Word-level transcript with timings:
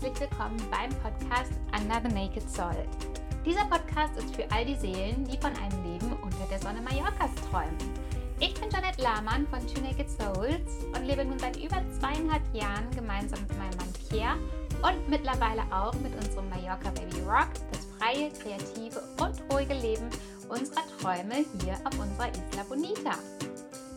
herzlich 0.00 0.30
willkommen 0.30 0.56
beim 0.70 0.88
Podcast 1.02 1.52
Under 1.78 2.00
the 2.00 2.14
Naked 2.14 2.48
Soul. 2.48 2.86
Dieser 3.44 3.66
Podcast 3.66 4.16
ist 4.16 4.34
für 4.34 4.50
all 4.50 4.64
die 4.64 4.76
Seelen, 4.76 5.24
die 5.26 5.36
von 5.36 5.52
einem 5.56 5.84
Leben 5.84 6.12
unter 6.22 6.46
der 6.50 6.58
Sonne 6.58 6.80
Mallorcas 6.80 7.30
träumen. 7.50 7.76
Ich 8.38 8.54
bin 8.54 8.70
Janet 8.70 8.98
Lahmann 8.98 9.46
von 9.48 9.60
Two 9.66 9.82
Naked 9.82 10.08
Souls 10.08 10.86
und 10.94 11.04
lebe 11.04 11.22
nun 11.22 11.38
seit 11.38 11.56
über 11.58 11.82
zweieinhalb 11.98 12.42
Jahren 12.54 12.90
gemeinsam 12.92 13.40
mit 13.42 13.58
meinem 13.58 13.76
Mann 13.76 13.92
Pierre 14.08 14.38
und 14.80 15.08
mittlerweile 15.10 15.62
auch 15.70 15.92
mit 15.94 16.14
unserem 16.14 16.48
Mallorca 16.48 16.90
Baby 16.92 17.20
Rock 17.26 17.50
das 17.70 17.86
freie, 17.98 18.30
kreative 18.30 19.02
und 19.20 19.52
ruhige 19.52 19.74
Leben 19.74 20.08
unserer 20.48 20.86
Träume 20.98 21.44
hier 21.60 21.74
auf 21.84 21.98
unserer 21.98 22.30
Isla 22.30 22.62
Bonita. 22.66 23.18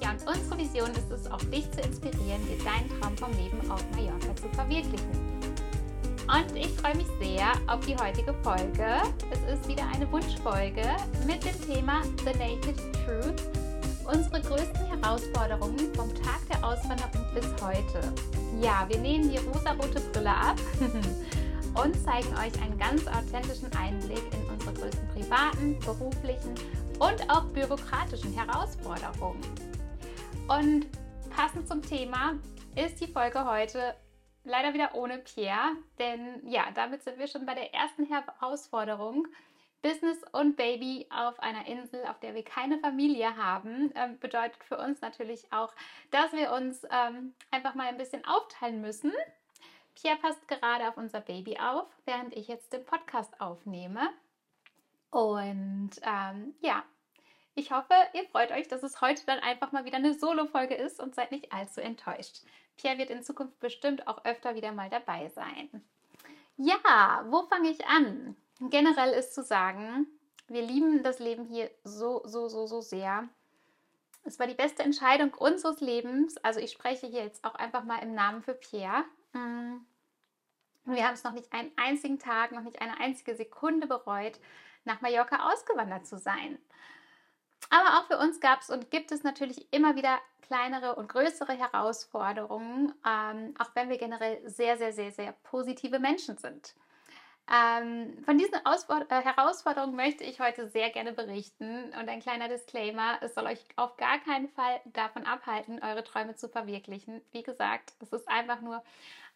Ja, 0.02 0.12
und 0.12 0.27
unsere 0.27 0.58
Vision 0.58 0.91
ist 0.91 1.12
es, 1.12 1.31
auch 1.31 1.44
dich 1.44 1.72
zu 1.72 1.80
inspirieren, 1.80 2.45
dir 2.45 2.62
deinen 2.66 2.90
Traum 2.99 3.16
vom 3.16 3.31
Leben 3.38 3.72
auf 3.72 3.81
Mallorca 3.91 4.35
zu 4.35 4.49
verwirklichen. 4.49 5.33
Und 6.27 6.55
ich 6.55 6.70
freue 6.80 6.95
mich 6.95 7.08
sehr 7.20 7.52
auf 7.68 7.86
die 7.86 7.98
heutige 7.98 8.34
Folge. 8.36 9.02
Es 9.30 9.59
ist 9.59 9.68
wieder 9.68 9.84
eine 9.94 10.09
Wunschfolge 10.09 10.84
mit 11.27 11.44
dem 11.44 11.62
Thema 11.68 12.02
The 12.20 12.38
Naked 12.38 12.77
Truth. 13.05 13.44
Unsere 14.05 14.41
größten 14.41 14.86
Herausforderungen 14.86 15.94
vom 15.94 16.14
Tag 16.16 16.40
der 16.50 16.66
Auswanderung 16.66 17.26
bis 17.34 17.45
heute. 17.62 18.02
Ja, 18.62 18.86
wir 18.88 19.00
nehmen 19.00 19.30
die 19.30 19.38
rosarote 19.38 20.00
Brille 20.12 20.30
ab 20.30 20.58
und 21.84 21.95
zeigen 22.04 22.34
euch 22.36 22.62
einen 22.62 22.78
ganz 22.78 23.05
authentischen 23.08 23.70
Einblick 23.78 24.23
in 24.34 24.50
unsere 24.50 24.73
größten 24.73 25.08
privaten, 25.09 25.80
beruflichen 25.80 26.55
und 27.00 27.30
auch 27.30 27.44
bürokratischen 27.45 28.34
Herausforderungen. 28.34 29.42
Und 30.48 30.88
passend 31.30 31.67
zum 31.67 31.81
Thema 31.81 32.34
ist 32.76 33.02
die 33.02 33.08
Folge 33.08 33.45
heute 33.45 33.94
leider 34.43 34.73
wieder 34.73 34.95
ohne 34.95 35.19
Pierre, 35.19 35.75
denn 35.99 36.47
ja, 36.47 36.72
damit 36.73 37.03
sind 37.03 37.19
wir 37.19 37.27
schon 37.27 37.45
bei 37.45 37.53
der 37.53 37.73
ersten 37.73 38.05
Herausforderung. 38.05 39.27
Business 39.81 40.17
und 40.31 40.55
Baby 40.55 41.05
auf 41.09 41.38
einer 41.41 41.67
Insel, 41.67 42.05
auf 42.05 42.17
der 42.22 42.33
wir 42.33 42.44
keine 42.44 42.80
Familie 42.80 43.35
haben, 43.35 43.91
ähm, 43.95 44.17
bedeutet 44.17 44.63
für 44.63 44.77
uns 44.77 45.02
natürlich 45.02 45.52
auch, 45.52 45.73
dass 46.09 46.31
wir 46.31 46.53
uns 46.53 46.83
ähm, 46.89 47.33
einfach 47.52 47.75
mal 47.75 47.88
ein 47.88 47.97
bisschen 47.97 48.23
aufteilen 48.23 48.80
müssen. 48.80 49.11
Pierre 49.94 50.17
passt 50.17 50.47
gerade 50.47 50.88
auf 50.88 50.95
unser 50.95 51.19
Baby 51.19 51.59
auf, 51.59 51.85
während 52.05 52.33
ich 52.33 52.47
jetzt 52.47 52.72
den 52.72 52.85
Podcast 52.85 53.39
aufnehme. 53.41 54.09
Und 55.11 55.91
ähm, 56.02 56.55
ja, 56.61 56.83
ich 57.53 57.72
hoffe, 57.72 57.94
ihr 58.13 58.23
freut 58.30 58.52
euch, 58.52 58.67
dass 58.67 58.83
es 58.83 59.02
heute 59.02 59.25
dann 59.25 59.39
einfach 59.39 59.73
mal 59.73 59.85
wieder 59.85 59.97
eine 59.97 60.13
Solo-Folge 60.13 60.75
ist 60.75 61.00
und 61.00 61.13
seid 61.13 61.31
nicht 61.31 61.52
allzu 61.52 61.81
enttäuscht. 61.81 62.38
Pierre 62.77 62.97
wird 62.97 63.09
in 63.09 63.23
Zukunft 63.23 63.59
bestimmt 63.59 64.07
auch 64.07 64.25
öfter 64.25 64.55
wieder 64.55 64.71
mal 64.71 64.89
dabei 64.89 65.29
sein. 65.29 65.69
Ja, 66.57 67.25
wo 67.29 67.43
fange 67.43 67.69
ich 67.69 67.85
an? 67.85 68.35
Generell 68.59 69.13
ist 69.13 69.33
zu 69.33 69.43
sagen, 69.43 70.07
wir 70.47 70.61
lieben 70.61 71.03
das 71.03 71.19
Leben 71.19 71.45
hier 71.45 71.69
so, 71.83 72.21
so, 72.25 72.47
so, 72.47 72.67
so 72.67 72.81
sehr. 72.81 73.27
Es 74.23 74.39
war 74.39 74.47
die 74.47 74.53
beste 74.53 74.83
Entscheidung 74.83 75.33
unseres 75.33 75.81
Lebens. 75.81 76.38
Also 76.38 76.59
ich 76.59 76.71
spreche 76.71 77.07
hier 77.07 77.23
jetzt 77.23 77.44
auch 77.44 77.55
einfach 77.55 77.83
mal 77.83 77.99
im 77.99 78.13
Namen 78.13 78.41
für 78.41 78.53
Pierre. 78.53 79.03
Mm. 79.33 79.77
Wir 80.85 81.07
haben 81.07 81.13
es 81.13 81.23
noch 81.23 81.31
nicht 81.31 81.51
einen 81.53 81.71
einzigen 81.77 82.19
Tag, 82.19 82.51
noch 82.51 82.61
nicht 82.61 82.81
eine 82.81 82.99
einzige 82.99 83.35
Sekunde 83.35 83.88
bereut, 83.88 84.39
nach 84.83 85.01
Mallorca 85.01 85.51
ausgewandert 85.51 86.05
zu 86.05 86.17
sein. 86.17 86.57
Aber 87.73 87.97
auch 87.97 88.05
für 88.05 88.19
uns 88.19 88.39
gab 88.39 88.61
es 88.61 88.69
und 88.69 88.91
gibt 88.91 89.11
es 89.11 89.23
natürlich 89.23 89.73
immer 89.73 89.95
wieder 89.95 90.19
kleinere 90.43 90.93
und 90.93 91.09
größere 91.09 91.53
Herausforderungen, 91.53 92.93
ähm, 93.03 93.55
auch 93.57 93.71
wenn 93.73 93.89
wir 93.89 93.97
generell 93.97 94.47
sehr, 94.47 94.77
sehr, 94.77 94.93
sehr, 94.93 95.11
sehr 95.11 95.31
positive 95.41 95.97
Menschen 95.97 96.38
sind. 96.38 96.75
Ähm, 97.51 98.23
von 98.25 98.38
diesen 98.38 98.63
Ausfor 98.63 99.03
äh, 99.09 99.22
Herausforderungen 99.22 99.95
möchte 99.95 100.23
ich 100.23 100.39
heute 100.39 100.69
sehr 100.69 100.91
gerne 100.91 101.13
berichten 101.13 101.85
und 102.00 102.09
ein 102.09 102.19
kleiner 102.19 102.47
Disclaimer, 102.47 103.17
es 103.22 103.33
soll 103.33 103.47
euch 103.47 103.66
auf 103.75 103.97
gar 103.97 104.19
keinen 104.19 104.50
Fall 104.50 104.79
davon 104.85 105.25
abhalten, 105.25 105.81
eure 105.83 106.03
Träume 106.03 106.35
zu 106.35 106.50
verwirklichen. 106.50 107.22
Wie 107.31 107.41
gesagt, 107.41 107.94
es 108.01 108.13
ist 108.13 108.29
einfach 108.29 108.62
nur 108.62 108.83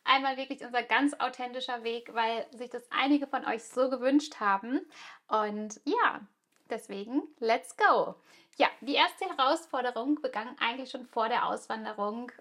einmal 0.03 0.37
wirklich 0.37 0.63
unser 0.63 0.83
ganz 0.83 1.15
authentischer 1.15 1.83
Weg, 1.83 2.13
weil 2.13 2.45
sich 2.55 2.69
das 2.69 2.83
einige 2.91 3.25
von 3.25 3.45
euch 3.45 3.63
so 3.63 3.89
gewünscht 3.89 4.39
haben. 4.39 4.81
Und 5.27 5.81
ja, 5.85 6.21
Deswegen, 6.69 7.23
let's 7.39 7.75
go! 7.75 8.15
Ja, 8.57 8.67
die 8.81 8.95
erste 8.95 9.25
Herausforderung 9.25 10.21
begann 10.21 10.55
eigentlich 10.59 10.89
schon 10.89 11.05
vor 11.05 11.29
der 11.29 11.45
Auswanderung. 11.45 12.31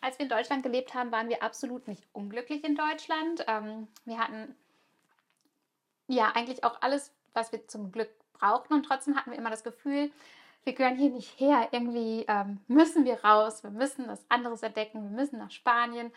Als 0.00 0.18
wir 0.18 0.24
in 0.24 0.30
Deutschland 0.30 0.62
gelebt 0.62 0.94
haben, 0.94 1.12
waren 1.12 1.28
wir 1.28 1.42
absolut 1.42 1.86
nicht 1.88 2.02
unglücklich 2.12 2.64
in 2.64 2.76
Deutschland. 2.76 3.44
Ähm, 3.46 3.88
wir 4.04 4.18
hatten 4.18 4.54
ja 6.08 6.32
eigentlich 6.34 6.64
auch 6.64 6.80
alles, 6.80 7.12
was 7.34 7.52
wir 7.52 7.66
zum 7.68 7.92
Glück 7.92 8.10
brauchten 8.32 8.74
und 8.74 8.84
trotzdem 8.84 9.16
hatten 9.16 9.30
wir 9.30 9.38
immer 9.38 9.50
das 9.50 9.64
Gefühl, 9.64 10.10
wir 10.64 10.72
gehören 10.72 10.96
hier 10.96 11.10
nicht 11.10 11.38
her. 11.38 11.68
Irgendwie 11.70 12.24
ähm, 12.28 12.60
müssen 12.66 13.04
wir 13.04 13.22
raus, 13.24 13.62
wir 13.62 13.70
müssen 13.70 14.08
was 14.08 14.24
anderes 14.28 14.62
entdecken, 14.62 15.10
wir 15.10 15.16
müssen 15.16 15.38
nach 15.38 15.50
Spanien. 15.50 16.12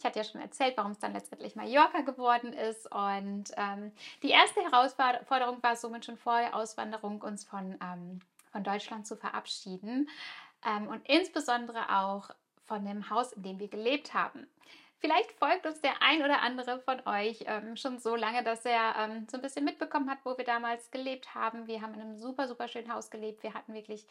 Ich 0.00 0.06
hatte 0.06 0.18
ja 0.18 0.24
schon 0.24 0.40
erzählt, 0.40 0.78
warum 0.78 0.92
es 0.92 0.98
dann 0.98 1.12
letztendlich 1.12 1.56
Mallorca 1.56 2.00
geworden 2.00 2.54
ist. 2.54 2.90
Und 2.90 3.52
ähm, 3.58 3.92
die 4.22 4.30
erste 4.30 4.62
Herausforderung 4.62 5.62
war 5.62 5.76
somit 5.76 6.06
schon 6.06 6.16
vor 6.16 6.40
der 6.40 6.56
Auswanderung, 6.56 7.20
uns 7.20 7.44
von, 7.44 7.78
ähm, 7.82 8.20
von 8.50 8.64
Deutschland 8.64 9.06
zu 9.06 9.14
verabschieden. 9.14 10.08
Ähm, 10.66 10.88
und 10.88 11.06
insbesondere 11.06 11.98
auch 11.98 12.30
von 12.64 12.82
dem 12.86 13.10
Haus, 13.10 13.34
in 13.34 13.42
dem 13.42 13.58
wir 13.58 13.68
gelebt 13.68 14.14
haben. 14.14 14.46
Vielleicht 15.00 15.32
folgt 15.32 15.66
uns 15.66 15.82
der 15.82 16.02
ein 16.02 16.22
oder 16.22 16.40
andere 16.40 16.80
von 16.80 17.06
euch 17.06 17.44
ähm, 17.46 17.76
schon 17.76 17.98
so 17.98 18.16
lange, 18.16 18.42
dass 18.42 18.64
er 18.64 18.94
ähm, 18.98 19.26
so 19.30 19.36
ein 19.36 19.42
bisschen 19.42 19.66
mitbekommen 19.66 20.08
hat, 20.08 20.18
wo 20.24 20.38
wir 20.38 20.46
damals 20.46 20.90
gelebt 20.90 21.34
haben. 21.34 21.66
Wir 21.66 21.82
haben 21.82 21.92
in 21.92 22.00
einem 22.00 22.18
super, 22.18 22.48
super 22.48 22.68
schönen 22.68 22.90
Haus 22.90 23.10
gelebt. 23.10 23.42
Wir 23.42 23.52
hatten 23.52 23.74
wirklich 23.74 24.06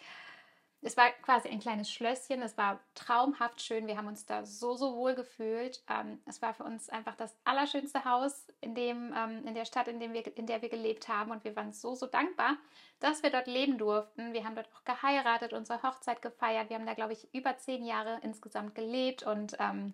es 0.82 0.96
war 0.96 1.10
quasi 1.12 1.50
ein 1.50 1.60
kleines 1.60 1.92
Schlösschen. 1.92 2.42
Es 2.42 2.58
war 2.58 2.80
traumhaft 2.96 3.62
schön. 3.62 3.88
Wir 3.88 3.98
haben 3.98 4.08
uns 4.08 4.26
da 4.26 4.46
so, 4.46 4.76
so 4.78 4.96
wohl 4.96 5.14
gefühlt. 5.14 5.84
Ähm, 5.90 6.22
es 6.26 6.42
war 6.42 6.54
für 6.54 6.64
uns 6.64 6.88
einfach 6.90 7.16
das 7.16 7.36
allerschönste 7.44 8.06
Haus 8.06 8.48
in, 8.62 8.76
dem, 8.76 9.14
ähm, 9.16 9.46
in 9.46 9.56
der 9.56 9.66
Stadt, 9.66 9.90
in, 9.90 10.00
dem 10.00 10.14
wir, 10.14 10.26
in 10.38 10.46
der 10.46 10.62
wir 10.62 10.70
gelebt 10.70 11.10
haben. 11.10 11.32
Und 11.32 11.44
wir 11.44 11.56
waren 11.58 11.74
so, 11.74 11.96
so 11.96 12.06
dankbar, 12.06 12.56
dass 13.02 13.24
wir 13.24 13.30
dort 13.30 13.48
leben 13.48 13.78
durften. 13.78 14.32
Wir 14.32 14.46
haben 14.46 14.56
dort 14.56 14.70
auch 14.74 14.86
geheiratet, 14.86 15.52
unsere 15.52 15.84
Hochzeit 15.84 16.22
gefeiert. 16.22 16.70
Wir 16.70 16.78
haben 16.78 16.86
da, 16.86 16.94
glaube 16.94 17.14
ich, 17.14 17.34
über 17.34 17.58
zehn 17.58 17.84
Jahre 17.84 18.20
insgesamt 18.22 18.74
gelebt. 18.74 19.24
Und 19.24 19.58
ähm, 19.60 19.94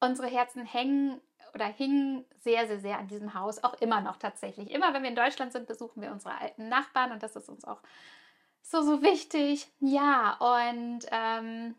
unsere 0.00 0.28
Herzen 0.28 0.66
hängen 0.66 1.18
oder 1.54 1.66
hingen 1.66 2.26
sehr, 2.40 2.66
sehr, 2.66 2.80
sehr 2.80 2.98
an 2.98 3.08
diesem 3.08 3.32
Haus. 3.32 3.64
Auch 3.64 3.74
immer 3.74 4.02
noch 4.02 4.18
tatsächlich. 4.18 4.70
Immer 4.70 4.92
wenn 4.92 5.02
wir 5.02 5.10
in 5.10 5.16
Deutschland 5.16 5.52
sind, 5.52 5.66
besuchen 5.66 6.02
wir 6.02 6.12
unsere 6.12 6.38
alten 6.38 6.68
Nachbarn. 6.68 7.10
Und 7.10 7.22
das 7.22 7.36
ist 7.36 7.48
uns 7.48 7.64
auch 7.64 7.80
so, 8.64 8.82
so 8.82 9.02
wichtig. 9.02 9.68
Ja, 9.78 10.36
und 10.40 11.00
ähm, 11.10 11.74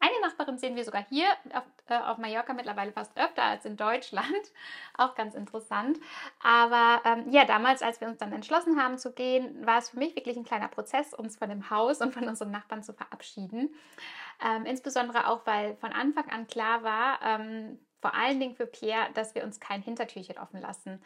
eine 0.00 0.20
Nachbarin 0.20 0.58
sehen 0.58 0.76
wir 0.76 0.84
sogar 0.84 1.04
hier 1.08 1.26
auf, 1.54 1.64
äh, 1.88 1.96
auf 1.96 2.18
Mallorca 2.18 2.52
mittlerweile 2.52 2.92
fast 2.92 3.16
öfter 3.16 3.42
als 3.42 3.64
in 3.64 3.78
Deutschland. 3.78 4.28
Auch 4.98 5.14
ganz 5.14 5.34
interessant. 5.34 5.98
Aber 6.42 7.00
ähm, 7.06 7.30
ja, 7.30 7.46
damals, 7.46 7.80
als 7.80 8.02
wir 8.02 8.08
uns 8.08 8.18
dann 8.18 8.32
entschlossen 8.32 8.80
haben 8.80 8.98
zu 8.98 9.12
gehen, 9.12 9.66
war 9.66 9.78
es 9.78 9.90
für 9.90 9.98
mich 9.98 10.14
wirklich 10.14 10.36
ein 10.36 10.44
kleiner 10.44 10.68
Prozess, 10.68 11.14
uns 11.14 11.38
von 11.38 11.48
dem 11.48 11.70
Haus 11.70 12.02
und 12.02 12.12
von 12.12 12.28
unseren 12.28 12.50
Nachbarn 12.50 12.82
zu 12.82 12.92
verabschieden. 12.92 13.74
Ähm, 14.44 14.66
insbesondere 14.66 15.26
auch, 15.28 15.46
weil 15.46 15.76
von 15.76 15.92
Anfang 15.92 16.28
an 16.28 16.46
klar 16.46 16.82
war, 16.82 17.20
ähm, 17.22 17.78
vor 18.02 18.14
allen 18.14 18.38
Dingen 18.38 18.54
für 18.54 18.66
Pierre, 18.66 19.08
dass 19.14 19.34
wir 19.34 19.42
uns 19.42 19.58
kein 19.58 19.80
Hintertürchen 19.80 20.36
offen 20.36 20.60
lassen 20.60 21.02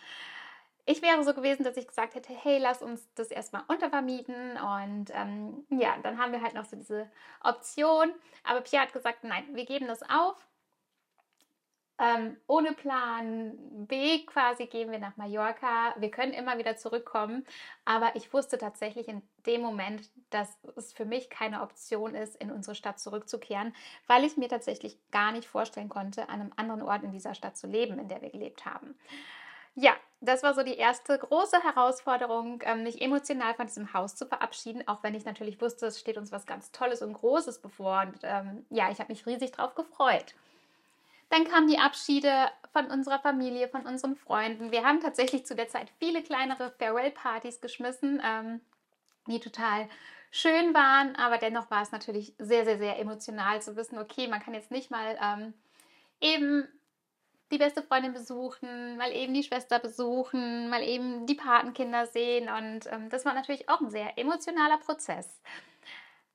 ich 0.88 1.02
wäre 1.02 1.22
so 1.22 1.34
gewesen, 1.34 1.64
dass 1.64 1.76
ich 1.76 1.86
gesagt 1.86 2.14
hätte, 2.14 2.32
hey, 2.32 2.58
lass 2.58 2.80
uns 2.80 3.06
das 3.14 3.30
erstmal 3.30 3.62
untervermieten. 3.68 4.56
Und 4.56 5.10
ähm, 5.12 5.66
ja, 5.68 5.96
dann 6.02 6.18
haben 6.18 6.32
wir 6.32 6.40
halt 6.40 6.54
noch 6.54 6.64
so 6.64 6.76
diese 6.76 7.10
Option. 7.44 8.10
Aber 8.42 8.62
Pierre 8.62 8.84
hat 8.84 8.94
gesagt, 8.94 9.22
nein, 9.22 9.44
wir 9.52 9.66
geben 9.66 9.86
das 9.86 10.02
auf. 10.02 10.48
Ähm, 12.00 12.38
ohne 12.46 12.72
Plan 12.72 13.52
B 13.86 14.24
quasi 14.24 14.64
gehen 14.64 14.90
wir 14.90 14.98
nach 14.98 15.18
Mallorca. 15.18 15.94
Wir 15.98 16.10
können 16.10 16.32
immer 16.32 16.56
wieder 16.56 16.76
zurückkommen. 16.78 17.44
Aber 17.84 18.16
ich 18.16 18.32
wusste 18.32 18.56
tatsächlich 18.56 19.08
in 19.08 19.20
dem 19.44 19.60
Moment, 19.60 20.08
dass 20.30 20.56
es 20.76 20.94
für 20.94 21.04
mich 21.04 21.28
keine 21.28 21.60
Option 21.60 22.14
ist, 22.14 22.34
in 22.36 22.50
unsere 22.50 22.74
Stadt 22.74 22.98
zurückzukehren, 22.98 23.74
weil 24.06 24.24
ich 24.24 24.38
mir 24.38 24.48
tatsächlich 24.48 24.96
gar 25.10 25.32
nicht 25.32 25.48
vorstellen 25.48 25.90
konnte, 25.90 26.30
an 26.30 26.40
einem 26.40 26.52
anderen 26.56 26.80
Ort 26.80 27.02
in 27.02 27.12
dieser 27.12 27.34
Stadt 27.34 27.58
zu 27.58 27.66
leben, 27.66 27.98
in 27.98 28.08
der 28.08 28.22
wir 28.22 28.30
gelebt 28.30 28.64
haben. 28.64 28.94
Ja, 29.74 29.94
das 30.20 30.42
war 30.42 30.54
so 30.54 30.62
die 30.62 30.76
erste 30.76 31.16
große 31.16 31.62
Herausforderung, 31.62 32.60
ähm, 32.64 32.82
mich 32.82 33.00
emotional 33.00 33.54
von 33.54 33.66
diesem 33.66 33.92
Haus 33.92 34.16
zu 34.16 34.26
verabschieden, 34.26 34.86
auch 34.88 35.02
wenn 35.02 35.14
ich 35.14 35.24
natürlich 35.24 35.60
wusste, 35.60 35.86
es 35.86 36.00
steht 36.00 36.18
uns 36.18 36.32
was 36.32 36.46
ganz 36.46 36.72
Tolles 36.72 37.02
und 37.02 37.12
Großes 37.12 37.60
bevor. 37.60 38.02
Und 38.02 38.18
ähm, 38.22 38.66
ja, 38.70 38.90
ich 38.90 38.98
habe 38.98 39.12
mich 39.12 39.26
riesig 39.26 39.52
drauf 39.52 39.74
gefreut. 39.74 40.34
Dann 41.30 41.44
kamen 41.44 41.68
die 41.68 41.78
Abschiede 41.78 42.48
von 42.72 42.86
unserer 42.86 43.18
Familie, 43.20 43.68
von 43.68 43.86
unseren 43.86 44.16
Freunden. 44.16 44.72
Wir 44.72 44.84
haben 44.84 45.00
tatsächlich 45.00 45.46
zu 45.46 45.54
der 45.54 45.68
Zeit 45.68 45.88
viele 45.98 46.22
kleinere 46.22 46.72
Farewell-Partys 46.78 47.60
geschmissen, 47.60 48.20
ähm, 48.24 48.60
die 49.26 49.38
total 49.38 49.88
schön 50.30 50.74
waren, 50.74 51.16
aber 51.16 51.38
dennoch 51.38 51.70
war 51.70 51.82
es 51.82 51.92
natürlich 51.92 52.34
sehr, 52.38 52.64
sehr, 52.64 52.78
sehr 52.78 52.98
emotional 52.98 53.62
zu 53.62 53.76
wissen, 53.76 53.98
okay, 53.98 54.26
man 54.26 54.40
kann 54.40 54.54
jetzt 54.54 54.70
nicht 54.70 54.90
mal 54.90 55.18
ähm, 55.22 55.54
eben 56.20 56.66
die 57.50 57.58
beste 57.58 57.82
Freundin 57.82 58.12
besuchen, 58.12 58.96
mal 58.96 59.12
eben 59.12 59.32
die 59.34 59.42
Schwester 59.42 59.78
besuchen, 59.78 60.68
mal 60.68 60.82
eben 60.82 61.26
die 61.26 61.34
Patenkinder 61.34 62.06
sehen. 62.06 62.48
Und 62.48 62.86
ähm, 62.92 63.08
das 63.08 63.24
war 63.24 63.34
natürlich 63.34 63.68
auch 63.68 63.80
ein 63.80 63.90
sehr 63.90 64.18
emotionaler 64.18 64.78
Prozess. 64.78 65.40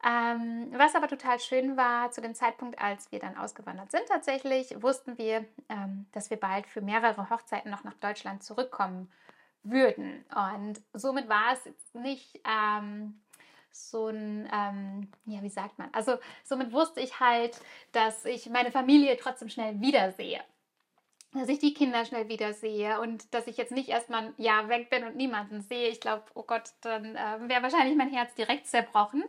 Ähm, 0.05 0.67
was 0.73 0.95
aber 0.95 1.07
total 1.07 1.39
schön 1.39 1.77
war, 1.77 2.11
zu 2.11 2.19
dem 2.19 2.35
Zeitpunkt, 2.35 2.77
als 2.79 3.11
wir 3.11 3.19
dann 3.19 3.37
ausgewandert 3.37 3.91
sind, 3.91 4.05
tatsächlich 4.07 4.81
wussten 4.81 5.17
wir, 5.17 5.45
ähm, 5.69 6.07
dass 6.11 6.29
wir 6.29 6.37
bald 6.37 6.67
für 6.67 6.81
mehrere 6.81 7.29
Hochzeiten 7.29 7.71
noch 7.71 7.85
nach 7.85 7.93
Deutschland 7.93 8.43
zurückkommen 8.43 9.09
würden. 9.63 10.25
Und 10.35 10.81
somit 10.93 11.29
war 11.29 11.53
es 11.53 11.63
jetzt 11.63 11.95
nicht 11.95 12.41
ähm, 12.45 13.21
so 13.71 14.07
ein, 14.07 14.49
ähm, 14.51 15.11
ja, 15.25 15.41
wie 15.41 15.49
sagt 15.49 15.79
man? 15.79 15.87
Also 15.93 16.17
somit 16.43 16.73
wusste 16.73 16.99
ich 16.99 17.21
halt, 17.21 17.61
dass 17.93 18.25
ich 18.25 18.49
meine 18.49 18.71
Familie 18.71 19.15
trotzdem 19.15 19.47
schnell 19.47 19.79
wiedersehe 19.79 20.41
dass 21.33 21.49
ich 21.49 21.59
die 21.59 21.73
Kinder 21.73 22.05
schnell 22.05 22.29
wiedersehe 22.29 22.99
und 22.99 23.33
dass 23.33 23.47
ich 23.47 23.57
jetzt 23.57 23.71
nicht 23.71 23.89
erstmal 23.89 24.27
ein 24.27 24.33
Jahr 24.37 24.69
weg 24.69 24.89
bin 24.89 25.03
und 25.03 25.15
niemanden 25.15 25.61
sehe. 25.61 25.89
Ich 25.89 25.99
glaube, 25.99 26.23
oh 26.35 26.43
Gott, 26.43 26.71
dann 26.81 27.15
äh, 27.15 27.49
wäre 27.49 27.63
wahrscheinlich 27.63 27.97
mein 27.97 28.11
Herz 28.11 28.35
direkt 28.35 28.67
zerbrochen. 28.67 29.23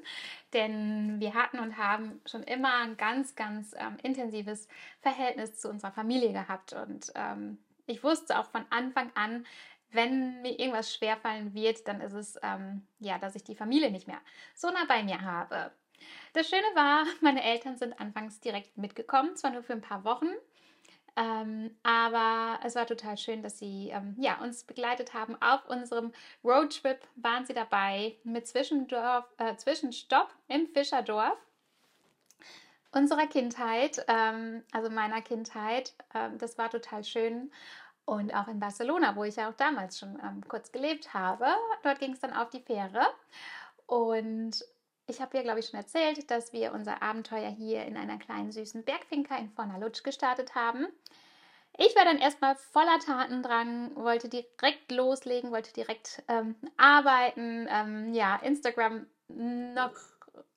Denn 0.52 1.20
wir 1.20 1.34
hatten 1.34 1.58
und 1.58 1.78
haben 1.78 2.20
schon 2.26 2.42
immer 2.42 2.74
ein 2.82 2.96
ganz, 2.96 3.34
ganz 3.34 3.74
ähm, 3.78 3.96
intensives 4.02 4.68
Verhältnis 5.00 5.58
zu 5.58 5.68
unserer 5.70 5.92
Familie 5.92 6.32
gehabt. 6.32 6.72
Und 6.74 7.12
ähm, 7.14 7.58
ich 7.86 8.04
wusste 8.04 8.38
auch 8.38 8.46
von 8.46 8.64
Anfang 8.70 9.10
an, 9.14 9.46
wenn 9.90 10.42
mir 10.42 10.58
irgendwas 10.58 10.92
schwerfallen 10.92 11.54
wird, 11.54 11.86
dann 11.86 12.00
ist 12.00 12.14
es, 12.14 12.38
ähm, 12.42 12.86
ja, 12.98 13.18
dass 13.18 13.36
ich 13.36 13.44
die 13.44 13.54
Familie 13.54 13.90
nicht 13.90 14.08
mehr 14.08 14.20
so 14.54 14.68
nah 14.68 14.84
bei 14.88 15.02
mir 15.04 15.22
habe. 15.22 15.70
Das 16.32 16.48
Schöne 16.48 16.66
war, 16.74 17.04
meine 17.20 17.42
Eltern 17.42 17.76
sind 17.76 17.98
anfangs 18.00 18.40
direkt 18.40 18.76
mitgekommen, 18.76 19.36
zwar 19.36 19.52
nur 19.52 19.62
für 19.62 19.72
ein 19.72 19.80
paar 19.80 20.04
Wochen, 20.04 20.28
ähm, 21.16 21.76
aber 21.82 22.58
es 22.64 22.74
war 22.74 22.86
total 22.86 23.16
schön, 23.16 23.42
dass 23.42 23.58
sie 23.58 23.90
ähm, 23.90 24.16
ja, 24.18 24.40
uns 24.40 24.64
begleitet 24.64 25.14
haben. 25.14 25.36
Auf 25.40 25.68
unserem 25.68 26.12
Roadtrip 26.42 27.00
waren 27.16 27.46
sie 27.46 27.54
dabei 27.54 28.16
mit 28.24 28.46
Zwischendorf, 28.46 29.24
äh, 29.38 29.56
Zwischenstopp 29.56 30.28
im 30.48 30.66
Fischerdorf 30.68 31.36
unserer 32.94 33.26
Kindheit, 33.26 34.04
ähm, 34.08 34.62
also 34.72 34.90
meiner 34.90 35.20
Kindheit. 35.20 35.94
Ähm, 36.14 36.38
das 36.38 36.58
war 36.58 36.70
total 36.70 37.04
schön. 37.04 37.50
Und 38.06 38.34
auch 38.34 38.48
in 38.48 38.60
Barcelona, 38.60 39.16
wo 39.16 39.24
ich 39.24 39.36
ja 39.36 39.48
auch 39.48 39.54
damals 39.54 39.98
schon 39.98 40.18
ähm, 40.22 40.42
kurz 40.46 40.72
gelebt 40.72 41.14
habe. 41.14 41.46
Dort 41.82 41.98
ging 42.00 42.12
es 42.12 42.20
dann 42.20 42.34
auf 42.34 42.50
die 42.50 42.60
Fähre. 42.60 43.06
Und 43.86 44.64
ich 45.06 45.20
habe 45.20 45.36
ja, 45.36 45.42
glaube 45.42 45.60
ich, 45.60 45.66
schon 45.66 45.78
erzählt, 45.78 46.30
dass 46.30 46.52
wir 46.52 46.72
unser 46.72 47.02
Abenteuer 47.02 47.50
hier 47.50 47.84
in 47.84 47.96
einer 47.96 48.18
kleinen 48.18 48.52
süßen 48.52 48.84
Bergfinca 48.84 49.36
in 49.36 49.50
Fornalutsch 49.50 50.02
gestartet 50.02 50.54
haben. 50.54 50.86
Ich 51.76 51.94
war 51.96 52.04
dann 52.04 52.18
erstmal 52.18 52.54
voller 52.54 52.98
Tatendrang, 53.00 53.96
wollte 53.96 54.28
direkt 54.28 54.92
loslegen, 54.92 55.50
wollte 55.50 55.72
direkt 55.72 56.22
ähm, 56.28 56.54
arbeiten, 56.76 57.66
ähm, 57.68 58.14
ja, 58.14 58.36
Instagram 58.36 59.06
noch 59.28 59.92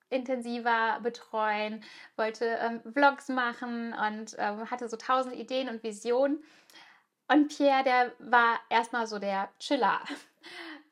intensiver 0.09 1.00
betreuen, 1.01 1.83
wollte 2.15 2.45
ähm, 2.45 2.81
Vlogs 2.93 3.29
machen 3.29 3.93
und 3.93 4.35
ähm, 4.38 4.69
hatte 4.69 4.88
so 4.88 4.95
tausend 4.95 5.35
Ideen 5.35 5.69
und 5.69 5.83
Visionen. 5.83 6.43
Und 7.27 7.50
Pierre, 7.50 7.83
der 7.83 8.11
war 8.19 8.59
erstmal 8.69 9.07
so 9.07 9.19
der 9.19 9.50
Chiller. 9.59 10.00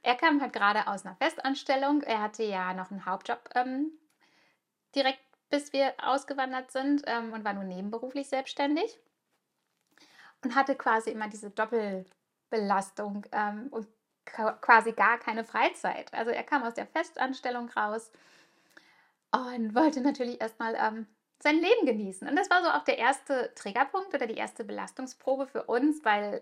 Er 0.06 0.16
kam 0.16 0.40
halt 0.42 0.54
gerade 0.54 0.88
aus 0.88 1.06
einer 1.06 1.16
Festanstellung. 1.16 2.02
Er 2.04 2.22
hatte 2.22 2.44
ja 2.44 2.74
noch 2.74 2.92
einen 2.92 3.06
Hauptjob 3.06 3.50
ähm, 3.56 3.92
direkt 4.96 5.20
bis 5.50 5.74
wir 5.74 5.94
ausgewandert 6.04 6.72
sind 6.72 7.04
ähm, 7.06 7.32
und 7.32 7.46
war 7.46 7.54
nur 7.54 7.64
nebenberuflich 7.64 8.28
selbstständig 8.28 9.00
und 10.44 10.56
hatte 10.56 10.76
quasi 10.76 11.12
immer 11.12 11.28
diese 11.28 11.50
Doppelbelastung 11.50 13.26
ähm, 13.32 13.68
und 13.72 13.88
quasi 14.26 14.92
gar 14.92 15.20
keine 15.20 15.44
Freizeit. 15.44 16.14
Also 16.14 16.32
er 16.32 16.44
kam 16.44 16.64
aus 16.64 16.74
der 16.74 16.88
Festanstellung 16.88 17.70
raus 17.70 18.12
und 19.32 19.76
wollte 19.76 20.02
natürlich 20.02 20.42
erstmal 20.42 20.76
ähm, 20.76 21.08
sein 21.40 21.60
Leben 21.60 21.86
genießen. 21.86 22.28
Und 22.28 22.36
das 22.36 22.50
war 22.50 22.64
so 22.64 22.70
auch 22.70 22.84
der 22.84 22.98
erste 22.98 23.54
Triggerpunkt 23.56 24.14
oder 24.14 24.26
die 24.26 24.38
erste 24.38 24.64
Belastungsprobe 24.64 25.46
für 25.48 25.64
uns, 25.64 26.04
weil 26.04 26.42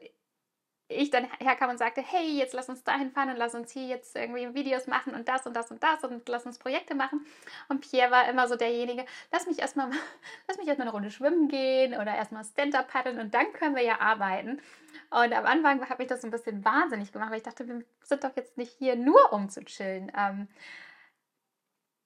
ich 0.94 1.10
dann 1.10 1.28
herkam 1.40 1.70
und 1.70 1.78
sagte, 1.78 2.02
hey, 2.02 2.38
jetzt 2.38 2.54
lass 2.54 2.70
uns 2.70 2.84
dahin 2.84 3.12
fahren 3.12 3.30
und 3.30 3.38
lass 3.38 3.56
uns 3.56 3.72
hier 3.72 3.88
jetzt 3.88 4.16
irgendwie 4.16 4.54
Videos 4.54 4.88
machen 4.88 5.14
und 5.14 5.28
das 5.28 5.46
und 5.46 5.56
das 5.56 5.72
und 5.72 5.84
das 5.84 6.04
und 6.04 6.28
lass 6.28 6.46
uns 6.46 6.60
Projekte 6.60 6.96
machen. 6.96 7.26
Und 7.70 7.82
Pierre 7.82 8.12
war 8.12 8.28
immer 8.30 8.48
so 8.48 8.56
derjenige, 8.56 9.06
lass 9.32 9.48
mich 9.48 9.60
erstmal, 9.60 9.90
lass 10.48 10.58
mich 10.58 10.68
erstmal 10.68 10.88
eine 10.88 10.96
Runde 10.96 11.12
schwimmen 11.12 11.48
gehen 11.48 11.94
oder 11.94 12.16
erstmal 12.16 12.44
Stand-up 12.44 12.88
paddeln 12.88 13.20
und 13.20 13.34
dann 13.34 13.52
können 13.54 13.76
wir 13.76 13.84
ja 13.84 14.00
arbeiten. 14.00 14.62
Und 15.10 15.34
am 15.34 15.46
Anfang 15.46 15.90
habe 15.90 16.04
ich 16.04 16.10
das 16.10 16.22
so 16.22 16.28
ein 16.28 16.32
bisschen 16.32 16.64
wahnsinnig 16.66 17.12
gemacht, 17.12 17.32
weil 17.32 17.38
ich 17.38 17.44
dachte, 17.44 17.68
wir 17.68 17.84
sind 18.04 18.24
doch 18.24 18.36
jetzt 18.36 18.58
nicht 18.58 18.74
hier 18.78 18.96
nur 18.96 19.34
um 19.34 19.50
zu 19.50 19.64
chillen. 19.64 20.12
Ähm, 20.18 20.48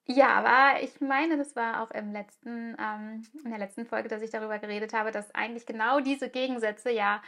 ja, 0.09 0.29
aber 0.35 0.81
ich 0.81 1.01
meine, 1.01 1.37
das 1.37 1.55
war 1.57 1.83
auch 1.83 1.91
im 1.91 2.13
letzten, 2.13 2.77
ähm, 2.79 3.25
in 3.43 3.49
der 3.49 3.59
letzten 3.59 3.85
Folge, 3.85 4.07
dass 4.07 4.21
ich 4.21 4.29
darüber 4.31 4.57
geredet 4.57 4.93
habe, 4.93 5.11
dass 5.11 5.35
eigentlich 5.35 5.65
genau 5.65 5.99
diese 5.99 6.29
Gegensätze 6.29 6.91
ja 6.91 7.21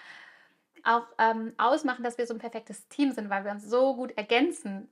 auch 0.85 1.07
ähm, 1.17 1.53
ausmachen, 1.57 2.03
dass 2.03 2.17
wir 2.17 2.27
so 2.27 2.33
ein 2.33 2.39
perfektes 2.39 2.87
Team 2.87 3.11
sind, 3.11 3.29
weil 3.29 3.43
wir 3.45 3.51
uns 3.51 3.65
so 3.65 3.95
gut 3.95 4.17
ergänzen. 4.17 4.89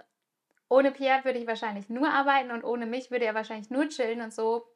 Ohne 0.69 0.91
Pierre 0.91 1.23
würde 1.23 1.39
ich 1.39 1.47
wahrscheinlich 1.47 1.89
nur 1.89 2.09
arbeiten 2.09 2.51
und 2.51 2.63
ohne 2.63 2.85
mich 2.85 3.11
würde 3.11 3.25
er 3.25 3.35
wahrscheinlich 3.35 3.69
nur 3.69 3.87
chillen 3.89 4.21
und 4.21 4.33
so. 4.33 4.67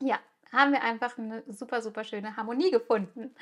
Ja, 0.00 0.18
haben 0.52 0.72
wir 0.72 0.82
einfach 0.82 1.18
eine 1.18 1.42
super, 1.48 1.82
super 1.82 2.04
schöne 2.04 2.36
Harmonie 2.36 2.70
gefunden. 2.70 3.34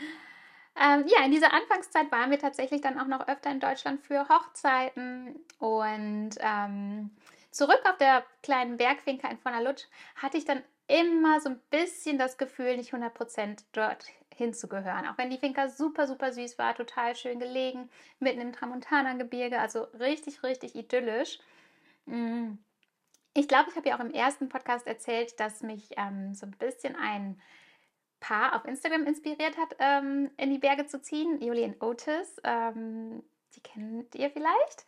Ähm, 0.77 1.05
ja, 1.07 1.25
in 1.25 1.31
dieser 1.31 1.53
Anfangszeit 1.53 2.11
waren 2.11 2.31
wir 2.31 2.39
tatsächlich 2.39 2.81
dann 2.81 2.99
auch 2.99 3.07
noch 3.07 3.29
öfter 3.29 3.51
in 3.51 3.61
Deutschland 3.61 4.01
für 4.01 4.29
Hochzeiten 4.29 5.37
und 5.59 6.31
ähm, 6.41 7.11
zurück 7.53 7.81
auf 7.85 7.97
der 7.99 8.25
kleinen 8.43 8.77
Bergfinca 8.77 9.29
in 9.29 9.39
Lutsch 9.65 9.85
hatte 10.17 10.37
ich 10.37 10.45
dann 10.45 10.63
immer 10.89 11.41
so 11.41 11.51
ein 11.51 11.61
bisschen 11.71 12.19
das 12.19 12.39
Gefühl, 12.39 12.77
nicht 12.77 12.93
100% 12.93 13.63
dort 13.73 14.07
hinzugehören. 14.37 15.07
Auch 15.07 15.19
wenn 15.19 15.31
die 15.31 15.39
Finca 15.39 15.69
super, 15.69 16.07
super 16.07 16.33
süß 16.33 16.59
war, 16.59 16.75
total 16.75 17.17
schön 17.17 17.39
gelegen, 17.39 17.91
mitten 18.19 18.41
im 18.41 18.53
Tramontana-Gebirge, 18.53 19.59
also 19.59 19.85
richtig, 19.99 20.43
richtig 20.43 20.75
idyllisch. 20.75 21.39
Mm. 22.07 22.53
Ich 23.37 23.49
glaube, 23.49 23.71
ich 23.71 23.77
habe 23.77 23.89
ja 23.89 23.97
auch 23.97 24.05
im 24.05 24.13
ersten 24.13 24.49
Podcast 24.49 24.87
erzählt, 24.87 25.41
dass 25.41 25.63
mich 25.63 25.91
ähm, 25.97 26.35
so 26.35 26.47
ein 26.47 26.53
bisschen 26.53 26.95
ein 26.95 27.41
Paar 28.21 28.55
auf 28.55 28.65
Instagram 28.65 29.07
inspiriert 29.07 29.57
hat, 29.59 29.75
ähm, 29.81 30.31
in 30.37 30.51
die 30.51 30.59
Berge 30.59 30.87
zu 30.87 31.03
ziehen. 31.03 31.43
Julian 31.43 31.75
Otis, 31.81 32.41
ähm, 32.45 33.25
die 33.55 33.61
kennt 33.61 34.15
ihr 34.15 34.31
vielleicht. 34.31 34.87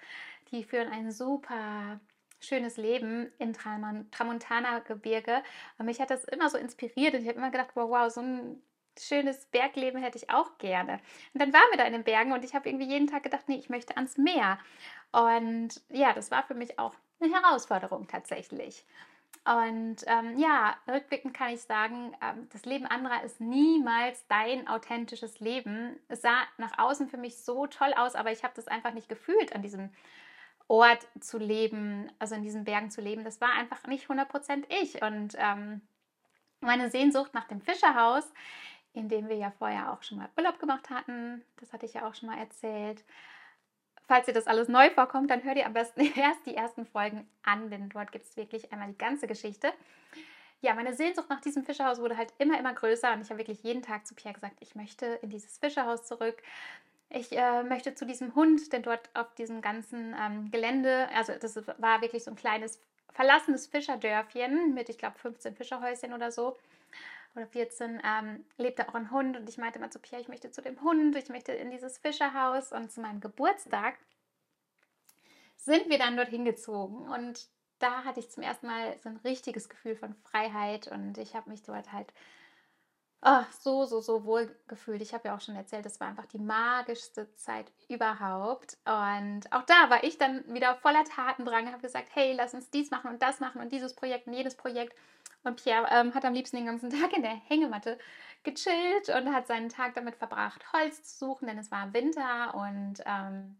Die 0.52 0.62
führen 0.62 0.88
ein 0.88 1.10
super 1.10 2.00
schönes 2.40 2.76
Leben 2.76 3.32
im 3.38 3.52
Tramontana-Gebirge. 3.52 5.42
Und 5.78 5.86
mich 5.86 6.00
hat 6.00 6.10
das 6.10 6.24
immer 6.24 6.48
so 6.48 6.58
inspiriert 6.58 7.14
und 7.14 7.22
ich 7.22 7.28
habe 7.28 7.38
immer 7.38 7.50
gedacht, 7.50 7.70
wow, 7.74 7.90
wow, 7.90 8.10
so 8.10 8.20
ein 8.20 8.62
schönes 8.98 9.46
Bergleben 9.46 10.02
hätte 10.02 10.18
ich 10.18 10.30
auch 10.30 10.58
gerne. 10.58 11.00
Und 11.34 11.40
dann 11.40 11.52
waren 11.52 11.70
wir 11.70 11.78
da 11.78 11.84
in 11.84 11.92
den 11.92 12.04
Bergen 12.04 12.32
und 12.32 12.44
ich 12.44 12.54
habe 12.54 12.68
irgendwie 12.68 12.88
jeden 12.88 13.06
Tag 13.06 13.22
gedacht, 13.22 13.48
nee, 13.48 13.56
ich 13.56 13.68
möchte 13.68 13.96
ans 13.96 14.16
Meer. 14.18 14.58
Und 15.12 15.80
ja, 15.90 16.12
das 16.12 16.30
war 16.30 16.42
für 16.42 16.54
mich 16.54 16.78
auch 16.78 16.94
eine 17.20 17.32
Herausforderung 17.34 18.06
tatsächlich. 18.08 18.84
Und 19.44 19.98
ähm, 20.06 20.36
ja, 20.38 20.76
rückblickend 20.88 21.32
kann 21.32 21.54
ich 21.54 21.62
sagen, 21.62 22.16
ähm, 22.20 22.48
das 22.52 22.64
Leben 22.64 22.84
anderer 22.84 23.22
ist 23.22 23.40
niemals 23.40 24.26
dein 24.26 24.66
authentisches 24.66 25.38
Leben. 25.38 26.00
Es 26.08 26.22
sah 26.22 26.42
nach 26.58 26.78
außen 26.78 27.08
für 27.08 27.16
mich 27.16 27.38
so 27.38 27.68
toll 27.68 27.94
aus, 27.96 28.16
aber 28.16 28.32
ich 28.32 28.42
habe 28.42 28.54
das 28.56 28.66
einfach 28.66 28.92
nicht 28.92 29.08
gefühlt, 29.08 29.54
an 29.54 29.62
diesem 29.62 29.90
Ort 30.66 31.06
zu 31.20 31.38
leben, 31.38 32.10
also 32.18 32.34
in 32.34 32.42
diesen 32.42 32.64
Bergen 32.64 32.90
zu 32.90 33.00
leben. 33.00 33.22
Das 33.22 33.40
war 33.40 33.52
einfach 33.52 33.86
nicht 33.86 34.08
100% 34.08 34.64
ich. 34.82 35.00
Und 35.00 35.36
ähm, 35.38 35.80
meine 36.60 36.90
Sehnsucht 36.90 37.32
nach 37.32 37.46
dem 37.46 37.60
Fischerhaus, 37.60 38.24
in 38.96 39.08
dem 39.08 39.28
wir 39.28 39.36
ja 39.36 39.52
vorher 39.58 39.92
auch 39.92 40.02
schon 40.02 40.18
mal 40.18 40.28
Urlaub 40.36 40.58
gemacht 40.58 40.90
hatten. 40.90 41.44
Das 41.60 41.72
hatte 41.72 41.86
ich 41.86 41.94
ja 41.94 42.08
auch 42.08 42.14
schon 42.14 42.28
mal 42.28 42.38
erzählt. 42.38 43.04
Falls 44.08 44.28
ihr 44.28 44.34
das 44.34 44.46
alles 44.46 44.68
neu 44.68 44.90
vorkommt, 44.90 45.30
dann 45.30 45.42
hört 45.42 45.56
ihr 45.56 45.66
am 45.66 45.72
besten 45.72 46.00
erst 46.16 46.46
die 46.46 46.54
ersten 46.54 46.86
Folgen 46.86 47.28
an, 47.42 47.70
denn 47.70 47.88
dort 47.88 48.12
gibt 48.12 48.24
es 48.24 48.36
wirklich 48.36 48.72
einmal 48.72 48.88
die 48.88 48.98
ganze 48.98 49.26
Geschichte. 49.26 49.72
Ja, 50.62 50.74
meine 50.74 50.94
Sehnsucht 50.94 51.28
nach 51.28 51.40
diesem 51.40 51.64
Fischerhaus 51.64 52.00
wurde 52.00 52.16
halt 52.16 52.32
immer, 52.38 52.58
immer 52.58 52.72
größer 52.72 53.12
und 53.12 53.20
ich 53.20 53.28
habe 53.28 53.38
wirklich 53.38 53.62
jeden 53.62 53.82
Tag 53.82 54.06
zu 54.06 54.14
Pierre 54.14 54.34
gesagt, 54.34 54.56
ich 54.60 54.74
möchte 54.74 55.06
in 55.22 55.28
dieses 55.28 55.58
Fischerhaus 55.58 56.06
zurück. 56.06 56.42
Ich 57.10 57.36
äh, 57.36 57.62
möchte 57.62 57.94
zu 57.94 58.06
diesem 58.06 58.34
Hund, 58.34 58.72
denn 58.72 58.82
dort 58.82 59.10
auf 59.14 59.34
diesem 59.34 59.60
ganzen 59.60 60.16
ähm, 60.18 60.50
Gelände, 60.50 61.08
also 61.14 61.34
das 61.38 61.56
war 61.78 62.00
wirklich 62.00 62.24
so 62.24 62.30
ein 62.30 62.36
kleines 62.36 62.80
verlassenes 63.12 63.66
Fischerdörfchen 63.66 64.74
mit, 64.74 64.88
ich 64.88 64.98
glaube, 64.98 65.18
15 65.18 65.54
Fischerhäuschen 65.54 66.14
oder 66.14 66.32
so 66.32 66.56
oder 67.36 67.46
14, 67.46 68.00
ähm, 68.04 68.44
lebte 68.56 68.88
auch 68.88 68.94
ein 68.94 69.10
Hund 69.10 69.36
und 69.36 69.48
ich 69.48 69.58
meinte 69.58 69.78
immer 69.78 69.90
zu 69.90 69.98
Pierre, 69.98 70.22
ich 70.22 70.28
möchte 70.28 70.50
zu 70.50 70.62
dem 70.62 70.80
Hund, 70.82 71.16
ich 71.16 71.28
möchte 71.28 71.52
in 71.52 71.70
dieses 71.70 71.98
Fischerhaus 71.98 72.72
und 72.72 72.90
zu 72.90 73.00
meinem 73.00 73.20
Geburtstag 73.20 73.98
sind 75.56 75.88
wir 75.88 75.98
dann 75.98 76.16
dorthin 76.16 76.44
gezogen 76.44 77.08
und 77.08 77.48
da 77.78 78.04
hatte 78.04 78.20
ich 78.20 78.30
zum 78.30 78.42
ersten 78.42 78.66
Mal 78.66 78.96
so 79.02 79.08
ein 79.08 79.16
richtiges 79.18 79.68
Gefühl 79.68 79.96
von 79.96 80.14
Freiheit 80.14 80.88
und 80.88 81.18
ich 81.18 81.34
habe 81.34 81.50
mich 81.50 81.62
dort 81.62 81.92
halt 81.92 82.12
oh, 83.22 83.44
so, 83.60 83.84
so, 83.84 84.00
so 84.00 84.24
wohl 84.24 84.54
gefühlt. 84.68 85.02
Ich 85.02 85.12
habe 85.12 85.28
ja 85.28 85.36
auch 85.36 85.40
schon 85.40 85.56
erzählt, 85.56 85.84
das 85.84 86.00
war 86.00 86.08
einfach 86.08 86.26
die 86.26 86.38
magischste 86.38 87.32
Zeit 87.34 87.70
überhaupt. 87.88 88.78
Und 88.84 89.42
auch 89.50 89.62
da 89.62 89.90
war 89.90 90.04
ich 90.04 90.18
dann 90.18 90.44
wieder 90.52 90.76
voller 90.76 91.04
Tatendrang, 91.04 91.72
habe 91.72 91.82
gesagt, 91.82 92.08
hey, 92.12 92.34
lass 92.34 92.54
uns 92.54 92.70
dies 92.70 92.90
machen 92.90 93.10
und 93.10 93.22
das 93.22 93.40
machen 93.40 93.60
und 93.60 93.72
dieses 93.72 93.94
Projekt 93.94 94.26
und 94.26 94.34
jedes 94.34 94.54
Projekt. 94.54 94.96
Und 95.46 95.62
Pierre 95.62 95.86
ähm, 95.90 96.12
hat 96.14 96.24
am 96.24 96.34
liebsten 96.34 96.56
den 96.56 96.66
ganzen 96.66 96.90
Tag 97.00 97.16
in 97.16 97.22
der 97.22 97.36
Hängematte 97.48 97.98
gechillt 98.42 99.08
und 99.08 99.32
hat 99.32 99.46
seinen 99.46 99.68
Tag 99.68 99.94
damit 99.94 100.16
verbracht, 100.16 100.72
Holz 100.72 101.02
zu 101.04 101.26
suchen, 101.26 101.46
denn 101.46 101.58
es 101.58 101.70
war 101.70 101.92
Winter 101.92 102.54
und 102.54 103.02
ähm, 103.06 103.56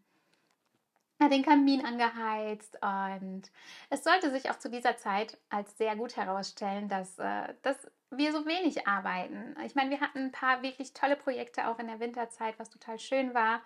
hat 1.19 1.31
den 1.31 1.43
Kamin 1.43 1.83
angeheizt 1.83 2.77
und 2.81 3.43
es 3.89 4.03
sollte 4.03 4.29
sich 4.31 4.51
auch 4.51 4.59
zu 4.59 4.69
dieser 4.69 4.97
Zeit 4.97 5.37
als 5.49 5.77
sehr 5.77 5.95
gut 5.95 6.15
herausstellen, 6.15 6.89
dass, 6.89 7.17
äh, 7.19 7.53
dass 7.63 7.89
wir 8.11 8.31
so 8.31 8.45
wenig 8.45 8.87
arbeiten. 8.87 9.55
Ich 9.65 9.75
meine, 9.75 9.89
wir 9.89 9.99
hatten 9.99 10.19
ein 10.19 10.31
paar 10.31 10.61
wirklich 10.61 10.93
tolle 10.93 11.15
Projekte 11.15 11.67
auch 11.67 11.79
in 11.79 11.87
der 11.87 11.99
Winterzeit, 11.99 12.59
was 12.59 12.69
total 12.69 12.99
schön 12.99 13.33
war. 13.33 13.61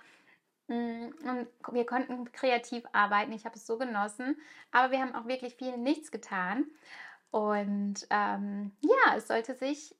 Mm, 0.67 1.09
und 1.27 1.47
wir 1.71 1.85
konnten 1.85 2.31
kreativ 2.31 2.83
arbeiten. 2.93 3.33
Ich 3.33 3.45
habe 3.45 3.55
es 3.55 3.67
so 3.67 3.77
genossen. 3.77 4.39
Aber 4.71 4.91
wir 4.91 4.99
haben 4.99 5.13
auch 5.13 5.27
wirklich 5.27 5.55
viel 5.55 5.77
nichts 5.77 6.11
getan. 6.11 6.65
Und 7.31 8.05
ähm, 8.09 8.71
ja, 8.81 9.15
es 9.15 9.27
sollte 9.27 9.55
sich 9.55 9.95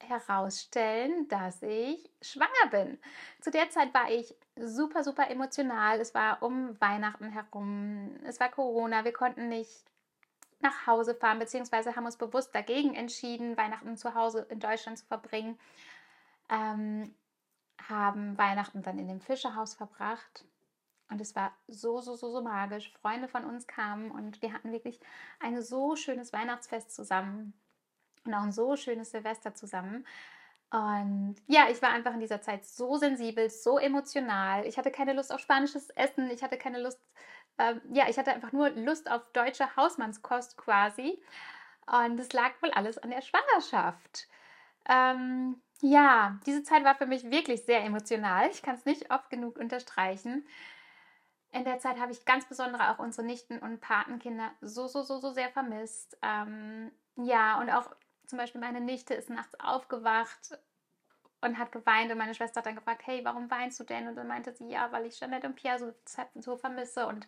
herausstellen, 0.00 1.28
dass 1.28 1.62
ich 1.62 2.10
schwanger 2.20 2.70
bin. 2.70 2.98
Zu 3.40 3.50
der 3.50 3.70
Zeit 3.70 3.94
war 3.94 4.10
ich 4.10 4.34
super, 4.56 5.04
super 5.04 5.30
emotional. 5.30 6.00
Es 6.00 6.14
war 6.14 6.42
um 6.42 6.80
Weihnachten 6.80 7.28
herum. 7.28 8.18
Es 8.24 8.40
war 8.40 8.50
Corona. 8.50 9.04
Wir 9.04 9.12
konnten 9.12 9.48
nicht 9.48 9.84
nach 10.60 10.86
Hause 10.86 11.14
fahren, 11.14 11.38
beziehungsweise 11.38 11.96
haben 11.96 12.06
uns 12.06 12.16
bewusst 12.16 12.54
dagegen 12.54 12.94
entschieden, 12.94 13.56
Weihnachten 13.56 13.96
zu 13.96 14.14
Hause 14.14 14.46
in 14.48 14.60
Deutschland 14.60 14.98
zu 14.98 15.04
verbringen. 15.06 15.58
Ähm, 16.48 17.14
haben 17.88 18.38
Weihnachten 18.38 18.82
dann 18.82 18.98
in 18.98 19.08
dem 19.08 19.20
Fischerhaus 19.20 19.74
verbracht. 19.74 20.44
Und 21.12 21.20
es 21.20 21.36
war 21.36 21.52
so, 21.68 22.00
so, 22.00 22.16
so, 22.16 22.30
so 22.30 22.40
magisch. 22.40 22.92
Freunde 23.00 23.28
von 23.28 23.44
uns 23.44 23.66
kamen 23.66 24.10
und 24.10 24.40
wir 24.42 24.52
hatten 24.52 24.72
wirklich 24.72 24.98
ein 25.40 25.60
so 25.62 25.94
schönes 25.94 26.32
Weihnachtsfest 26.32 26.94
zusammen 26.94 27.52
und 28.24 28.34
auch 28.34 28.42
ein 28.42 28.52
so 28.52 28.76
schönes 28.76 29.10
Silvester 29.10 29.54
zusammen. 29.54 30.06
Und 30.70 31.36
ja, 31.48 31.68
ich 31.70 31.82
war 31.82 31.90
einfach 31.90 32.14
in 32.14 32.20
dieser 32.20 32.40
Zeit 32.40 32.64
so 32.64 32.96
sensibel, 32.96 33.50
so 33.50 33.78
emotional. 33.78 34.64
Ich 34.66 34.78
hatte 34.78 34.90
keine 34.90 35.12
Lust 35.12 35.30
auf 35.32 35.40
spanisches 35.40 35.90
Essen. 35.90 36.30
Ich 36.30 36.42
hatte 36.42 36.56
keine 36.56 36.80
Lust, 36.80 36.98
äh, 37.58 37.74
ja, 37.92 38.08
ich 38.08 38.16
hatte 38.16 38.32
einfach 38.32 38.52
nur 38.52 38.70
Lust 38.70 39.10
auf 39.10 39.30
deutsche 39.32 39.76
Hausmannskost 39.76 40.56
quasi. 40.56 41.22
Und 41.86 42.18
es 42.18 42.32
lag 42.32 42.52
wohl 42.62 42.70
alles 42.70 42.96
an 42.96 43.10
der 43.10 43.20
Schwangerschaft. 43.20 44.28
Ähm, 44.88 45.60
ja, 45.82 46.38
diese 46.46 46.62
Zeit 46.62 46.84
war 46.84 46.94
für 46.94 47.06
mich 47.06 47.30
wirklich 47.30 47.64
sehr 47.64 47.84
emotional. 47.84 48.48
Ich 48.50 48.62
kann 48.62 48.76
es 48.76 48.86
nicht 48.86 49.10
oft 49.10 49.28
genug 49.28 49.58
unterstreichen. 49.58 50.46
In 51.52 51.64
der 51.64 51.78
Zeit 51.78 52.00
habe 52.00 52.12
ich 52.12 52.24
ganz 52.24 52.46
besonders 52.46 52.80
auch 52.80 52.98
unsere 52.98 53.26
Nichten 53.26 53.58
und 53.58 53.80
Patenkinder 53.80 54.50
so, 54.60 54.88
so, 54.88 55.02
so, 55.02 55.18
so 55.18 55.30
sehr 55.30 55.50
vermisst. 55.50 56.16
Ähm, 56.22 56.90
ja, 57.16 57.60
und 57.60 57.70
auch 57.70 57.94
zum 58.26 58.38
Beispiel 58.38 58.60
meine 58.60 58.80
Nichte 58.80 59.12
ist 59.14 59.28
nachts 59.28 59.58
aufgewacht 59.60 60.58
und 61.42 61.58
hat 61.58 61.70
geweint 61.72 62.10
und 62.10 62.18
meine 62.18 62.34
Schwester 62.34 62.60
hat 62.60 62.66
dann 62.66 62.76
gefragt, 62.76 63.02
hey, 63.04 63.20
warum 63.24 63.50
weinst 63.50 63.78
du 63.78 63.84
denn? 63.84 64.08
Und 64.08 64.16
dann 64.16 64.28
meinte 64.28 64.54
sie, 64.54 64.68
ja, 64.68 64.90
weil 64.92 65.04
ich 65.04 65.18
Jeanette 65.18 65.46
und 65.46 65.56
Pierre 65.56 65.78
so, 65.78 65.92
so 66.40 66.56
vermisse 66.56 67.06
und 67.06 67.26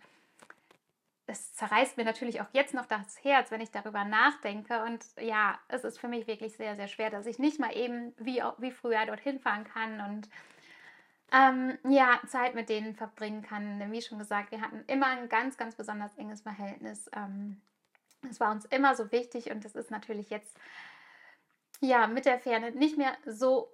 es 1.26 1.54
zerreißt 1.54 1.96
mir 1.96 2.04
natürlich 2.04 2.40
auch 2.40 2.48
jetzt 2.52 2.74
noch 2.74 2.86
das 2.86 3.22
Herz, 3.24 3.50
wenn 3.50 3.60
ich 3.60 3.70
darüber 3.70 4.04
nachdenke. 4.04 4.82
Und 4.84 5.04
ja, 5.20 5.58
es 5.68 5.84
ist 5.84 5.98
für 5.98 6.08
mich 6.08 6.26
wirklich 6.26 6.56
sehr, 6.56 6.76
sehr 6.76 6.88
schwer, 6.88 7.10
dass 7.10 7.26
ich 7.26 7.38
nicht 7.38 7.58
mal 7.58 7.74
eben 7.74 8.14
wie, 8.18 8.42
wie 8.58 8.70
früher 8.70 9.06
dorthin 9.06 9.40
fahren 9.40 9.64
kann 9.64 10.00
und 10.00 10.28
ähm, 11.34 11.78
ja, 11.88 12.20
Zeit 12.26 12.54
mit 12.54 12.68
denen 12.68 12.94
verbringen 12.94 13.42
kann. 13.42 13.80
Denn 13.80 13.90
wie 13.92 14.02
schon 14.02 14.18
gesagt, 14.18 14.52
wir 14.52 14.60
hatten 14.60 14.84
immer 14.86 15.06
ein 15.06 15.28
ganz, 15.28 15.56
ganz 15.56 15.74
besonders 15.74 16.14
enges 16.16 16.42
Verhältnis. 16.42 17.10
Ähm, 17.14 17.60
war 18.38 18.52
uns 18.52 18.64
immer 18.66 18.94
so 18.94 19.12
wichtig 19.12 19.50
und 19.50 19.64
das 19.64 19.74
ist 19.74 19.90
natürlich 19.90 20.30
jetzt 20.30 20.56
ja 21.80 22.06
mit 22.06 22.24
der 22.24 22.38
Ferne 22.38 22.70
nicht 22.70 22.96
mehr 22.96 23.12
so 23.26 23.68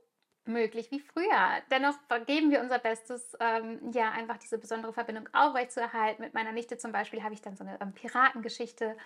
möglich 0.45 0.91
wie 0.91 1.01
früher. 1.01 1.63
Dennoch 1.71 1.95
geben 2.27 2.51
wir 2.51 2.61
unser 2.61 2.79
Bestes, 2.79 3.37
ähm, 3.41 3.93
ja, 3.93 4.11
einfach 4.11 4.39
diese 4.39 4.59
besondere 4.59 4.93
Verbindung 4.93 5.29
aufrechtzuerhalten. 5.33 6.23
Mit 6.23 6.35
meiner 6.35 6.53
Nichte 6.53 6.79
zum 6.79 6.93
Beispiel 6.93 7.23
habe 7.23 7.35
ich 7.35 7.43
dann 7.43 7.57
so 7.57 7.65
eine 7.65 7.81
ähm, 7.81 7.93
Piratengeschichte 7.93 8.97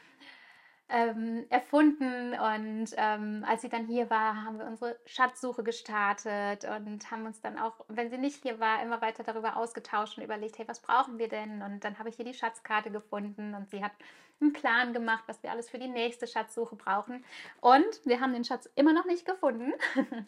ähm, 0.88 1.47
erfunden. 1.50 2.35
Und 2.35 2.87
ähm, 2.97 3.45
als 3.47 3.62
sie 3.62 3.69
dann 3.69 3.87
hier 3.87 4.11
war, 4.11 4.45
haben 4.45 4.59
wir 4.59 4.67
unsere 4.67 4.99
Schatzsuche 5.07 5.62
gestartet 5.62 6.64
und 6.64 7.11
haben 7.11 7.26
uns 7.26 7.41
dann 7.41 7.59
auch, 7.59 7.85
wenn 7.88 8.11
sie 8.11 8.19
nicht 8.19 8.43
hier 8.43 8.61
war, 8.61 8.83
immer 8.83 9.00
weiter 9.00 9.23
darüber 9.23 9.57
ausgetauscht 9.57 10.19
und 10.19 10.25
überlegt, 10.25 10.59
hey, 10.59 10.69
was 10.69 10.81
brauchen 10.81 11.19
wir 11.19 11.29
denn? 11.29 11.62
Und 11.62 11.85
dann 11.85 11.99
habe 11.99 12.09
ich 12.09 12.17
hier 12.17 12.25
die 12.25 12.35
Schatzkarte 12.35 12.91
gefunden 12.91 13.55
und 13.55 13.71
sie 13.71 13.83
hat 13.83 13.93
einen 14.41 14.53
Plan 14.53 14.93
gemacht, 14.93 15.25
was 15.26 15.43
wir 15.43 15.50
alles 15.50 15.71
für 15.71 15.79
die 15.79 15.88
nächste 15.88 16.26
Schatzsuche 16.26 16.76
brauchen. 16.76 17.25
Und 17.61 18.00
wir 18.05 18.21
haben 18.21 18.33
den 18.33 18.45
Schatz 18.45 18.69
immer 18.75 18.93
noch 18.93 19.05
nicht 19.05 19.25
gefunden. 19.25 19.73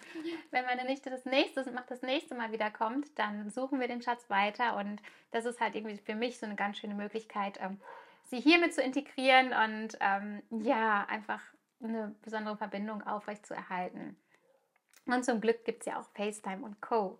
wenn 0.50 0.64
meine 0.64 0.84
Nichte 0.84 1.10
das 1.10 1.24
nächste, 1.24 1.64
das 1.88 2.02
nächste 2.02 2.34
Mal 2.34 2.52
wieder 2.52 2.70
kommt, 2.70 3.18
dann 3.18 3.50
suchen 3.50 3.80
wir 3.80 3.88
den 3.88 4.02
Schatz 4.02 4.30
weiter. 4.30 4.76
Und 4.76 5.02
das 5.32 5.44
ist 5.44 5.60
halt 5.60 5.74
irgendwie 5.74 5.98
für 5.98 6.14
mich 6.14 6.38
so 6.38 6.46
eine 6.46 6.56
ganz 6.56 6.78
schöne 6.78 6.94
Möglichkeit, 6.94 7.58
ähm, 7.60 7.80
sie 8.26 8.40
hiermit 8.40 8.74
zu 8.74 8.82
integrieren 8.82 9.52
und 9.52 9.96
ähm, 10.00 10.42
ja, 10.50 11.06
einfach 11.08 11.40
eine 11.82 12.14
besondere 12.22 12.56
Verbindung 12.56 13.02
aufrechtzuerhalten. 13.02 14.16
Und 15.06 15.24
zum 15.24 15.40
Glück 15.40 15.64
gibt 15.64 15.80
es 15.82 15.86
ja 15.86 16.00
auch 16.00 16.08
FaceTime 16.14 16.64
und 16.64 16.80
Co. 16.80 17.18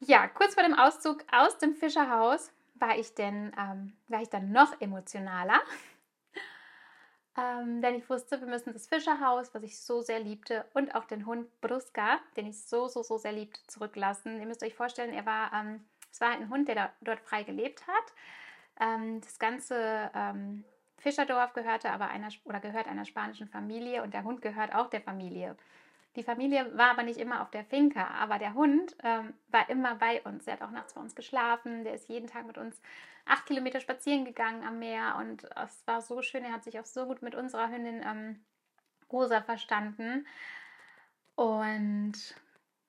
Ja, 0.00 0.26
kurz 0.28 0.54
vor 0.54 0.64
dem 0.64 0.74
Auszug 0.74 1.24
aus 1.32 1.58
dem 1.58 1.74
Fischerhaus 1.74 2.52
war 2.74 2.98
ich, 2.98 3.14
denn, 3.14 3.52
ähm, 3.58 3.96
war 4.08 4.22
ich 4.22 4.28
dann 4.28 4.50
noch 4.50 4.80
emotionaler. 4.80 5.60
ähm, 7.38 7.80
denn 7.80 7.94
ich 7.94 8.10
wusste, 8.10 8.40
wir 8.40 8.48
müssen 8.48 8.72
das 8.72 8.88
Fischerhaus, 8.88 9.54
was 9.54 9.62
ich 9.62 9.80
so 9.80 10.02
sehr 10.02 10.18
liebte, 10.18 10.66
und 10.74 10.94
auch 10.94 11.04
den 11.04 11.26
Hund 11.26 11.48
Bruska, 11.60 12.18
den 12.36 12.46
ich 12.46 12.60
so, 12.60 12.88
so, 12.88 13.02
so 13.02 13.16
sehr 13.16 13.32
liebte, 13.32 13.60
zurücklassen. 13.68 14.40
Ihr 14.40 14.46
müsst 14.46 14.64
euch 14.64 14.74
vorstellen, 14.74 15.14
er 15.14 15.26
war, 15.26 15.52
ähm, 15.52 15.84
es 16.10 16.20
war 16.20 16.30
halt 16.30 16.40
ein 16.40 16.50
Hund, 16.50 16.66
der 16.66 16.74
da, 16.74 16.92
dort 17.00 17.20
frei 17.20 17.44
gelebt 17.44 17.86
hat. 17.86 18.12
Ähm, 18.80 19.20
das 19.20 19.38
ganze 19.38 20.10
ähm, 20.14 20.64
Fischerdorf 20.98 21.52
gehörte 21.52 21.90
aber 21.90 22.08
einer 22.08 22.28
oder 22.44 22.60
gehört 22.60 22.88
einer 22.88 23.04
spanischen 23.04 23.48
Familie 23.48 24.02
und 24.02 24.14
der 24.14 24.24
Hund 24.24 24.42
gehört 24.42 24.74
auch 24.74 24.88
der 24.88 25.00
Familie. 25.00 25.56
Die 26.16 26.22
Familie 26.22 26.76
war 26.78 26.90
aber 26.90 27.02
nicht 27.02 27.18
immer 27.18 27.42
auf 27.42 27.50
der 27.50 27.64
Finca, 27.64 28.06
aber 28.06 28.38
der 28.38 28.54
Hund 28.54 28.96
ähm, 29.02 29.34
war 29.48 29.68
immer 29.68 29.96
bei 29.96 30.22
uns. 30.22 30.46
Er 30.46 30.54
hat 30.54 30.62
auch 30.62 30.70
nachts 30.70 30.94
bei 30.94 31.00
uns 31.00 31.16
geschlafen. 31.16 31.82
Der 31.82 31.94
ist 31.94 32.08
jeden 32.08 32.28
Tag 32.28 32.46
mit 32.46 32.56
uns 32.56 32.80
acht 33.26 33.46
Kilometer 33.46 33.80
spazieren 33.80 34.24
gegangen 34.24 34.64
am 34.64 34.78
Meer 34.78 35.16
und 35.18 35.44
es 35.56 35.86
war 35.86 36.00
so 36.00 36.22
schön. 36.22 36.44
Er 36.44 36.52
hat 36.52 36.64
sich 36.64 36.78
auch 36.78 36.84
so 36.84 37.06
gut 37.06 37.22
mit 37.22 37.34
unserer 37.34 37.68
Hündin 37.68 38.02
ähm, 38.04 38.44
Rosa 39.10 39.42
verstanden. 39.42 40.26
Und 41.34 42.14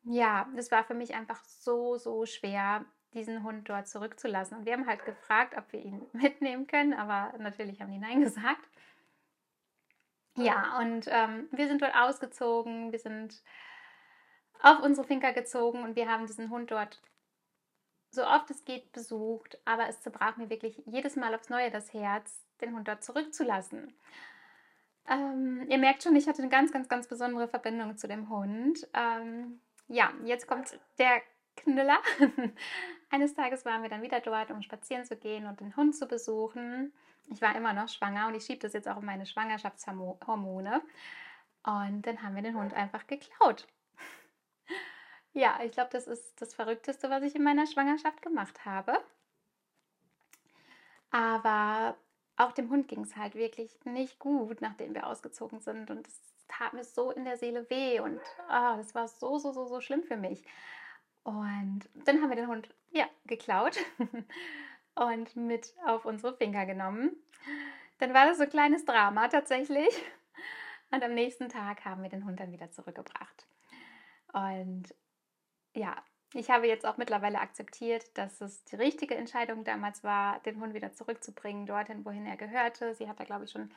ja, 0.03 0.47
es 0.55 0.71
war 0.71 0.83
für 0.83 0.93
mich 0.93 1.15
einfach 1.15 1.43
so, 1.43 1.97
so 1.97 2.25
schwer, 2.27 2.85
diesen 3.15 3.43
Hund 3.43 3.67
dort 3.69 3.87
zurückzulassen. 3.87 4.57
Und 4.57 4.65
wir 4.65 4.73
haben 4.73 4.87
halt 4.87 5.05
gefragt, 5.05 5.55
ob 5.57 5.71
wir 5.71 5.83
ihn 5.83 6.05
mitnehmen 6.13 6.67
können, 6.67 6.93
aber 6.93 7.37
natürlich 7.39 7.81
haben 7.81 7.91
die 7.91 7.97
Nein 7.97 8.21
gesagt. 8.23 8.67
Ja, 10.37 10.79
und 10.79 11.07
ähm, 11.09 11.47
wir 11.51 11.67
sind 11.67 11.81
dort 11.81 11.95
ausgezogen, 11.95 12.91
wir 12.91 12.99
sind 12.99 13.41
auf 14.61 14.81
unsere 14.81 15.07
Finca 15.07 15.31
gezogen 15.31 15.81
und 15.83 15.95
wir 15.95 16.09
haben 16.09 16.27
diesen 16.27 16.49
Hund 16.49 16.71
dort 16.71 17.01
so 18.15 18.25
oft 18.25 18.49
es 18.49 18.63
geht 18.65 18.91
besucht, 18.93 19.59
aber 19.65 19.87
es 19.87 20.01
zerbrach 20.01 20.37
mir 20.37 20.49
wirklich 20.49 20.81
jedes 20.85 21.15
Mal 21.15 21.35
aufs 21.35 21.49
Neue 21.49 21.69
das 21.69 21.93
Herz, 21.93 22.43
den 22.61 22.73
Hund 22.73 22.87
dort 22.87 23.03
zurückzulassen. 23.03 23.93
Ähm, 25.07 25.65
ihr 25.69 25.77
merkt 25.77 26.03
schon, 26.03 26.15
ich 26.15 26.27
hatte 26.27 26.41
eine 26.41 26.49
ganz, 26.49 26.71
ganz, 26.71 26.87
ganz 26.87 27.07
besondere 27.07 27.47
Verbindung 27.47 27.97
zu 27.97 28.07
dem 28.07 28.29
Hund. 28.29 28.87
Ähm, 28.93 29.59
ja, 29.87 30.11
jetzt 30.23 30.47
kommt 30.47 30.79
der 30.97 31.21
Knüller. 31.55 31.97
Eines 33.09 33.33
Tages 33.33 33.65
waren 33.65 33.81
wir 33.81 33.89
dann 33.89 34.01
wieder 34.01 34.19
dort, 34.19 34.51
um 34.51 34.61
spazieren 34.61 35.05
zu 35.05 35.15
gehen 35.15 35.47
und 35.47 35.59
den 35.59 35.75
Hund 35.75 35.95
zu 35.95 36.07
besuchen. 36.07 36.93
Ich 37.27 37.41
war 37.41 37.55
immer 37.55 37.73
noch 37.73 37.89
schwanger 37.89 38.27
und 38.27 38.35
ich 38.35 38.45
schiebe 38.45 38.59
das 38.59 38.73
jetzt 38.73 38.87
auch 38.87 38.97
in 38.97 39.05
meine 39.05 39.25
Schwangerschaftshormone. 39.25 40.81
Und 41.63 42.01
dann 42.03 42.21
haben 42.21 42.35
wir 42.35 42.43
den 42.43 42.57
Hund 42.57 42.73
einfach 42.73 43.07
geklaut. 43.07 43.67
Ja, 45.37 45.59
ich 45.65 45.73
glaube, 45.73 45.89
das 45.91 46.07
ist 46.07 46.41
das 46.41 46.53
Verrückteste, 46.53 47.09
was 47.09 47.21
ich 47.21 47.35
in 47.35 47.43
meiner 47.43 47.67
Schwangerschaft 47.67 48.21
gemacht 48.21 48.63
habe. 48.63 49.03
Aber 51.11 51.97
auch 52.37 52.53
dem 52.53 52.69
Hund 52.69 52.87
ging 52.87 53.01
es 53.01 53.17
halt 53.17 53.35
wirklich 53.35 53.77
nicht 53.83 54.17
gut, 54.17 54.61
nachdem 54.61 54.95
wir 54.95 55.07
ausgezogen 55.07 55.59
sind. 55.59 55.91
Und 55.91 56.07
es 56.07 56.21
tat 56.47 56.71
mir 56.71 56.85
so 56.85 57.11
in 57.11 57.25
der 57.25 57.35
Seele 57.35 57.69
weh. 57.69 57.99
Und 57.99 58.21
oh, 58.49 58.77
das 58.77 58.95
war 58.95 59.09
so, 59.09 59.37
so, 59.37 59.51
so, 59.51 59.65
so 59.67 59.81
schlimm 59.81 60.03
für 60.03 60.15
mich. 60.15 60.45
Und 61.25 61.89
dann 62.05 62.21
haben 62.21 62.29
wir 62.29 62.35
den 62.35 62.47
Hund 62.47 62.69
ja, 62.91 63.05
geklaut 63.25 63.77
und 64.95 65.35
mit 65.35 65.73
auf 65.85 66.05
unsere 66.05 66.37
Finger 66.37 66.67
genommen. 66.67 67.15
Dann 67.97 68.13
war 68.13 68.27
das 68.27 68.37
so 68.37 68.43
ein 68.43 68.49
kleines 68.49 68.85
Drama 68.85 69.27
tatsächlich. 69.27 69.89
Und 70.91 71.03
am 71.03 71.15
nächsten 71.15 71.49
Tag 71.49 71.83
haben 71.83 72.03
wir 72.03 72.09
den 72.09 72.25
Hund 72.25 72.39
dann 72.39 72.51
wieder 72.51 72.71
zurückgebracht. 72.71 73.47
Und 74.33 74.93
ja, 75.73 75.95
ich 76.35 76.51
habe 76.51 76.67
jetzt 76.67 76.85
auch 76.85 76.97
mittlerweile 76.97 77.39
akzeptiert, 77.39 78.15
dass 78.17 78.39
es 78.39 78.63
die 78.65 78.75
richtige 78.75 79.15
Entscheidung 79.15 79.63
damals 79.63 80.03
war, 80.03 80.39
den 80.41 80.61
Hund 80.61 80.75
wieder 80.75 80.93
zurückzubringen, 80.93 81.65
dorthin, 81.65 82.05
wohin 82.05 82.27
er 82.27 82.37
gehörte. 82.37 82.93
Sie 82.93 83.09
hat 83.09 83.19
da, 83.19 83.23
glaube 83.23 83.45
ich, 83.45 83.51
schon 83.51 83.71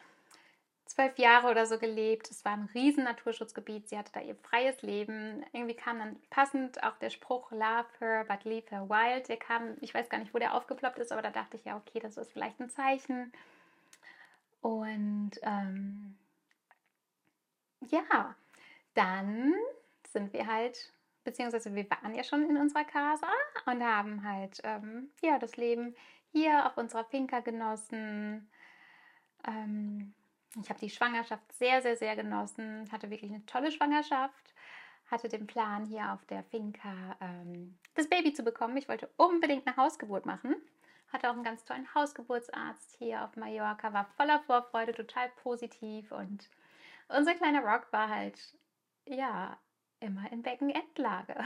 zwölf 0.88 1.18
Jahre 1.18 1.48
oder 1.48 1.66
so 1.66 1.78
gelebt. 1.78 2.30
Es 2.30 2.44
war 2.44 2.52
ein 2.52 2.68
riesen 2.74 3.04
Naturschutzgebiet. 3.04 3.88
Sie 3.88 3.98
hatte 3.98 4.12
da 4.12 4.20
ihr 4.20 4.34
freies 4.34 4.82
Leben. 4.82 5.44
Irgendwie 5.52 5.74
kam 5.74 5.98
dann 5.98 6.16
passend 6.30 6.82
auch 6.82 6.96
der 6.98 7.10
Spruch 7.10 7.50
Love 7.52 7.86
her, 8.00 8.24
but 8.26 8.44
leave 8.44 8.66
her 8.70 8.88
wild. 8.88 9.28
Der 9.28 9.36
kam, 9.36 9.76
ich 9.80 9.94
weiß 9.94 10.08
gar 10.08 10.18
nicht, 10.18 10.34
wo 10.34 10.38
der 10.38 10.54
aufgeploppt 10.54 10.98
ist, 10.98 11.12
aber 11.12 11.22
da 11.22 11.30
dachte 11.30 11.56
ich 11.56 11.64
ja, 11.64 11.76
okay, 11.76 12.00
das 12.00 12.16
ist 12.16 12.32
vielleicht 12.32 12.58
ein 12.60 12.70
Zeichen. 12.70 13.32
Und 14.60 15.32
ähm, 15.42 16.16
ja, 17.80 18.34
dann 18.94 19.54
sind 20.08 20.32
wir 20.32 20.46
halt 20.46 20.92
beziehungsweise 21.28 21.74
wir 21.74 21.88
waren 21.90 22.14
ja 22.14 22.24
schon 22.24 22.48
in 22.48 22.56
unserer 22.56 22.84
Casa 22.84 23.28
und 23.66 23.84
haben 23.84 24.24
halt 24.26 24.60
ähm, 24.64 25.10
ja, 25.22 25.38
das 25.38 25.56
Leben 25.56 25.94
hier 26.32 26.66
auf 26.66 26.78
unserer 26.78 27.04
Finca 27.04 27.40
genossen. 27.40 28.50
Ähm, 29.46 30.14
ich 30.62 30.68
habe 30.70 30.80
die 30.80 30.90
Schwangerschaft 30.90 31.52
sehr, 31.52 31.82
sehr, 31.82 31.96
sehr 31.96 32.16
genossen, 32.16 32.90
hatte 32.90 33.10
wirklich 33.10 33.30
eine 33.30 33.44
tolle 33.46 33.70
Schwangerschaft, 33.70 34.54
hatte 35.10 35.28
den 35.28 35.46
Plan, 35.46 35.84
hier 35.86 36.12
auf 36.12 36.24
der 36.26 36.42
Finca 36.44 37.16
ähm, 37.20 37.78
das 37.94 38.08
Baby 38.08 38.32
zu 38.32 38.42
bekommen. 38.42 38.76
Ich 38.76 38.88
wollte 38.88 39.10
unbedingt 39.16 39.66
eine 39.66 39.76
Hausgeburt 39.76 40.26
machen. 40.26 40.56
Hatte 41.12 41.30
auch 41.30 41.34
einen 41.34 41.44
ganz 41.44 41.64
tollen 41.64 41.92
Hausgeburtsarzt 41.94 42.96
hier 42.98 43.24
auf 43.24 43.34
Mallorca, 43.36 43.92
war 43.94 44.04
voller 44.16 44.40
Vorfreude, 44.40 44.92
total 44.92 45.30
positiv 45.42 46.12
und 46.12 46.50
unser 47.08 47.34
kleiner 47.34 47.62
Rock 47.62 47.90
war 47.92 48.10
halt, 48.10 48.38
ja, 49.06 49.58
immer 50.00 50.30
in 50.30 50.42
Beckenendlage. 50.42 51.34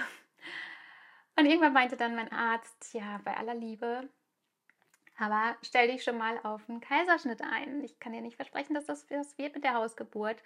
Und 1.38 1.46
irgendwann 1.46 1.72
meinte 1.72 1.96
dann 1.96 2.14
mein 2.14 2.30
Arzt, 2.30 2.92
ja, 2.92 3.18
bei 3.24 3.34
aller 3.36 3.54
Liebe, 3.54 4.08
aber 5.18 5.56
stell 5.62 5.88
dich 5.88 6.02
schon 6.02 6.18
mal 6.18 6.38
auf 6.42 6.68
einen 6.68 6.80
Kaiserschnitt 6.80 7.42
ein. 7.42 7.82
Ich 7.84 7.98
kann 8.00 8.12
dir 8.12 8.20
nicht 8.20 8.36
versprechen, 8.36 8.74
dass 8.74 8.86
das, 8.86 9.06
das 9.06 9.36
wird 9.38 9.54
mit 9.54 9.64
der 9.64 9.74
Hausgeburt. 9.74 10.42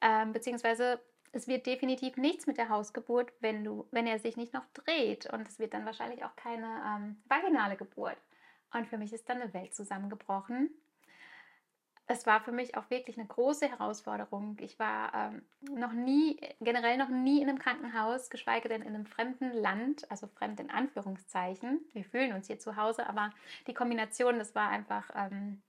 Ähm, 0.00 0.32
beziehungsweise 0.32 1.00
es 1.32 1.48
wird 1.48 1.66
definitiv 1.66 2.16
nichts 2.16 2.46
mit 2.46 2.58
der 2.58 2.68
Hausgeburt, 2.68 3.32
wenn, 3.40 3.64
du, 3.64 3.86
wenn 3.90 4.06
er 4.06 4.18
sich 4.18 4.36
nicht 4.36 4.52
noch 4.52 4.66
dreht. 4.74 5.26
Und 5.32 5.48
es 5.48 5.58
wird 5.58 5.74
dann 5.74 5.86
wahrscheinlich 5.86 6.24
auch 6.24 6.36
keine 6.36 6.66
ähm, 6.86 7.22
vaginale 7.26 7.76
Geburt. 7.76 8.18
Und 8.72 8.86
für 8.86 8.98
mich 8.98 9.12
ist 9.12 9.28
dann 9.28 9.40
eine 9.40 9.52
Welt 9.54 9.74
zusammengebrochen 9.74 10.70
es 12.12 12.26
war 12.26 12.40
für 12.40 12.52
mich 12.52 12.76
auch 12.76 12.88
wirklich 12.90 13.18
eine 13.18 13.26
große 13.26 13.68
Herausforderung. 13.68 14.56
Ich 14.60 14.78
war 14.78 15.12
ähm, 15.14 15.42
noch 15.74 15.92
nie, 15.92 16.38
generell 16.60 16.96
noch 16.96 17.08
nie 17.08 17.40
in 17.40 17.48
einem 17.48 17.58
Krankenhaus, 17.58 18.30
geschweige 18.30 18.68
denn 18.68 18.82
in 18.82 18.94
einem 18.94 19.06
fremden 19.06 19.52
Land, 19.52 20.10
also 20.10 20.26
fremd 20.26 20.60
in 20.60 20.70
Anführungszeichen. 20.70 21.80
Wir 21.92 22.04
fühlen 22.04 22.32
uns 22.32 22.46
hier 22.46 22.58
zu 22.58 22.76
Hause, 22.76 23.06
aber 23.08 23.30
die 23.66 23.74
Kombination, 23.74 24.38
das 24.38 24.54
war 24.54 24.68
einfach, 24.68 25.10
ähm, 25.16 25.62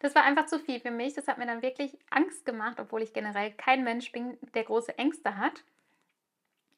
das 0.00 0.14
war 0.14 0.24
einfach 0.24 0.46
zu 0.46 0.58
viel 0.58 0.80
für 0.80 0.90
mich. 0.90 1.14
Das 1.14 1.28
hat 1.28 1.38
mir 1.38 1.46
dann 1.46 1.62
wirklich 1.62 1.96
Angst 2.10 2.44
gemacht, 2.44 2.80
obwohl 2.80 3.02
ich 3.02 3.12
generell 3.12 3.52
kein 3.52 3.84
Mensch 3.84 4.10
bin, 4.10 4.38
der 4.54 4.64
große 4.64 4.98
Ängste 4.98 5.36
hat. 5.36 5.64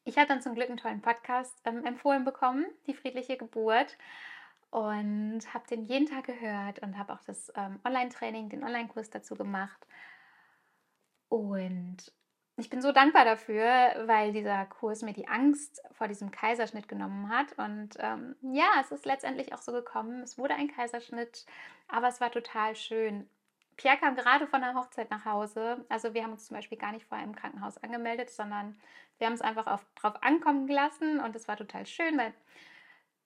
Ich 0.03 0.17
habe 0.17 0.27
dann 0.27 0.41
zum 0.41 0.55
Glück 0.55 0.69
einen 0.69 0.77
tollen 0.77 1.01
Podcast 1.01 1.59
ähm, 1.65 1.85
empfohlen 1.85 2.23
bekommen, 2.23 2.65
die 2.87 2.93
friedliche 2.93 3.37
Geburt 3.37 3.97
und 4.69 5.41
habe 5.53 5.67
den 5.69 5.85
jeden 5.85 6.07
Tag 6.07 6.25
gehört 6.25 6.79
und 6.79 6.97
habe 6.97 7.13
auch 7.13 7.21
das 7.25 7.51
ähm, 7.55 7.79
Online-Training, 7.85 8.49
den 8.49 8.63
Online-Kurs 8.63 9.09
dazu 9.09 9.35
gemacht. 9.35 9.87
Und 11.29 11.97
ich 12.57 12.69
bin 12.69 12.81
so 12.81 12.91
dankbar 12.91 13.23
dafür, 13.23 13.63
weil 14.05 14.33
dieser 14.33 14.65
Kurs 14.65 15.03
mir 15.03 15.13
die 15.13 15.27
Angst 15.27 15.81
vor 15.91 16.07
diesem 16.07 16.31
Kaiserschnitt 16.31 16.87
genommen 16.87 17.29
hat. 17.29 17.53
Und 17.57 17.91
ähm, 17.99 18.35
ja, 18.41 18.67
es 18.81 18.91
ist 18.91 19.05
letztendlich 19.05 19.53
auch 19.53 19.61
so 19.61 19.71
gekommen. 19.71 20.23
Es 20.23 20.37
wurde 20.37 20.55
ein 20.55 20.67
Kaiserschnitt, 20.67 21.45
aber 21.87 22.07
es 22.07 22.19
war 22.19 22.31
total 22.31 22.75
schön. 22.75 23.29
Pierre 23.77 23.97
kam 23.97 24.15
gerade 24.15 24.47
von 24.47 24.61
der 24.61 24.73
Hochzeit 24.73 25.11
nach 25.11 25.23
Hause. 25.25 25.85
Also 25.87 26.15
wir 26.15 26.23
haben 26.23 26.31
uns 26.31 26.47
zum 26.47 26.55
Beispiel 26.55 26.79
gar 26.79 26.91
nicht 26.91 27.05
vorher 27.05 27.25
im 27.25 27.35
Krankenhaus 27.35 27.77
angemeldet, 27.77 28.31
sondern 28.31 28.75
wir 29.19 29.27
haben 29.27 29.33
es 29.33 29.41
einfach 29.41 29.67
auf, 29.67 29.85
drauf 29.93 30.15
ankommen 30.23 30.65
gelassen 30.65 31.19
und 31.19 31.35
es 31.35 31.47
war 31.47 31.57
total 31.57 31.85
schön, 31.85 32.17
weil 32.17 32.33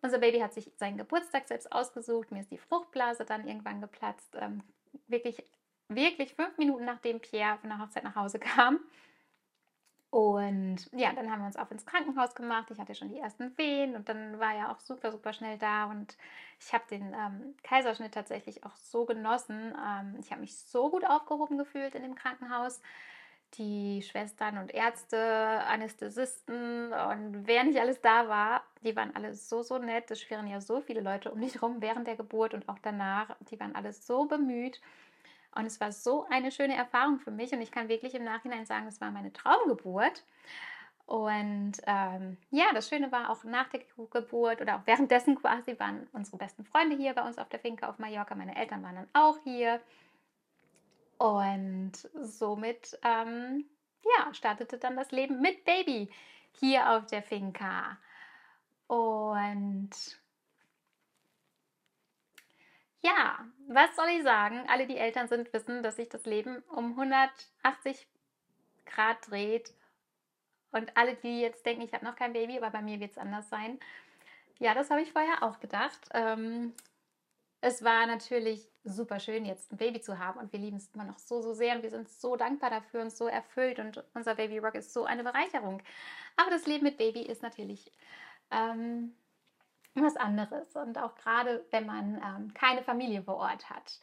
unser 0.01 0.19
Baby 0.19 0.39
hat 0.39 0.53
sich 0.53 0.71
seinen 0.77 0.97
Geburtstag 0.97 1.47
selbst 1.47 1.71
ausgesucht. 1.71 2.31
Mir 2.31 2.41
ist 2.41 2.51
die 2.51 2.57
Fruchtblase 2.57 3.25
dann 3.25 3.47
irgendwann 3.47 3.81
geplatzt. 3.81 4.35
Ähm, 4.39 4.63
wirklich, 5.07 5.43
wirklich 5.87 6.33
fünf 6.33 6.57
Minuten 6.57 6.85
nachdem 6.85 7.19
Pierre 7.19 7.57
von 7.59 7.69
der 7.69 7.79
Hochzeit 7.79 8.03
nach 8.03 8.15
Hause 8.15 8.39
kam. 8.39 8.79
Und 10.09 10.89
ja, 10.91 11.13
dann 11.13 11.31
haben 11.31 11.39
wir 11.39 11.45
uns 11.45 11.55
auf 11.55 11.71
ins 11.71 11.85
Krankenhaus 11.85 12.35
gemacht. 12.35 12.69
Ich 12.69 12.79
hatte 12.79 12.95
schon 12.95 13.07
die 13.07 13.19
ersten 13.19 13.57
Wehen 13.57 13.95
und 13.95 14.09
dann 14.09 14.39
war 14.39 14.53
er 14.53 14.71
auch 14.71 14.79
super, 14.81 15.09
super 15.09 15.31
schnell 15.31 15.57
da. 15.57 15.85
Und 15.85 16.17
ich 16.59 16.73
habe 16.73 16.83
den 16.89 17.13
ähm, 17.13 17.55
Kaiserschnitt 17.63 18.13
tatsächlich 18.13 18.65
auch 18.65 18.75
so 18.75 19.05
genossen. 19.05 19.73
Ähm, 19.73 20.17
ich 20.19 20.31
habe 20.31 20.41
mich 20.41 20.57
so 20.57 20.89
gut 20.89 21.05
aufgehoben 21.05 21.57
gefühlt 21.57 21.95
in 21.95 22.03
dem 22.03 22.15
Krankenhaus 22.15 22.81
die 23.55 24.01
Schwestern 24.01 24.57
und 24.57 24.73
Ärzte, 24.73 25.17
Anästhesisten 25.67 26.93
und 26.93 27.47
wer 27.47 27.63
nicht 27.63 27.79
alles 27.79 28.01
da 28.01 28.27
war, 28.27 28.60
die 28.81 28.95
waren 28.95 29.15
alle 29.15 29.33
so, 29.33 29.61
so 29.63 29.77
nett. 29.77 30.09
Es 30.11 30.21
schwirren 30.21 30.47
ja 30.47 30.61
so 30.61 30.81
viele 30.81 31.01
Leute 31.01 31.31
um 31.31 31.39
dich 31.39 31.61
rum 31.61 31.77
während 31.79 32.07
der 32.07 32.15
Geburt 32.15 32.53
und 32.53 32.67
auch 32.67 32.79
danach. 32.81 33.35
Die 33.49 33.59
waren 33.59 33.75
alle 33.75 33.93
so 33.93 34.25
bemüht. 34.25 34.81
Und 35.53 35.65
es 35.65 35.79
war 35.81 35.91
so 35.91 36.25
eine 36.29 36.51
schöne 36.51 36.75
Erfahrung 36.75 37.19
für 37.19 37.31
mich. 37.31 37.51
Und 37.51 37.61
ich 37.61 37.71
kann 37.71 37.89
wirklich 37.89 38.15
im 38.15 38.23
Nachhinein 38.23 38.65
sagen, 38.65 38.87
es 38.87 39.01
war 39.01 39.11
meine 39.11 39.33
Traumgeburt. 39.33 40.23
Und 41.05 41.73
ähm, 41.87 42.37
ja, 42.51 42.65
das 42.73 42.87
Schöne 42.87 43.11
war 43.11 43.29
auch 43.29 43.43
nach 43.43 43.67
der 43.69 43.81
Geburt 44.11 44.61
oder 44.61 44.77
auch 44.77 44.85
währenddessen 44.85 45.35
quasi 45.35 45.77
waren 45.77 46.07
unsere 46.13 46.37
besten 46.37 46.63
Freunde 46.63 46.95
hier 46.95 47.13
bei 47.13 47.21
uns 47.21 47.37
auf 47.37 47.49
der 47.49 47.59
Finca 47.59 47.89
auf 47.89 47.99
Mallorca. 47.99 48.33
Meine 48.33 48.55
Eltern 48.55 48.81
waren 48.81 48.95
dann 48.95 49.09
auch 49.11 49.37
hier. 49.43 49.81
Und 51.17 51.91
somit 52.13 52.97
ähm, 53.03 53.65
ja, 54.03 54.33
startete 54.33 54.77
dann 54.77 54.95
das 54.95 55.11
Leben 55.11 55.41
mit 55.41 55.65
Baby 55.65 56.09
hier 56.53 56.91
auf 56.91 57.05
der 57.07 57.21
Finca. 57.21 57.97
Und 58.91 59.91
ja, 62.99 63.45
was 63.69 63.95
soll 63.95 64.09
ich 64.09 64.23
sagen? 64.23 64.65
Alle, 64.67 64.85
die 64.85 64.97
Eltern 64.97 65.29
sind, 65.29 65.53
wissen, 65.53 65.81
dass 65.81 65.95
sich 65.95 66.09
das 66.09 66.25
Leben 66.25 66.61
um 66.67 66.99
180 66.99 68.05
Grad 68.85 69.29
dreht. 69.29 69.73
Und 70.73 70.97
alle, 70.97 71.15
die 71.15 71.39
jetzt 71.39 71.65
denken, 71.65 71.83
ich 71.83 71.93
habe 71.93 72.03
noch 72.03 72.17
kein 72.17 72.33
Baby, 72.33 72.57
aber 72.57 72.69
bei 72.69 72.81
mir 72.81 72.99
wird 72.99 73.11
es 73.11 73.17
anders 73.17 73.47
sein. 73.47 73.79
Ja, 74.59 74.73
das 74.73 74.89
habe 74.89 75.01
ich 75.01 75.13
vorher 75.13 75.41
auch 75.41 75.61
gedacht. 75.61 76.09
Ähm, 76.13 76.73
es 77.61 77.85
war 77.85 78.05
natürlich 78.07 78.67
super 78.83 79.21
schön, 79.21 79.45
jetzt 79.45 79.71
ein 79.71 79.77
Baby 79.77 80.01
zu 80.01 80.19
haben 80.19 80.37
und 80.37 80.51
wir 80.51 80.59
lieben 80.59 80.77
es 80.77 80.89
immer 80.93 81.05
noch 81.05 81.17
so, 81.17 81.41
so 81.41 81.53
sehr 81.53 81.77
und 81.77 81.83
wir 81.83 81.91
sind 81.91 82.09
so 82.09 82.35
dankbar 82.35 82.71
dafür 82.71 83.03
und 83.03 83.11
so 83.11 83.27
erfüllt 83.27 83.79
und 83.79 84.03
unser 84.15 84.35
Baby 84.35 84.57
Rock 84.57 84.75
ist 84.75 84.91
so 84.91 85.05
eine 85.05 85.23
Bereicherung. 85.23 85.81
Aber 86.35 86.49
das 86.49 86.65
Leben 86.65 86.83
mit 86.83 86.97
Baby 86.97 87.21
ist 87.21 87.41
natürlich 87.41 87.89
ähm, 88.51 89.15
was 89.95 90.15
anderes 90.15 90.75
und 90.75 90.97
auch 90.97 91.15
gerade, 91.15 91.65
wenn 91.71 91.85
man 91.85 92.21
ähm, 92.23 92.53
keine 92.53 92.83
Familie 92.83 93.23
vor 93.23 93.35
Ort 93.35 93.69
hat. 93.69 93.99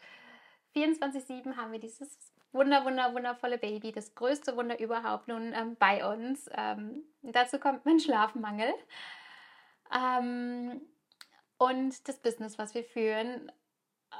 24-7 0.75 1.57
haben 1.57 1.73
wir 1.73 1.81
dieses 1.81 2.33
wunder, 2.53 2.85
wunder, 2.85 3.15
wundervolle 3.15 3.59
Baby, 3.59 3.93
das 3.93 4.15
größte 4.15 4.57
Wunder 4.57 4.79
überhaupt 4.79 5.29
nun 5.29 5.53
ähm, 5.55 5.77
bei 5.77 6.07
uns. 6.07 6.49
Ähm, 6.53 7.05
dazu 7.23 7.59
kommt 7.59 7.85
mein 7.85 8.01
Schlafmangel. 8.01 8.73
Ähm, 9.95 10.81
und 11.59 12.09
das 12.09 12.19
Business, 12.19 12.59
was 12.59 12.75
wir 12.75 12.85
führen. 12.85 13.51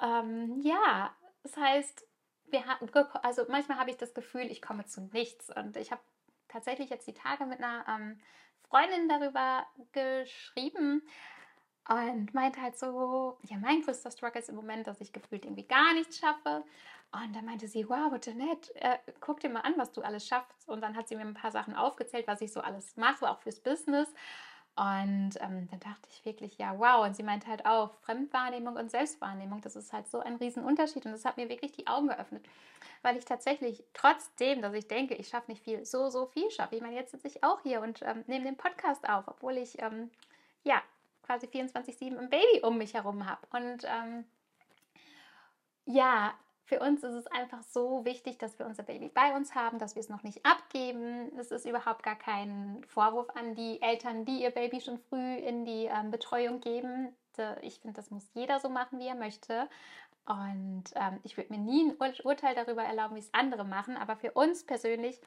Ähm, 0.03 0.61
ja, 0.63 1.15
das 1.43 1.57
heißt, 1.57 2.07
wir 2.47 2.67
haben, 2.67 2.89
also 3.23 3.45
manchmal 3.49 3.79
habe 3.79 3.91
ich 3.91 3.97
das 3.97 4.15
Gefühl, 4.15 4.51
ich 4.51 4.63
komme 4.63 4.87
zu 4.87 5.03
nichts. 5.13 5.55
Und 5.55 5.77
ich 5.77 5.93
habe 5.93 6.03
tatsächlich 6.49 6.91
jetzt 6.91 7.07
die 7.07 7.15
Tage 7.15 7.47
mit 7.47 7.59
einer 7.59 7.85
ähm, 7.89 8.21
Freundin 8.69 9.09
darüber 9.09 9.67
geschrieben 9.93 11.03
und 11.89 12.35
meinte 12.35 12.61
halt 12.61 12.79
so, 12.79 13.39
ja, 13.45 13.57
mein 13.57 13.83
größter 13.83 14.11
Struggle 14.11 14.41
ist 14.41 14.51
im 14.51 14.57
Moment, 14.57 14.87
dass 14.87 15.01
ich 15.01 15.13
gefühlt 15.13 15.45
irgendwie 15.45 15.67
gar 15.67 15.95
nichts 15.95 16.19
schaffe. 16.19 16.63
Und 17.11 17.35
dann 17.35 17.47
meinte 17.47 17.67
sie, 17.67 17.89
wow, 17.89 18.13
Jeanette, 18.21 18.75
äh, 18.75 18.99
guck 19.21 19.41
dir 19.41 19.49
mal 19.49 19.61
an, 19.61 19.73
was 19.79 19.93
du 19.93 20.03
alles 20.03 20.27
schaffst. 20.27 20.69
Und 20.69 20.83
dann 20.83 20.95
hat 20.95 21.09
sie 21.09 21.17
mir 21.17 21.23
ein 21.23 21.33
paar 21.33 21.51
Sachen 21.51 21.75
aufgezählt, 21.75 22.27
was 22.27 22.43
ich 22.43 22.53
so 22.53 22.61
alles 22.61 22.97
mache, 22.97 23.31
auch 23.31 23.41
fürs 23.41 23.61
Business. 23.61 24.13
Und 24.79 25.33
ähm, 25.41 25.69
dann 25.69 25.81
dachte 25.81 26.09
ich 26.09 26.25
wirklich, 26.25 26.57
ja, 26.57 26.79
wow. 26.79 27.05
Und 27.05 27.17
sie 27.17 27.25
meinte 27.25 27.49
halt 27.49 27.67
auch, 27.67 27.95
Fremdwahrnehmung 28.03 28.77
und 28.77 28.93
Selbstwahrnehmung, 28.93 29.61
das 29.61 29.75
ist 29.75 29.93
halt 29.93 30.07
so 30.07 30.21
ein 30.21 30.37
Riesenunterschied. 30.37 31.05
Und 31.05 31.11
das 31.11 31.25
hat 31.25 31.37
mir 31.37 31.49
wirklich 31.49 31.73
die 31.73 31.89
Augen 31.89 32.07
geöffnet, 32.07 32.47
weil 33.03 33.17
ich 33.17 33.25
tatsächlich, 33.25 33.83
trotzdem, 33.93 34.63
dass 34.63 34.73
ich 34.75 34.87
denke, 34.87 35.15
ich 35.17 35.27
schaffe 35.27 35.51
nicht 35.51 35.65
viel, 35.65 35.85
so, 35.85 36.11
so 36.11 36.27
viel 36.27 36.49
schaffe. 36.53 36.77
Ich 36.77 36.83
meine, 36.83 36.95
jetzt 36.95 37.11
sitze 37.11 37.27
ich 37.27 37.43
auch 37.43 37.61
hier 37.63 37.81
und 37.81 38.03
ähm, 38.03 38.23
nehme 38.29 38.45
den 38.45 38.57
Podcast 38.57 39.09
auf, 39.09 39.27
obwohl 39.27 39.57
ich, 39.57 39.83
ähm, 39.83 40.13
ja, 40.63 40.81
quasi 41.25 41.47
24-7 41.47 42.17
ein 42.17 42.31
Baby 42.31 42.61
um 42.63 42.79
mich 42.79 42.95
herum 42.95 43.29
habe. 43.29 43.41
Und 43.51 43.85
ähm, 43.85 44.25
ja, 45.87 46.35
für 46.69 46.81
uns 46.81 47.03
ist 47.03 47.15
es 47.15 47.27
einfach 47.29 47.63
so 47.63 48.05
wichtig, 48.05 48.39
dass 48.39 48.59
wir 48.59 48.67
unser 48.67 48.83
Baby 48.83 49.09
bei 49.09 49.35
uns 49.35 49.55
haben, 49.55 49.79
dass 49.79 49.95
wir 49.95 50.01
es 50.01 50.11
noch 50.11 50.23
nicht 50.23 50.45
abgeben. 50.45 51.33
Es 51.39 51.51
ist 51.51 51.65
überhaupt 51.65 52.03
gar 52.03 52.15
kein 52.15 52.85
Vorwurf 52.87 53.31
an 53.35 53.55
die 53.55 53.81
Eltern, 53.81 54.27
die 54.27 54.43
ihr 54.43 54.51
Baby 54.51 54.83
schon 54.83 54.99
früh 54.99 55.37
in 55.37 55.65
die 55.65 55.87
ähm, 55.87 56.11
Betreuung 56.11 56.61
geben. 56.61 57.17
Ich 57.63 57.81
finde, 57.81 57.97
das 57.97 58.11
muss 58.11 58.29
jeder 58.35 58.61
so 58.61 58.69
machen, 58.69 58.99
wie 58.99 59.07
er 59.07 59.15
möchte. 59.15 59.71
Und 60.27 60.85
ähm, 60.95 61.21
ich 61.23 61.39
würde 61.39 61.55
mir 61.55 61.59
nie 61.59 61.89
ein 61.89 61.97
Ur 61.99 62.27
Urteil 62.27 62.55
darüber 62.55 62.83
erlauben, 62.83 63.17
wie 63.17 63.21
es 63.21 63.33
andere 63.33 63.65
machen. 63.65 63.97
Aber 63.97 64.17
für 64.17 64.33
uns 64.33 64.65
persönlich 64.65 65.19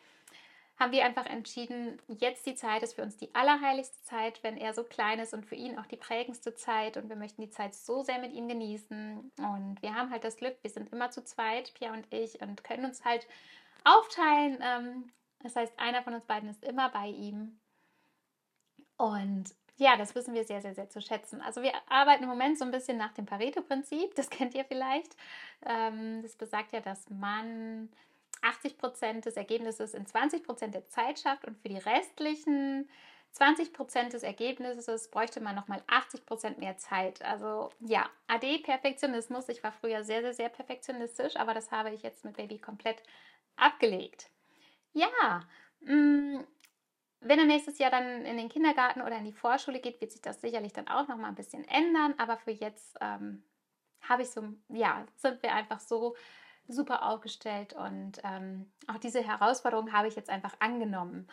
haben 0.81 0.91
wir 0.91 1.05
einfach 1.05 1.27
entschieden, 1.27 2.01
jetzt 2.07 2.45
die 2.47 2.55
Zeit 2.55 2.81
ist 2.81 2.95
für 2.95 3.03
uns 3.03 3.15
die 3.15 3.33
allerheiligste 3.35 4.01
Zeit, 4.01 4.41
wenn 4.41 4.57
er 4.57 4.73
so 4.73 4.83
klein 4.83 5.19
ist 5.19 5.31
und 5.31 5.45
für 5.45 5.53
ihn 5.53 5.77
auch 5.77 5.85
die 5.85 5.95
prägendste 5.95 6.55
Zeit. 6.55 6.97
Und 6.97 7.07
wir 7.07 7.15
möchten 7.15 7.43
die 7.43 7.51
Zeit 7.51 7.75
so 7.75 8.01
sehr 8.01 8.17
mit 8.17 8.33
ihm 8.33 8.47
genießen. 8.47 9.31
Und 9.37 9.81
wir 9.83 9.93
haben 9.93 10.09
halt 10.09 10.23
das 10.23 10.37
Glück, 10.37 10.57
wir 10.63 10.71
sind 10.71 10.91
immer 10.91 11.11
zu 11.11 11.23
zweit, 11.23 11.71
Pia 11.75 11.93
und 11.93 12.11
ich, 12.11 12.41
und 12.41 12.63
können 12.63 12.85
uns 12.85 13.05
halt 13.05 13.27
aufteilen. 13.83 14.57
Ähm, 14.59 15.11
das 15.43 15.55
heißt, 15.55 15.73
einer 15.77 16.01
von 16.01 16.15
uns 16.15 16.25
beiden 16.25 16.49
ist 16.49 16.63
immer 16.63 16.89
bei 16.89 17.07
ihm. 17.07 17.59
Und 18.97 19.53
ja, 19.77 19.97
das 19.97 20.15
wissen 20.15 20.33
wir 20.33 20.45
sehr, 20.45 20.61
sehr, 20.61 20.73
sehr 20.73 20.89
zu 20.89 20.99
schätzen. 20.99 21.41
Also 21.41 21.61
wir 21.61 21.73
arbeiten 21.89 22.23
im 22.23 22.29
Moment 22.29 22.57
so 22.57 22.65
ein 22.65 22.71
bisschen 22.71 22.97
nach 22.97 23.13
dem 23.13 23.27
Pareto-Prinzip, 23.27 24.15
das 24.15 24.31
kennt 24.31 24.55
ihr 24.55 24.65
vielleicht. 24.65 25.15
Ähm, 25.63 26.23
das 26.23 26.35
besagt 26.35 26.73
ja, 26.73 26.81
dass 26.81 27.07
man 27.09 27.89
80 28.41 28.77
Prozent 28.77 29.25
des 29.25 29.37
Ergebnisses 29.37 29.93
in 29.93 30.05
20 30.05 30.43
Prozent 30.43 30.75
der 30.75 30.87
Zeit 30.87 31.19
schafft 31.19 31.45
und 31.45 31.57
für 31.57 31.69
die 31.69 31.77
restlichen 31.77 32.89
20 33.31 33.71
Prozent 33.71 34.13
des 34.13 34.23
Ergebnisses 34.23 35.09
bräuchte 35.09 35.39
man 35.39 35.55
nochmal 35.55 35.81
80 35.87 36.25
Prozent 36.25 36.57
mehr 36.59 36.77
Zeit. 36.77 37.21
Also 37.21 37.69
ja, 37.79 38.09
AD 38.27 38.59
Perfektionismus. 38.59 39.47
Ich 39.49 39.63
war 39.63 39.71
früher 39.71 40.03
sehr, 40.03 40.21
sehr, 40.21 40.33
sehr 40.33 40.49
perfektionistisch, 40.49 41.37
aber 41.37 41.53
das 41.53 41.71
habe 41.71 41.91
ich 41.91 42.03
jetzt 42.03 42.25
mit 42.25 42.35
Baby 42.35 42.59
komplett 42.59 43.01
abgelegt. 43.55 44.29
Ja, 44.93 45.41
mh, 45.81 45.95
mm, 45.95 46.47
wenn 47.21 47.39
er 47.39 47.45
nächstes 47.45 47.77
Jahr 47.77 47.91
dann 47.91 48.25
in 48.25 48.37
den 48.37 48.49
Kindergarten 48.49 49.01
oder 49.01 49.17
in 49.17 49.25
die 49.25 49.31
Vorschule 49.31 49.79
geht, 49.79 50.01
wird 50.01 50.11
sich 50.11 50.21
das 50.21 50.41
sicherlich 50.41 50.73
dann 50.73 50.87
auch 50.87 51.07
noch 51.07 51.17
mal 51.17 51.27
ein 51.27 51.35
bisschen 51.35 51.63
ändern. 51.67 52.15
Aber 52.17 52.35
für 52.37 52.51
jetzt 52.51 52.97
ähm, 52.99 53.43
habe 54.01 54.23
ich 54.23 54.31
so, 54.31 54.43
ja, 54.69 55.05
sind 55.15 55.41
wir 55.43 55.53
einfach 55.53 55.79
so 55.79 56.15
super 56.67 57.07
aufgestellt 57.07 57.73
und 57.73 58.21
ähm, 58.23 58.71
auch 58.87 58.97
diese 58.97 59.21
Herausforderung 59.21 59.91
habe 59.91 60.07
ich 60.07 60.15
jetzt 60.15 60.29
einfach 60.29 60.55
angenommen. 60.59 61.27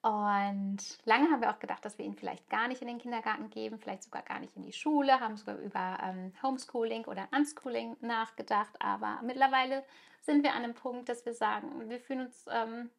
Und 0.00 0.78
lange 1.04 1.28
haben 1.30 1.40
wir 1.42 1.50
auch 1.50 1.58
gedacht, 1.58 1.84
dass 1.84 1.98
wir 1.98 2.04
ihn 2.04 2.14
vielleicht 2.14 2.48
gar 2.48 2.68
nicht 2.68 2.80
in 2.82 2.88
den 2.88 2.98
Kindergarten 2.98 3.50
geben, 3.50 3.78
vielleicht 3.78 4.04
sogar 4.04 4.22
gar 4.22 4.38
nicht 4.38 4.56
in 4.56 4.62
die 4.62 4.72
Schule, 4.72 5.18
haben 5.18 5.36
sogar 5.36 5.56
über 5.58 5.98
ähm, 6.02 6.32
Homeschooling 6.40 7.04
oder 7.06 7.28
Unschooling 7.36 7.96
nachgedacht. 8.00 8.74
Aber 8.80 9.20
mittlerweile 9.24 9.84
sind 10.22 10.44
wir 10.44 10.52
an 10.52 10.62
einem 10.62 10.74
Punkt, 10.74 11.08
dass 11.08 11.26
wir 11.26 11.34
sagen, 11.34 11.88
wir 11.90 11.98
fühlen 11.98 12.26
uns 12.26 12.46
ähm, 12.48 12.90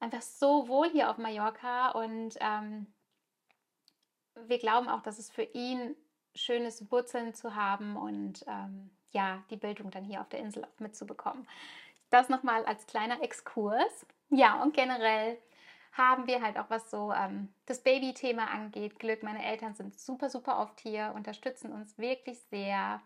einfach 0.00 0.22
so 0.22 0.66
wohl 0.66 0.90
hier 0.90 1.10
auf 1.10 1.18
Mallorca 1.18 1.90
und 1.90 2.36
ähm, 2.40 2.86
wir 4.46 4.58
glauben 4.58 4.88
auch, 4.88 5.00
dass 5.00 5.18
es 5.18 5.30
für 5.30 5.44
ihn 5.44 5.94
schön 6.34 6.64
ist, 6.64 6.90
Wurzeln 6.90 7.34
zu 7.34 7.54
haben 7.54 7.96
und 7.96 8.44
ähm, 8.48 8.90
ja, 9.14 9.42
die 9.50 9.56
Bildung 9.56 9.90
dann 9.90 10.04
hier 10.04 10.20
auf 10.20 10.28
der 10.28 10.40
Insel 10.40 10.64
auch 10.64 10.80
mitzubekommen. 10.80 11.46
Das 12.10 12.28
nochmal 12.28 12.64
als 12.66 12.86
kleiner 12.86 13.22
Exkurs. 13.22 14.06
Ja, 14.28 14.62
und 14.62 14.74
generell 14.74 15.38
haben 15.92 16.26
wir 16.26 16.42
halt 16.42 16.58
auch 16.58 16.68
was 16.68 16.90
so 16.90 17.12
ähm, 17.12 17.48
das 17.66 17.82
Baby-Thema 17.82 18.50
angeht. 18.50 18.98
Glück, 18.98 19.22
meine 19.22 19.44
Eltern 19.44 19.74
sind 19.74 19.98
super, 19.98 20.28
super 20.28 20.58
oft 20.58 20.80
hier, 20.80 21.12
unterstützen 21.14 21.72
uns 21.72 21.96
wirklich 21.98 22.40
sehr. 22.50 23.00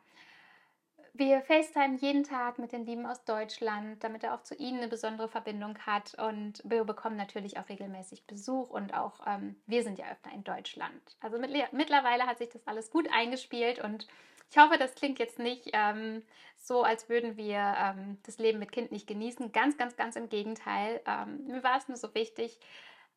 Wir 1.12 1.42
FaceTime 1.42 1.96
jeden 1.96 2.22
Tag 2.22 2.58
mit 2.58 2.72
den 2.72 2.86
Lieben 2.86 3.04
aus 3.04 3.24
Deutschland, 3.24 4.02
damit 4.04 4.24
er 4.24 4.34
auch 4.34 4.42
zu 4.42 4.54
ihnen 4.54 4.78
eine 4.78 4.88
besondere 4.88 5.28
Verbindung 5.28 5.76
hat. 5.80 6.14
Und 6.14 6.62
wir 6.64 6.84
bekommen 6.84 7.16
natürlich 7.16 7.58
auch 7.58 7.68
regelmäßig 7.68 8.26
Besuch 8.26 8.70
und 8.70 8.94
auch 8.94 9.20
ähm, 9.26 9.56
wir 9.66 9.82
sind 9.82 9.98
ja 9.98 10.06
öfter 10.10 10.30
in 10.32 10.44
Deutschland. 10.44 11.16
Also 11.20 11.38
mit, 11.38 11.50
mittlerweile 11.72 12.26
hat 12.26 12.38
sich 12.38 12.50
das 12.50 12.66
alles 12.66 12.90
gut 12.90 13.08
eingespielt 13.12 13.80
und 13.80 14.06
ich 14.50 14.58
hoffe, 14.58 14.78
das 14.78 14.94
klingt 14.94 15.18
jetzt 15.18 15.38
nicht 15.38 15.70
ähm, 15.72 16.22
so, 16.56 16.82
als 16.82 17.08
würden 17.08 17.36
wir 17.36 17.58
ähm, 17.58 18.18
das 18.24 18.38
Leben 18.38 18.58
mit 18.58 18.72
Kind 18.72 18.92
nicht 18.92 19.06
genießen. 19.06 19.52
Ganz, 19.52 19.76
ganz, 19.76 19.96
ganz 19.96 20.16
im 20.16 20.28
Gegenteil. 20.28 21.00
Ähm, 21.06 21.46
mir 21.46 21.62
war 21.62 21.78
es 21.78 21.88
nur 21.88 21.96
so 21.96 22.14
wichtig, 22.14 22.58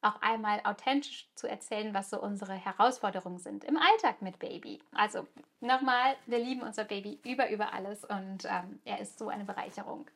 auch 0.02 0.20
einmal 0.22 0.62
authentisch 0.63 1.30
zu 1.36 1.48
erzählen, 1.48 1.94
was 1.94 2.10
so 2.10 2.20
unsere 2.20 2.54
Herausforderungen 2.54 3.39
sind 3.39 3.63
im 3.63 3.78
Alltag 3.78 4.22
mit 4.22 4.39
Baby. 4.39 4.80
Also 4.94 5.28
nochmal, 5.60 6.15
wir 6.26 6.39
lieben 6.39 6.62
unser 6.62 6.86
Baby 6.86 7.20
über, 7.24 7.50
über 7.50 7.74
alles 7.74 8.04
und 8.04 8.46
ähm, 8.46 8.80
er 8.84 9.00
ist 9.00 9.20
so 9.20 9.30
eine 9.30 9.46
Bereicherung. 9.46 10.10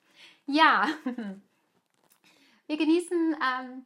Ja, 0.48 0.88
wir 2.68 2.78
genießen 2.78 3.36
ähm, 3.36 3.86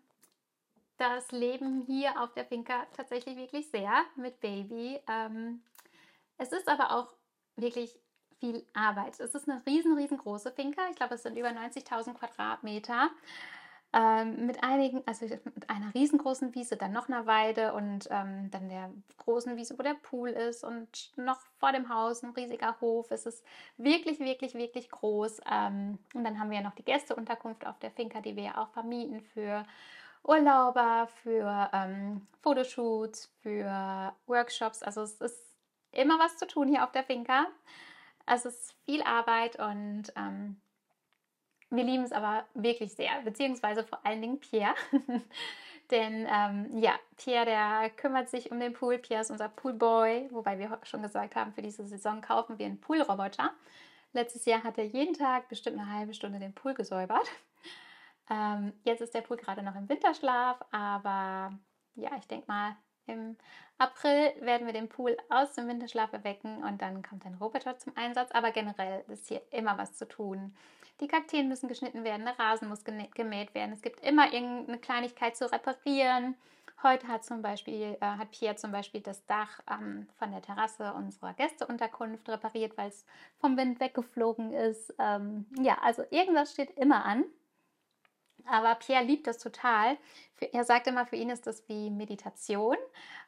das 0.97 1.31
Leben 1.31 1.81
hier 1.81 2.21
auf 2.21 2.33
der 2.33 2.45
Finca 2.45 2.85
tatsächlich 2.95 3.35
wirklich 3.37 3.69
sehr 3.69 3.91
mit 4.15 4.39
Baby. 4.39 4.99
Ähm, 5.07 5.61
es 6.37 6.53
ist 6.53 6.69
aber 6.69 6.91
auch 6.91 7.13
wirklich 7.61 7.99
viel 8.39 8.65
Arbeit. 8.73 9.19
Es 9.19 9.35
ist 9.35 9.49
eine 9.49 9.61
riesen, 9.65 9.95
riesengroße 9.97 10.51
Finca. 10.51 10.81
Ich 10.89 10.95
glaube, 10.95 11.15
es 11.15 11.23
sind 11.23 11.37
über 11.37 11.49
90.000 11.49 12.13
Quadratmeter. 12.13 13.09
Ähm, 13.91 14.45
mit 14.45 14.63
einigen, 14.63 15.01
also 15.07 15.25
mit 15.25 15.67
einer 15.67 15.91
riesengroßen 15.95 16.53
Wiese, 16.53 16.77
dann 16.77 16.91
noch 16.91 17.09
einer 17.09 17.25
Weide 17.25 17.73
und 17.73 18.07
ähm, 18.11 18.51
dann 18.51 18.69
der 18.69 18.91
großen 19.17 19.57
Wiese, 19.57 19.79
wo 19.79 19.81
der 19.81 19.95
Pool 19.95 20.29
ist 20.29 20.63
und 20.63 21.11
noch 21.17 21.39
vor 21.57 21.71
dem 21.71 21.89
Haus 21.89 22.21
ein 22.21 22.29
riesiger 22.29 22.79
Hof. 22.81 23.09
Es 23.09 23.25
ist 23.25 23.43
wirklich, 23.77 24.19
wirklich, 24.19 24.53
wirklich 24.53 24.91
groß. 24.91 25.41
Ähm, 25.51 25.97
und 26.13 26.23
dann 26.23 26.39
haben 26.39 26.51
wir 26.51 26.57
ja 26.57 26.63
noch 26.63 26.75
die 26.75 26.85
Gästeunterkunft 26.85 27.65
auf 27.65 27.79
der 27.79 27.89
Finca, 27.89 28.21
die 28.21 28.35
wir 28.35 28.43
ja 28.43 28.57
auch 28.59 28.69
vermieten 28.69 29.21
für 29.21 29.63
Urlauber, 30.23 31.07
für 31.23 31.69
ähm, 31.73 32.27
Fotoshoots, 32.41 33.31
für 33.41 34.13
Workshops. 34.27 34.83
Also 34.83 35.01
es 35.01 35.19
ist 35.19 35.48
immer 35.91 36.19
was 36.19 36.37
zu 36.37 36.47
tun 36.47 36.67
hier 36.67 36.83
auf 36.83 36.91
der 36.91 37.03
Finca. 37.03 37.47
Also 38.25 38.49
es 38.49 38.55
ist 38.55 38.75
viel 38.85 39.01
Arbeit 39.01 39.57
und 39.59 40.03
ähm, 40.15 40.61
wir 41.71 41.83
lieben 41.83 42.03
es 42.03 42.11
aber 42.11 42.45
wirklich 42.53 42.93
sehr, 42.93 43.21
beziehungsweise 43.23 43.83
vor 43.83 44.05
allen 44.05 44.21
Dingen 44.21 44.39
Pierre. 44.39 44.75
Denn 45.91 46.27
ähm, 46.29 46.77
ja, 46.77 46.93
Pierre, 47.17 47.45
der 47.45 47.89
kümmert 47.89 48.29
sich 48.29 48.51
um 48.51 48.59
den 48.59 48.73
Pool. 48.73 48.99
Pierre 48.99 49.21
ist 49.21 49.31
unser 49.31 49.49
Poolboy, 49.49 50.27
wobei 50.31 50.59
wir 50.59 50.79
schon 50.83 51.01
gesagt 51.01 51.35
haben, 51.35 51.53
für 51.53 51.63
diese 51.63 51.87
Saison 51.87 52.21
kaufen 52.21 52.59
wir 52.59 52.67
einen 52.67 52.79
Poolroboter. 52.79 53.51
Letztes 54.13 54.45
Jahr 54.45 54.63
hat 54.63 54.77
er 54.77 54.85
jeden 54.85 55.13
Tag 55.13 55.49
bestimmt 55.49 55.79
eine 55.79 55.91
halbe 55.91 56.13
Stunde 56.13 56.39
den 56.39 56.53
Pool 56.53 56.73
gesäubert. 56.73 57.27
Ähm, 58.29 58.73
jetzt 58.83 59.01
ist 59.01 59.13
der 59.15 59.21
Pool 59.21 59.37
gerade 59.37 59.63
noch 59.63 59.75
im 59.75 59.89
Winterschlaf, 59.89 60.63
aber 60.71 61.57
ja, 61.95 62.11
ich 62.17 62.27
denke 62.27 62.45
mal, 62.47 62.75
im 63.09 63.35
April 63.77 64.33
werden 64.41 64.67
wir 64.67 64.73
den 64.73 64.89
Pool 64.89 65.17
aus 65.29 65.53
dem 65.53 65.67
Winterschlaf 65.67 66.11
erwecken 66.13 66.63
und 66.63 66.81
dann 66.81 67.01
kommt 67.01 67.25
ein 67.25 67.35
Roboter 67.35 67.77
zum 67.77 67.93
Einsatz. 67.95 68.31
Aber 68.31 68.51
generell 68.51 69.03
ist 69.07 69.27
hier 69.27 69.41
immer 69.51 69.77
was 69.77 69.95
zu 69.95 70.07
tun. 70.07 70.53
Die 70.99 71.07
Kakteen 71.07 71.47
müssen 71.47 71.69
geschnitten 71.69 72.03
werden, 72.03 72.25
der 72.25 72.37
Rasen 72.37 72.67
muss 72.67 72.83
gemäht 72.83 73.55
werden. 73.55 73.71
Es 73.71 73.81
gibt 73.81 74.01
immer 74.01 74.33
irgendeine 74.33 74.79
Kleinigkeit 74.79 75.37
zu 75.37 75.49
reparieren. 75.49 76.35
Heute 76.83 77.07
hat 77.07 77.25
zum 77.25 77.41
Beispiel, 77.41 77.97
äh, 77.99 78.05
hat 78.05 78.31
Pierre 78.31 78.55
zum 78.55 78.71
Beispiel 78.71 79.01
das 79.01 79.25
Dach 79.25 79.59
ähm, 79.69 80.07
von 80.17 80.31
der 80.31 80.41
Terrasse 80.41 80.93
unserer 80.93 81.33
Gästeunterkunft 81.33 82.27
repariert, 82.29 82.77
weil 82.77 82.89
es 82.89 83.05
vom 83.39 83.57
Wind 83.57 83.79
weggeflogen 83.81 84.53
ist. 84.53 84.93
Ähm, 84.97 85.45
ja, 85.61 85.77
also 85.81 86.03
irgendwas 86.09 86.53
steht 86.53 86.71
immer 86.77 87.05
an. 87.05 87.25
Aber 88.45 88.75
Pierre 88.75 89.03
liebt 89.03 89.27
das 89.27 89.37
total. 89.37 89.97
er 90.51 90.63
sagt 90.63 90.87
immer, 90.87 91.05
für 91.05 91.15
ihn 91.15 91.29
ist 91.29 91.47
das 91.47 91.67
wie 91.67 91.89
Meditation. 91.89 92.77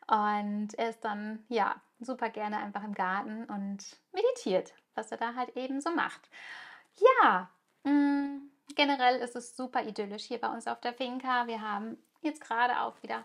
Und 0.07 0.73
er 0.77 0.89
ist 0.89 1.03
dann, 1.05 1.45
ja, 1.49 1.75
super 1.99 2.29
gerne 2.29 2.57
einfach 2.57 2.83
im 2.83 2.93
Garten 2.93 3.45
und 3.45 3.97
meditiert, 4.11 4.73
was 4.95 5.11
er 5.11 5.17
da 5.17 5.35
halt 5.35 5.55
eben 5.55 5.81
so 5.81 5.91
macht. 5.91 6.29
Ja, 7.23 7.49
mh, 7.83 7.91
mm, 7.91 8.51
generell 8.75 9.19
ist 9.19 9.35
es 9.35 9.55
super 9.55 9.83
idyllisch 9.83 10.23
hier 10.23 10.39
bei 10.39 10.49
uns 10.49 10.67
auf 10.67 10.81
der 10.81 10.93
Finca. 10.93 11.47
Wir 11.47 11.61
haben 11.61 11.97
jetzt 12.21 12.41
gerade 12.41 12.81
auch 12.81 13.01
wieder 13.03 13.23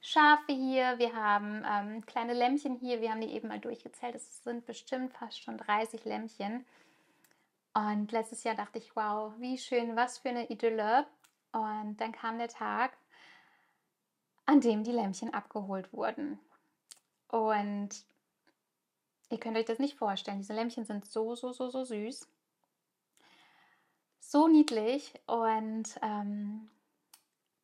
Schafe 0.00 0.52
hier, 0.52 0.98
wir 0.98 1.14
haben 1.14 1.64
ähm, 1.66 2.04
kleine 2.04 2.34
Lämmchen 2.34 2.76
hier, 2.76 3.00
wir 3.00 3.10
haben 3.10 3.22
die 3.22 3.32
eben 3.32 3.48
mal 3.48 3.58
durchgezählt. 3.58 4.14
Es 4.14 4.42
sind 4.44 4.66
bestimmt 4.66 5.14
fast 5.14 5.42
schon 5.42 5.56
30 5.56 6.04
Lämmchen. 6.04 6.66
Und 7.72 8.12
letztes 8.12 8.44
Jahr 8.44 8.54
dachte 8.54 8.78
ich, 8.78 8.94
wow, 8.94 9.32
wie 9.38 9.56
schön, 9.56 9.96
was 9.96 10.18
für 10.18 10.28
eine 10.28 10.48
Idylle. 10.50 11.06
Und 11.54 11.98
dann 11.98 12.10
kam 12.10 12.38
der 12.38 12.48
Tag, 12.48 12.96
an 14.44 14.60
dem 14.60 14.82
die 14.82 14.90
Lämmchen 14.90 15.32
abgeholt 15.32 15.92
wurden. 15.92 16.40
Und 17.28 17.90
ihr 19.30 19.38
könnt 19.38 19.56
euch 19.56 19.64
das 19.64 19.78
nicht 19.78 19.96
vorstellen. 19.96 20.38
Diese 20.38 20.52
Lämmchen 20.52 20.84
sind 20.84 21.06
so, 21.06 21.36
so, 21.36 21.52
so, 21.52 21.70
so 21.70 21.84
süß. 21.84 22.28
So 24.18 24.48
niedlich. 24.48 25.14
Und 25.26 25.96
ähm, 26.02 26.68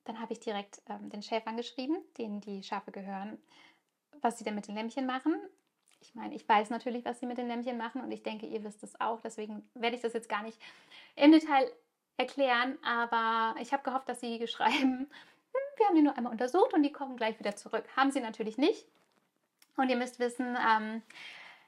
dann 0.04 0.20
habe 0.20 0.32
ich 0.32 0.40
direkt 0.40 0.82
ähm, 0.88 1.10
den 1.10 1.22
Schäfern 1.22 1.56
geschrieben, 1.56 1.96
denen 2.16 2.40
die 2.40 2.62
Schafe 2.62 2.92
gehören, 2.92 3.38
was 4.20 4.38
sie 4.38 4.44
denn 4.44 4.54
mit 4.54 4.68
den 4.68 4.76
Lämmchen 4.76 5.04
machen. 5.04 5.34
Ich 6.00 6.14
meine, 6.14 6.34
ich 6.36 6.48
weiß 6.48 6.70
natürlich, 6.70 7.04
was 7.04 7.18
sie 7.18 7.26
mit 7.26 7.38
den 7.38 7.48
Lämpchen 7.48 7.76
machen 7.76 8.00
und 8.02 8.12
ich 8.12 8.22
denke, 8.22 8.46
ihr 8.46 8.62
wisst 8.62 8.84
es 8.84 8.98
auch. 9.00 9.20
Deswegen 9.20 9.68
werde 9.74 9.96
ich 9.96 10.02
das 10.02 10.12
jetzt 10.12 10.28
gar 10.28 10.42
nicht 10.42 10.58
im 11.16 11.32
Detail 11.32 11.70
erklären. 12.16 12.78
Aber 12.84 13.58
ich 13.60 13.72
habe 13.72 13.82
gehofft, 13.82 14.08
dass 14.08 14.20
sie 14.20 14.46
schreiben, 14.48 14.80
hm, 14.80 15.06
wir 15.76 15.86
haben 15.86 15.96
die 15.96 16.02
nur 16.02 16.16
einmal 16.16 16.32
untersucht 16.32 16.74
und 16.74 16.82
die 16.82 16.92
kommen 16.92 17.16
gleich 17.16 17.38
wieder 17.38 17.56
zurück. 17.56 17.84
Haben 17.96 18.10
sie 18.10 18.20
natürlich 18.20 18.58
nicht. 18.58 18.86
Und 19.76 19.88
ihr 19.88 19.96
müsst 19.96 20.18
wissen, 20.18 20.56
ähm, 20.56 21.02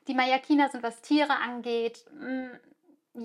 die 0.09 0.15
Mallorquiner 0.15 0.69
sind, 0.69 0.83
was 0.83 1.01
Tiere 1.01 1.39
angeht, 1.39 2.05
hm, 2.11 2.51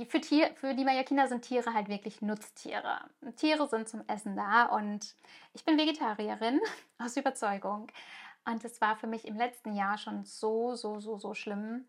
für, 0.10 0.20
Tier, 0.20 0.54
für 0.56 0.74
die 0.74 0.84
Mallorquiner 0.84 1.28
sind 1.28 1.44
Tiere 1.44 1.74
halt 1.74 1.88
wirklich 1.88 2.22
Nutztiere. 2.22 3.00
Tiere 3.38 3.68
sind 3.68 3.88
zum 3.88 4.04
Essen 4.08 4.36
da 4.36 4.66
und 4.66 5.16
ich 5.54 5.64
bin 5.64 5.78
Vegetarierin 5.78 6.60
aus 7.00 7.16
Überzeugung. 7.16 7.88
Und 8.46 8.64
es 8.64 8.80
war 8.82 8.96
für 8.96 9.08
mich 9.08 9.28
im 9.28 9.38
letzten 9.38 9.76
Jahr 9.76 9.98
schon 9.98 10.24
so, 10.24 10.76
so, 10.76 11.00
so, 11.00 11.18
so 11.18 11.34
schlimm, 11.34 11.86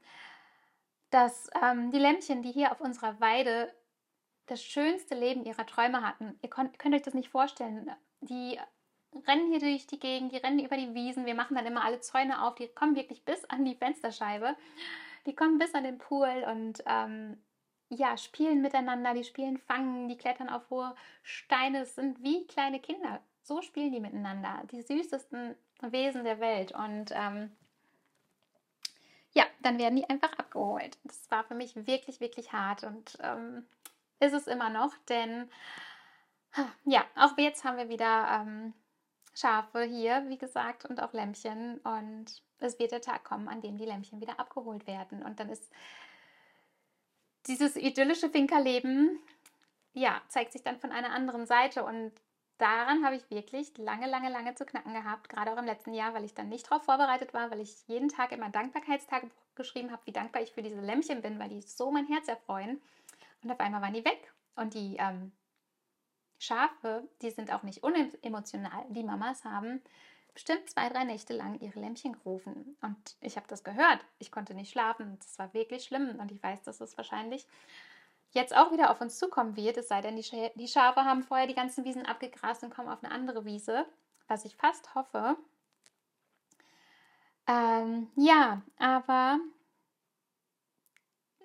dass 1.10 1.48
ähm, 1.62 1.90
die 1.90 1.98
Lämpchen, 1.98 2.42
die 2.42 2.52
hier 2.52 2.72
auf 2.72 2.80
unserer 2.80 3.20
Weide 3.20 3.72
das 4.48 4.62
schönste 4.62 5.14
Leben 5.14 5.44
ihrer 5.44 5.66
Träume 5.66 6.06
hatten, 6.06 6.38
ihr 6.42 6.50
könnt, 6.50 6.94
euch 6.94 7.02
das 7.02 7.14
nicht 7.14 7.28
vorstellen, 7.28 7.90
die 8.20 8.58
rennen 9.26 9.50
hier 9.50 9.60
durch 9.60 9.86
die 9.86 10.00
Gegend, 10.00 10.32
die 10.32 10.38
rennen 10.38 10.58
über 10.58 10.76
die 10.76 10.94
Wiesen, 10.94 11.26
wir 11.26 11.34
machen 11.34 11.56
dann 11.56 11.66
immer 11.66 11.84
alle 11.84 12.00
Zäune 12.00 12.42
auf, 12.42 12.56
die 12.56 12.68
kommen 12.68 12.96
wirklich 12.96 13.24
bis 13.24 13.44
an 13.46 13.64
die 13.64 13.76
Fensterscheibe, 13.76 14.56
die 15.26 15.34
kommen 15.34 15.58
bis 15.58 15.74
an 15.74 15.84
den 15.84 15.98
Pool 15.98 16.44
und 16.50 16.82
ähm, 16.86 17.38
ja, 17.90 18.16
spielen 18.16 18.60
miteinander, 18.60 19.14
die 19.14 19.24
spielen 19.24 19.58
Fangen, 19.58 20.08
die 20.08 20.18
klettern 20.18 20.50
auf 20.50 20.68
hohe 20.70 20.94
Steine, 21.22 21.82
es 21.82 21.94
sind 21.94 22.22
wie 22.22 22.46
kleine 22.46 22.80
Kinder. 22.80 23.20
So 23.42 23.62
spielen 23.62 23.92
die 23.92 24.00
miteinander. 24.00 24.62
Die 24.70 24.82
süßesten 24.82 25.54
Wesen 25.80 26.24
der 26.24 26.38
Welt. 26.38 26.72
Und 26.72 27.12
ähm, 27.12 27.50
ja, 29.32 29.44
dann 29.62 29.78
werden 29.78 29.96
die 29.96 30.08
einfach 30.08 30.32
abgeholt. 30.34 30.98
Das 31.04 31.30
war 31.30 31.44
für 31.44 31.54
mich 31.54 31.74
wirklich, 31.74 32.20
wirklich 32.20 32.52
hart. 32.52 32.84
Und 32.84 33.16
ähm, 33.22 33.66
ist 34.20 34.32
es 34.32 34.46
immer 34.46 34.70
noch, 34.70 34.94
denn 35.08 35.50
ja, 36.84 37.04
auch 37.16 37.36
jetzt 37.38 37.64
haben 37.64 37.76
wir 37.76 37.88
wieder 37.88 38.40
ähm, 38.40 38.74
Schafe 39.34 39.82
hier, 39.82 40.24
wie 40.28 40.38
gesagt, 40.38 40.84
und 40.84 41.00
auch 41.00 41.12
Lämpchen. 41.12 41.78
Und 41.78 42.26
es 42.58 42.78
wird 42.78 42.92
der 42.92 43.00
Tag 43.00 43.24
kommen, 43.24 43.48
an 43.48 43.60
dem 43.60 43.76
die 43.76 43.84
Lämpchen 43.84 44.20
wieder 44.20 44.40
abgeholt 44.40 44.86
werden. 44.86 45.22
Und 45.22 45.38
dann 45.40 45.48
ist 45.48 45.70
dieses 47.46 47.76
idyllische 47.76 48.30
Finkerleben, 48.30 49.18
ja, 49.92 50.20
zeigt 50.28 50.52
sich 50.52 50.62
dann 50.62 50.78
von 50.78 50.92
einer 50.92 51.12
anderen 51.12 51.46
Seite 51.46 51.84
und 51.84 52.12
daran 52.58 53.04
habe 53.04 53.16
ich 53.16 53.30
wirklich 53.30 53.76
lange, 53.78 54.06
lange, 54.06 54.30
lange 54.30 54.54
zu 54.54 54.66
knacken 54.66 54.92
gehabt, 54.92 55.28
gerade 55.28 55.52
auch 55.52 55.56
im 55.56 55.64
letzten 55.64 55.94
Jahr, 55.94 56.12
weil 56.14 56.24
ich 56.24 56.34
dann 56.34 56.48
nicht 56.48 56.70
darauf 56.70 56.84
vorbereitet 56.84 57.32
war, 57.32 57.50
weil 57.50 57.60
ich 57.60 57.86
jeden 57.86 58.08
Tag 58.08 58.32
immer 58.32 58.50
Dankbarkeitstagebuch 58.50 59.54
geschrieben 59.54 59.90
habe, 59.90 60.02
wie 60.04 60.12
dankbar 60.12 60.42
ich 60.42 60.52
für 60.52 60.62
diese 60.62 60.80
Lämpchen 60.80 61.22
bin, 61.22 61.38
weil 61.38 61.48
die 61.48 61.62
so 61.62 61.90
mein 61.90 62.06
Herz 62.06 62.28
erfreuen. 62.28 62.82
Und 63.42 63.50
auf 63.50 63.60
einmal 63.60 63.82
waren 63.82 63.94
die 63.94 64.04
weg. 64.04 64.32
Und 64.56 64.74
die 64.74 64.96
ähm, 64.98 65.32
Schafe, 66.38 67.08
die 67.22 67.30
sind 67.30 67.52
auch 67.52 67.62
nicht 67.62 67.82
unemotional. 67.82 68.84
Die 68.90 69.02
Mamas 69.02 69.44
haben 69.44 69.82
bestimmt 70.34 70.70
zwei, 70.70 70.88
drei 70.88 71.04
Nächte 71.04 71.36
lang 71.36 71.58
ihre 71.60 71.80
Lämpchen 71.80 72.12
gerufen. 72.12 72.76
Und 72.80 73.16
ich 73.20 73.36
habe 73.36 73.46
das 73.48 73.64
gehört. 73.64 74.04
Ich 74.18 74.30
konnte 74.30 74.54
nicht 74.54 74.70
schlafen. 74.70 75.18
Das 75.20 75.38
war 75.38 75.52
wirklich 75.52 75.84
schlimm. 75.84 76.18
Und 76.20 76.30
ich 76.30 76.42
weiß, 76.42 76.62
dass 76.62 76.80
es 76.80 76.96
wahrscheinlich 76.96 77.46
jetzt 78.30 78.56
auch 78.56 78.70
wieder 78.72 78.90
auf 78.90 79.00
uns 79.00 79.18
zukommen 79.18 79.56
wird. 79.56 79.76
Es 79.76 79.88
sei 79.88 80.00
denn, 80.00 80.16
die, 80.16 80.50
die 80.54 80.68
Schafe 80.68 81.04
haben 81.04 81.22
vorher 81.22 81.46
die 81.46 81.54
ganzen 81.54 81.84
Wiesen 81.84 82.06
abgegrast 82.06 82.62
und 82.62 82.74
kommen 82.74 82.88
auf 82.88 83.02
eine 83.02 83.12
andere 83.12 83.44
Wiese. 83.44 83.86
Was 84.28 84.44
ich 84.44 84.56
fast 84.56 84.94
hoffe. 84.94 85.36
Ähm, 87.48 88.08
ja, 88.14 88.62
aber 88.78 89.40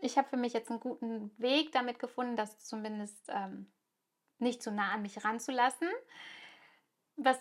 ich 0.04 0.18
habe 0.18 0.28
für 0.28 0.38
mich 0.38 0.54
jetzt 0.54 0.70
einen 0.70 0.80
guten 0.80 1.32
Weg 1.40 1.72
damit 1.72 1.98
gefunden, 1.98 2.36
das 2.36 2.60
zumindest 2.60 3.30
ähm, 3.30 3.72
nicht 4.38 4.62
zu 4.62 4.72
nah 4.72 4.92
an 4.92 5.02
mich 5.02 5.24
ranzulassen. 5.24 5.88
Was 7.16 7.40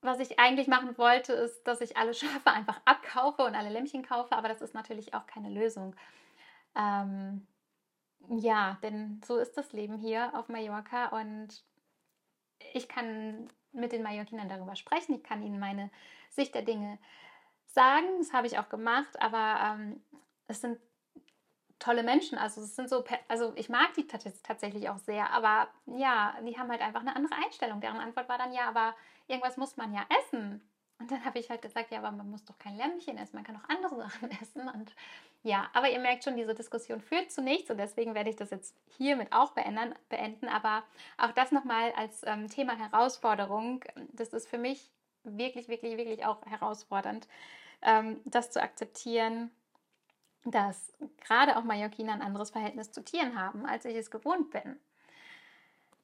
was 0.00 0.20
ich 0.20 0.38
eigentlich 0.38 0.68
machen 0.68 0.96
wollte, 0.96 1.32
ist, 1.32 1.64
dass 1.64 1.80
ich 1.80 1.96
alle 1.96 2.14
Schafe 2.14 2.50
einfach 2.50 2.80
abkaufe 2.84 3.42
und 3.42 3.54
alle 3.54 3.70
Lämmchen 3.70 4.04
kaufe, 4.04 4.36
aber 4.36 4.48
das 4.48 4.62
ist 4.62 4.74
natürlich 4.74 5.14
auch 5.14 5.26
keine 5.26 5.50
Lösung. 5.50 5.94
Ähm, 6.76 7.46
ja, 8.28 8.78
denn 8.82 9.20
so 9.24 9.38
ist 9.38 9.56
das 9.56 9.72
Leben 9.72 9.98
hier 9.98 10.32
auf 10.38 10.48
Mallorca 10.48 11.08
und 11.08 11.64
ich 12.74 12.88
kann 12.88 13.50
mit 13.72 13.92
den 13.92 14.02
Mallorquinern 14.02 14.48
darüber 14.48 14.76
sprechen, 14.76 15.14
ich 15.14 15.22
kann 15.22 15.42
ihnen 15.42 15.58
meine 15.58 15.90
Sicht 16.30 16.54
der 16.54 16.62
Dinge 16.62 16.98
sagen, 17.66 18.06
das 18.18 18.32
habe 18.32 18.46
ich 18.46 18.58
auch 18.58 18.68
gemacht, 18.68 19.20
aber 19.20 19.60
ähm, 19.62 20.02
es 20.46 20.60
sind 20.60 20.78
tolle 21.78 22.02
Menschen, 22.02 22.38
also 22.38 22.60
es 22.60 22.74
sind 22.74 22.88
so, 22.88 23.04
also 23.28 23.52
ich 23.56 23.68
mag 23.68 23.94
die 23.94 24.06
tatsächlich 24.06 24.88
auch 24.88 24.98
sehr, 24.98 25.30
aber 25.30 25.68
ja, 25.86 26.34
die 26.42 26.58
haben 26.58 26.70
halt 26.70 26.80
einfach 26.80 27.00
eine 27.00 27.14
andere 27.14 27.34
Einstellung. 27.44 27.80
Deren 27.80 27.98
Antwort 27.98 28.28
war 28.28 28.38
dann 28.38 28.52
ja, 28.52 28.68
aber 28.68 28.94
irgendwas 29.26 29.56
muss 29.56 29.76
man 29.76 29.94
ja 29.94 30.04
essen. 30.20 30.60
Und 30.98 31.10
dann 31.10 31.24
habe 31.24 31.38
ich 31.38 31.50
halt 31.50 31.62
gesagt, 31.62 31.90
ja, 31.90 31.98
aber 31.98 32.10
man 32.10 32.30
muss 32.30 32.44
doch 32.44 32.58
kein 32.58 32.76
Lämmchen 32.76 33.16
essen, 33.18 33.36
man 33.36 33.44
kann 33.44 33.56
auch 33.56 33.68
andere 33.68 33.96
Sachen 34.08 34.30
essen. 34.42 34.68
Und 34.68 34.92
ja, 35.42 35.70
aber 35.72 35.88
ihr 35.88 36.00
merkt 36.00 36.24
schon, 36.24 36.36
diese 36.36 36.54
Diskussion 36.54 37.00
führt 37.00 37.30
zu 37.30 37.42
nichts 37.42 37.70
und 37.70 37.78
deswegen 37.78 38.14
werde 38.14 38.30
ich 38.30 38.36
das 38.36 38.50
jetzt 38.50 38.74
hiermit 38.96 39.32
auch 39.32 39.52
beenden. 39.52 39.94
beenden. 40.08 40.48
Aber 40.48 40.82
auch 41.16 41.32
das 41.32 41.52
nochmal 41.52 41.92
als 41.92 42.22
ähm, 42.24 42.48
Thema 42.48 42.76
Herausforderung, 42.76 43.84
das 44.12 44.32
ist 44.32 44.48
für 44.48 44.58
mich 44.58 44.90
wirklich, 45.24 45.68
wirklich, 45.68 45.96
wirklich 45.96 46.24
auch 46.24 46.44
herausfordernd, 46.46 47.28
ähm, 47.82 48.20
das 48.24 48.50
zu 48.50 48.60
akzeptieren, 48.60 49.50
dass 50.50 50.92
gerade 51.20 51.56
auch 51.56 51.64
Mallorquiner 51.64 52.12
ein 52.12 52.22
anderes 52.22 52.50
Verhältnis 52.50 52.92
zu 52.92 53.04
Tieren 53.04 53.40
haben, 53.40 53.66
als 53.66 53.84
ich 53.84 53.96
es 53.96 54.10
gewohnt 54.10 54.50
bin. 54.50 54.78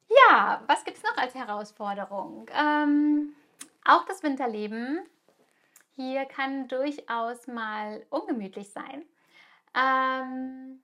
Ja, 0.07 0.63
was 0.67 0.83
gibt 0.83 0.97
es 0.97 1.03
noch 1.03 1.17
als 1.17 1.33
Herausforderung? 1.33 2.49
Ähm, 2.53 3.33
auch 3.83 4.05
das 4.05 4.23
Winterleben 4.23 4.99
hier 5.95 6.25
kann 6.25 6.67
durchaus 6.67 7.47
mal 7.47 8.05
ungemütlich 8.09 8.69
sein. 8.69 9.05
Ähm, 9.73 10.81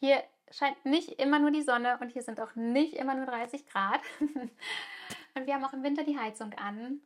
hier 0.00 0.22
scheint 0.50 0.84
nicht 0.84 1.20
immer 1.20 1.38
nur 1.38 1.52
die 1.52 1.62
Sonne 1.62 1.98
und 2.00 2.10
hier 2.10 2.22
sind 2.22 2.40
auch 2.40 2.54
nicht 2.56 2.94
immer 2.94 3.14
nur 3.14 3.26
30 3.26 3.66
Grad. 3.66 4.00
und 4.20 5.46
wir 5.46 5.54
haben 5.54 5.64
auch 5.64 5.72
im 5.72 5.82
Winter 5.84 6.02
die 6.02 6.18
Heizung 6.18 6.52
an. 6.54 7.00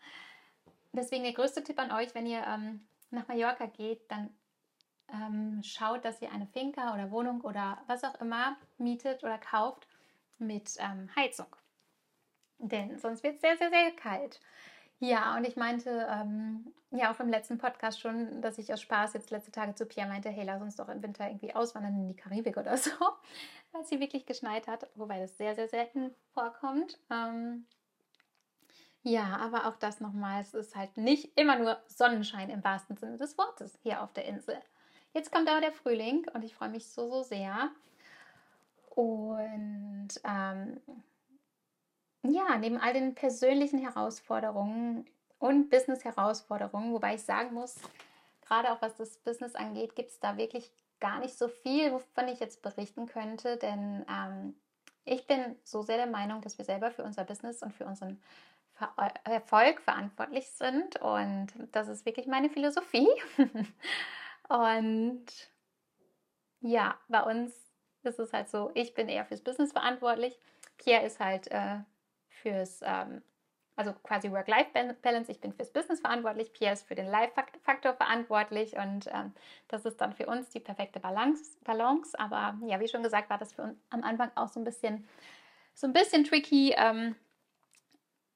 Deswegen 0.93 1.25
der 1.25 1.35
größte 1.35 1.63
Tipp 1.63 1.79
an 1.79 1.93
euch, 1.93 2.15
wenn 2.15 2.27
ihr 2.27 2.43
ähm, 2.47 2.87
nach 3.11 3.29
Mallorca 3.29 3.67
geht, 3.67 4.11
dann 4.11 4.31
ähm, 5.13 5.61
schaut, 5.63 6.05
dass 6.05 6.21
ihr 6.23 6.33
eine 6.33 6.47
Finca 6.47 6.95
oder 6.95 7.11
Wohnung 7.11 7.41
oder 7.43 7.79
was 7.87 8.05
auch 8.05 8.21
immer 8.21 8.57
mietet 8.79 9.23
oder 9.23 9.39
kauft 9.39 9.87
mit 10.39 10.77
ähm, 10.79 11.09
Heizung. 11.17 11.55
Denn 12.59 12.99
sonst 12.99 13.23
wird 13.23 13.37
es 13.37 13.41
sehr, 13.41 13.57
sehr, 13.57 13.71
sehr 13.71 13.91
kalt. 13.93 14.41
Ja, 15.01 15.37
und 15.37 15.47
ich 15.47 15.57
meinte 15.57 16.07
ähm, 16.11 16.73
ja 16.91 17.13
auch 17.13 17.21
im 17.21 17.29
letzten 17.29 17.59
Podcast 17.59 18.01
schon, 18.01 18.41
dass 18.41 18.59
ich 18.59 18.73
aus 18.73 18.81
Spaß 18.81 19.15
jetzt 19.15 19.31
letzte 19.31 19.53
Tage 19.53 19.75
zu 19.75 19.87
Pierre 19.87 20.09
meinte, 20.09 20.31
hey, 20.31 20.45
lass 20.45 20.63
uns 20.63 20.77
doch 20.77 20.89
im 20.89 21.03
Winter 21.03 21.27
irgendwie 21.27 21.55
auswandern 21.55 21.95
in 21.95 22.09
die 22.09 22.17
Karibik 22.17 22.57
oder 22.57 22.77
so, 22.79 22.91
weil 23.73 23.83
es 23.83 23.89
hier 23.89 24.01
wirklich 24.01 24.25
geschneit 24.25 24.67
hat, 24.67 24.89
wobei 24.95 25.21
das 25.21 25.37
sehr, 25.37 25.55
sehr 25.55 25.69
selten 25.69 26.15
vorkommt. 26.33 26.99
Ähm, 27.11 27.67
ja, 29.03 29.37
aber 29.37 29.67
auch 29.67 29.77
das 29.77 30.01
nochmal, 30.01 30.41
es 30.41 30.55
ist 30.55 30.75
halt 30.75 30.97
nicht 30.97 31.39
immer 31.39 31.59
nur 31.59 31.79
Sonnenschein 31.89 32.49
im 32.49 32.65
wahrsten 32.65 32.97
Sinne 32.97 33.19
des 33.19 33.37
Wortes 33.37 33.79
hier 33.83 34.03
auf 34.03 34.15
der 34.15 34.25
Insel. 34.25 34.59
Jetzt 35.15 35.31
kommt 35.31 35.49
aber 35.49 35.61
der 35.61 35.73
Frühling 35.73 36.27
und 36.35 36.45
ich 36.45 36.55
freue 36.55 36.69
mich 36.69 36.87
so, 36.89 37.09
so 37.09 37.23
sehr. 37.23 37.71
Und 38.91 40.09
ähm, 40.25 40.81
ja, 42.25 42.59
neben 42.59 42.79
all 42.79 42.93
den 42.93 43.15
persönlichen 43.15 43.79
Herausforderungen 43.79 45.07
und 45.39 45.71
Business-Herausforderungen, 45.71 46.93
wobei 46.93 47.15
ich 47.15 47.23
sagen 47.23 47.55
muss, 47.55 47.77
gerade 48.45 48.73
auch 48.73 48.83
was 48.83 48.97
das 48.97 49.17
Business 49.19 49.55
angeht, 49.55 49.95
gibt 49.95 50.11
es 50.11 50.19
da 50.19 50.37
wirklich 50.37 50.73
gar 50.99 51.21
nicht 51.21 51.39
so 51.39 51.49
viel, 51.49 51.93
wovon 51.93 52.29
ich 52.29 52.41
jetzt 52.41 52.63
berichten 52.63 53.07
könnte, 53.07 53.57
denn 53.57 54.05
ähm, 54.11 54.55
ich 55.05 55.27
bin 55.27 55.57
so 55.63 55.83
sehr 55.83 55.97
der 55.97 56.07
Meinung, 56.07 56.41
dass 56.41 56.59
wir 56.59 56.65
selber 56.65 56.91
für 56.91 57.05
unser 57.05 57.25
Business 57.25 57.63
und 57.63 57.73
für 57.73 57.85
unseren 57.85 58.21
Erfolg 59.25 59.81
verantwortlich 59.81 60.49
sind 60.51 61.01
und 61.01 61.49
das 61.71 61.87
ist 61.87 62.05
wirklich 62.05 62.27
meine 62.27 62.51
Philosophie. 62.51 63.09
Und 64.49 65.27
ja, 66.61 66.99
bei 67.09 67.23
uns 67.23 67.55
ist 68.03 68.19
es 68.19 68.33
halt 68.33 68.49
so, 68.49 68.71
ich 68.75 68.95
bin 68.95 69.09
eher 69.09 69.25
fürs 69.25 69.41
Business 69.41 69.73
verantwortlich. 69.73 70.39
Pierre 70.79 71.05
ist 71.05 71.21
halt 71.21 71.51
äh, 71.51 71.79
fürs, 72.29 72.81
ähm, 72.83 73.23
also 73.77 73.93
quasi 74.03 74.31
Work-Life-Balance. 74.31 75.31
Ich 75.31 75.41
bin 75.41 75.53
fürs 75.53 75.73
Business 75.73 76.01
verantwortlich. 76.01 76.53
Pierre 76.53 76.75
ist 76.75 76.87
für 76.87 76.95
den 76.95 77.07
Life-Faktor 77.07 77.95
verantwortlich. 77.95 78.77
Und 78.77 79.09
ähm, 79.13 79.33
das 79.69 79.85
ist 79.85 80.01
dann 80.01 80.13
für 80.13 80.27
uns 80.27 80.51
die 80.51 80.61
perfekte 80.61 81.01
Balance, 81.01 81.57
Balance. 81.65 82.19
Aber 82.19 82.59
ja, 82.67 82.81
wie 82.81 82.89
schon 82.89 83.03
gesagt, 83.03 83.31
war 83.31 83.39
das 83.39 83.53
für 83.53 83.63
uns 83.63 83.79
am 83.91 84.05
Anfang 84.05 84.31
auch 84.35 84.49
so 84.49 84.61
ein 84.61 84.65
bisschen, 84.65 85.09
so 85.75 85.87
ein 85.87 85.93
bisschen 85.93 86.25
tricky. 86.25 86.75
Ähm, 86.77 87.17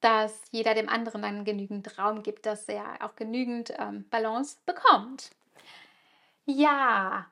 dass 0.01 0.43
jeder 0.51 0.73
dem 0.75 0.89
anderen 0.89 1.21
dann 1.21 1.43
genügend 1.43 1.97
Raum 1.97 2.23
gibt, 2.23 2.45
dass 2.45 2.69
er 2.69 2.85
auch 3.01 3.15
genügend 3.15 3.73
ähm, 3.77 4.07
Balance 4.09 4.57
bekommt. 4.65 5.31
Ja, 6.51 7.27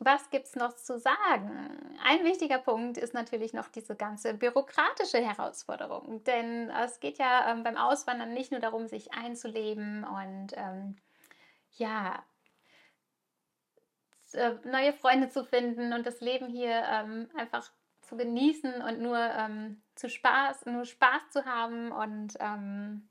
was 0.00 0.28
gibt 0.30 0.46
es 0.46 0.56
noch 0.56 0.74
zu 0.74 0.98
sagen? 0.98 1.96
Ein 2.02 2.24
wichtiger 2.24 2.58
Punkt 2.58 2.98
ist 2.98 3.14
natürlich 3.14 3.52
noch 3.52 3.68
diese 3.68 3.94
ganze 3.94 4.34
bürokratische 4.34 5.18
Herausforderung. 5.18 6.24
Denn 6.24 6.68
es 6.70 6.98
geht 6.98 7.18
ja 7.18 7.50
ähm, 7.50 7.62
beim 7.62 7.76
Auswandern 7.76 8.34
nicht 8.34 8.50
nur 8.50 8.60
darum, 8.60 8.88
sich 8.88 9.14
einzuleben 9.14 10.04
und 10.04 10.48
ähm, 10.54 10.96
ja, 11.76 12.24
äh, 14.32 14.54
neue 14.64 14.92
Freunde 14.94 15.28
zu 15.28 15.44
finden 15.44 15.92
und 15.92 16.04
das 16.04 16.20
Leben 16.20 16.48
hier 16.48 16.82
ähm, 16.90 17.28
einfach 17.36 17.70
zu 18.00 18.16
genießen 18.16 18.82
und 18.82 19.00
nur 19.00 19.18
ähm, 19.18 19.80
zu 19.94 20.10
Spaß, 20.10 20.66
nur 20.66 20.86
Spaß 20.86 21.30
zu 21.30 21.44
haben 21.44 21.92
und 21.92 22.34
ähm, 22.40 23.08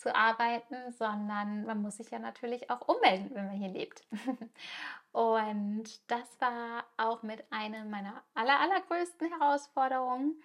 zu 0.00 0.14
arbeiten, 0.14 0.92
sondern 0.92 1.64
man 1.66 1.82
muss 1.82 1.98
sich 1.98 2.10
ja 2.10 2.18
natürlich 2.18 2.70
auch 2.70 2.88
ummelden, 2.88 3.30
wenn 3.34 3.46
man 3.46 3.56
hier 3.56 3.68
lebt. 3.68 4.02
und 5.12 6.10
das 6.10 6.40
war 6.40 6.84
auch 6.96 7.22
mit 7.22 7.44
einer 7.52 7.84
meiner 7.84 8.22
aller, 8.34 8.58
allergrößten 8.60 9.28
Herausforderungen. 9.38 10.42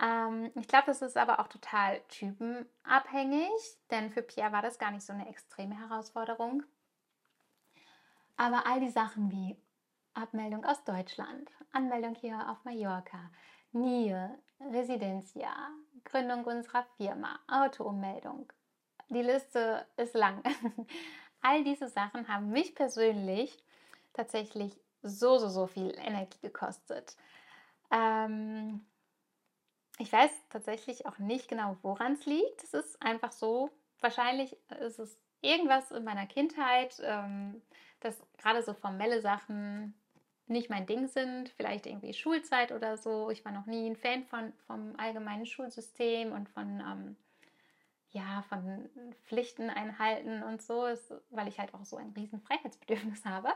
Ähm, 0.00 0.52
ich 0.54 0.68
glaube, 0.68 0.86
das 0.86 1.02
ist 1.02 1.16
aber 1.16 1.40
auch 1.40 1.48
total 1.48 2.00
typenabhängig, 2.08 3.50
denn 3.90 4.10
für 4.10 4.22
Pierre 4.22 4.52
war 4.52 4.62
das 4.62 4.78
gar 4.78 4.90
nicht 4.90 5.04
so 5.04 5.12
eine 5.12 5.28
extreme 5.28 5.78
Herausforderung. 5.78 6.62
Aber 8.36 8.66
all 8.66 8.80
die 8.80 8.90
Sachen 8.90 9.30
wie 9.30 9.56
Abmeldung 10.12 10.64
aus 10.64 10.84
Deutschland, 10.84 11.50
Anmeldung 11.72 12.14
hier 12.14 12.50
auf 12.50 12.64
Mallorca, 12.64 13.30
NIE, 13.72 14.28
Residencia, 14.60 15.52
Gründung 16.04 16.44
unserer 16.44 16.84
Firma, 16.96 17.40
Autoummeldung, 17.48 18.52
die 19.08 19.22
Liste 19.22 19.86
ist 19.96 20.14
lang. 20.14 20.42
All 21.42 21.64
diese 21.64 21.88
Sachen 21.88 22.28
haben 22.28 22.50
mich 22.50 22.74
persönlich 22.74 23.62
tatsächlich 24.12 24.78
so, 25.02 25.38
so, 25.38 25.48
so 25.48 25.66
viel 25.66 25.94
Energie 25.98 26.38
gekostet. 26.40 27.16
Ähm, 27.90 28.84
ich 29.98 30.12
weiß 30.12 30.30
tatsächlich 30.48 31.06
auch 31.06 31.18
nicht 31.18 31.48
genau, 31.48 31.76
woran 31.82 32.14
es 32.14 32.26
liegt. 32.26 32.64
Es 32.64 32.74
ist 32.74 33.00
einfach 33.02 33.32
so, 33.32 33.70
wahrscheinlich 34.00 34.56
ist 34.80 34.98
es 34.98 35.18
irgendwas 35.40 35.90
in 35.90 36.04
meiner 36.04 36.26
Kindheit, 36.26 37.00
ähm, 37.04 37.62
dass 38.00 38.16
gerade 38.38 38.62
so 38.62 38.72
formelle 38.72 39.20
Sachen 39.20 39.94
nicht 40.46 40.68
mein 40.68 40.86
Ding 40.86 41.06
sind, 41.06 41.48
vielleicht 41.50 41.86
irgendwie 41.86 42.12
Schulzeit 42.12 42.72
oder 42.72 42.96
so. 42.96 43.30
Ich 43.30 43.44
war 43.44 43.52
noch 43.52 43.66
nie 43.66 43.88
ein 43.88 43.96
Fan 43.96 44.24
von, 44.24 44.52
vom 44.66 44.94
allgemeinen 44.98 45.46
Schulsystem 45.46 46.32
und 46.32 46.48
von 46.50 46.80
ähm, 46.80 47.16
ja, 48.14 48.42
von 48.48 48.88
Pflichten 49.26 49.68
einhalten 49.70 50.42
und 50.44 50.62
so, 50.62 50.86
ist, 50.86 51.12
weil 51.30 51.48
ich 51.48 51.58
halt 51.58 51.74
auch 51.74 51.84
so 51.84 51.96
ein 51.96 52.12
riesen 52.16 52.40
Freiheitsbedürfnis 52.40 53.24
habe. 53.24 53.52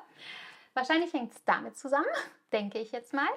Wahrscheinlich 0.75 1.13
hängt 1.13 1.33
es 1.33 1.45
damit 1.45 1.79
zusammen, 1.79 2.07
denke 2.53 2.79
ich 2.79 2.91
jetzt 2.91 3.15
mal. 3.15 3.29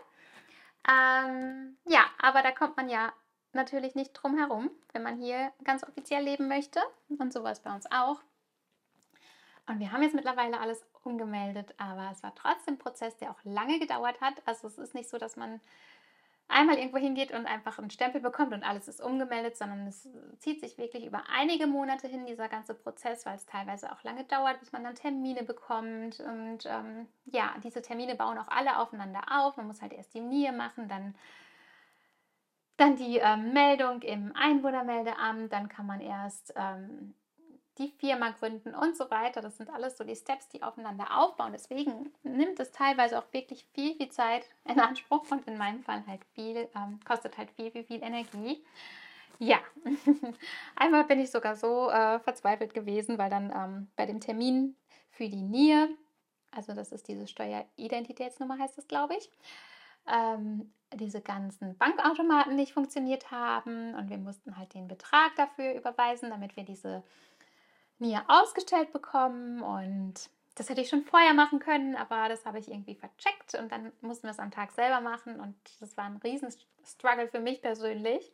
Ähm, 0.90 1.78
ja, 1.86 2.06
aber 2.20 2.42
da 2.42 2.52
kommt 2.52 2.76
man 2.76 2.90
ja 2.90 3.14
natürlich 3.54 3.94
nicht 3.94 4.14
drum 4.14 4.36
herum, 4.36 4.72
wenn 4.94 5.04
man 5.04 5.18
hier 5.18 5.54
ganz 5.64 5.84
offiziell 5.84 6.24
leben 6.24 6.48
möchte. 6.48 6.82
Und 7.20 7.32
sowas 7.32 7.60
bei 7.60 7.72
uns 7.74 7.86
auch. 7.92 8.20
Und 9.68 9.80
wir 9.80 9.92
haben 9.92 10.02
jetzt 10.02 10.16
mittlerweile 10.16 10.60
alles 10.60 10.84
umgemeldet, 11.04 11.76
aber 11.78 12.10
es 12.12 12.24
war 12.24 12.34
trotzdem 12.34 12.76
ein 12.76 12.80
Prozess, 12.80 13.16
der 13.18 13.30
auch 13.30 13.44
lange 13.44 13.78
gedauert 13.78 14.20
hat. 14.22 14.34
Also 14.46 14.68
es 14.68 14.80
ist 14.80 14.96
nicht 14.96 15.10
so, 15.10 15.20
dass 15.20 15.36
man 15.36 15.62
einmal 16.52 16.78
irgendwo 16.78 16.98
hingeht 16.98 17.32
und 17.32 17.46
einfach 17.46 17.80
einen 17.80 17.90
Stempel 17.90 18.22
bekommt 18.22 18.54
und 18.54 18.64
alles 18.64 18.88
ist 18.88 19.02
umgemeldet, 19.02 19.58
sondern 19.58 19.88
es 19.88 20.08
zieht 20.40 20.60
sich 20.60 20.78
wirklich 20.78 21.06
über 21.06 21.24
einige 21.30 21.68
Monate 21.68 22.08
hin, 22.08 22.26
dieser 22.26 22.50
ganze 22.50 22.74
Prozess, 22.74 23.26
weil 23.26 23.36
es 23.36 23.46
teilweise 23.46 23.92
auch 23.92 24.04
lange 24.04 24.24
dauert, 24.26 24.60
bis 24.60 24.72
man 24.72 24.84
dann 24.84 24.96
Termine 24.96 25.44
bekommt. 25.44 26.20
Und 26.20 26.66
ähm, 26.66 27.08
ja, 27.26 27.56
diese 27.64 27.82
Termine 27.82 28.16
bauen 28.16 28.38
auch 28.38 28.50
alle 28.50 28.78
aufeinander 28.78 29.22
auf. 29.32 29.58
Man 29.58 29.68
muss 29.68 29.82
halt 29.82 29.94
erst 29.94 30.14
die 30.14 30.22
NIE 30.22 30.52
machen, 30.52 30.88
dann 30.88 31.16
dann 32.78 32.96
die 32.96 33.18
ähm, 33.18 33.54
Meldung 33.54 34.02
im 34.02 34.36
Einwohnermeldeamt, 34.36 35.54
dann 35.54 35.70
kann 35.70 35.86
man 35.86 36.02
erst 36.02 36.52
ähm, 36.56 37.14
die 37.78 37.90
Firma 37.90 38.32
gründen 38.32 38.76
und 38.76 38.98
so 38.98 39.10
weiter. 39.10 39.42
Das 39.42 39.58
sind 39.58 39.70
alles 39.70 39.98
so 39.98 40.04
die 40.04 40.16
Steps, 40.16 40.50
die 40.50 40.62
aufeinander 40.62 41.18
aufbauen. 41.18 41.54
Deswegen 41.54 42.12
nimmt 42.24 42.60
es 42.60 42.72
teilweise 42.72 43.18
auch 43.18 43.32
wirklich 43.32 43.66
viel, 43.74 43.96
viel 43.96 44.10
Zeit 44.10 44.50
in 44.66 44.80
Anspruch 44.80 45.30
und 45.32 45.48
in 45.48 45.58
meinem 45.58 45.84
Fall 45.84 46.04
halt 46.08 46.22
viel, 46.34 46.70
ähm, 46.76 47.00
kostet 47.06 47.38
halt 47.38 47.52
viel, 47.52 47.72
viel, 47.72 47.84
viel 47.84 48.04
Energie. 48.04 48.64
Ja, 49.40 49.58
einmal 50.76 51.06
bin 51.06 51.20
ich 51.20 51.32
sogar 51.32 51.56
so 51.56 51.90
äh, 51.90 52.20
verzweifelt 52.20 52.74
gewesen, 52.74 53.18
weil 53.18 53.30
dann 53.30 53.52
ähm, 53.56 53.88
bei 53.96 54.06
dem 54.06 54.20
Termin 54.20 54.76
für 55.10 55.30
die 55.30 55.42
NIE, 55.42 55.88
also 56.52 56.74
das 56.74 56.92
ist 56.92 57.08
diese 57.08 57.28
Steueridentitätsnummer, 57.28 58.60
heißt 58.60 58.78
das, 58.78 58.88
glaube 58.88 59.16
ich, 59.16 59.32
ähm, 60.08 60.72
diese 60.94 61.22
ganzen 61.22 61.78
Bankautomaten 61.78 62.56
nicht 62.56 62.74
funktioniert 62.74 63.32
haben 63.32 63.96
und 63.96 64.10
wir 64.10 64.18
mussten 64.18 64.58
halt 64.58 64.74
den 64.74 64.88
Betrag 64.88 65.36
dafür 65.38 65.74
überweisen, 65.74 66.30
damit 66.30 66.56
wir 66.56 66.64
diese 66.64 67.04
mir 68.02 68.24
ausgestellt 68.28 68.92
bekommen 68.92 69.62
und 69.62 70.16
das 70.56 70.70
hätte 70.70 70.82
ich 70.82 70.90
schon 70.90 71.04
vorher 71.04 71.34
machen 71.34 71.60
können, 71.60 71.96
aber 71.96 72.28
das 72.28 72.46
habe 72.46 72.60
ich 72.60 72.68
irgendwie 72.70 72.96
vercheckt 72.96 73.56
und 73.56 73.72
dann 73.72 73.94
mussten 74.02 74.24
wir 74.24 74.32
es 74.32 74.40
am 74.40 74.52
Tag 74.52 74.72
selber 74.72 75.00
machen 75.00 75.40
und 75.40 75.56
das 75.80 75.96
war 75.96 76.06
ein 76.06 76.18
riesen 76.18 76.54
Struggle 76.84 77.28
für 77.30 77.40
mich 77.40 77.62
persönlich. 77.62 78.32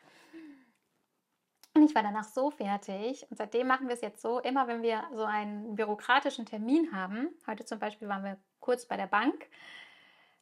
Und 1.76 1.84
ich 1.84 1.94
war 1.94 2.02
danach 2.02 2.24
so 2.24 2.50
fertig 2.50 3.28
und 3.30 3.38
seitdem 3.38 3.68
machen 3.68 3.88
wir 3.88 3.94
es 3.94 4.02
jetzt 4.02 4.22
so, 4.22 4.40
immer 4.40 4.68
wenn 4.68 4.82
wir 4.82 5.04
so 5.14 5.26
einen 5.26 5.76
bürokratischen 5.76 6.48
Termin 6.48 6.92
haben, 6.92 7.30
heute 7.46 7.66
zum 7.66 7.78
Beispiel 7.78 8.08
waren 8.08 8.24
wir 8.24 8.38
kurz 8.60 8.88
bei 8.88 8.98
der 8.98 9.06
Bank, 9.06 9.48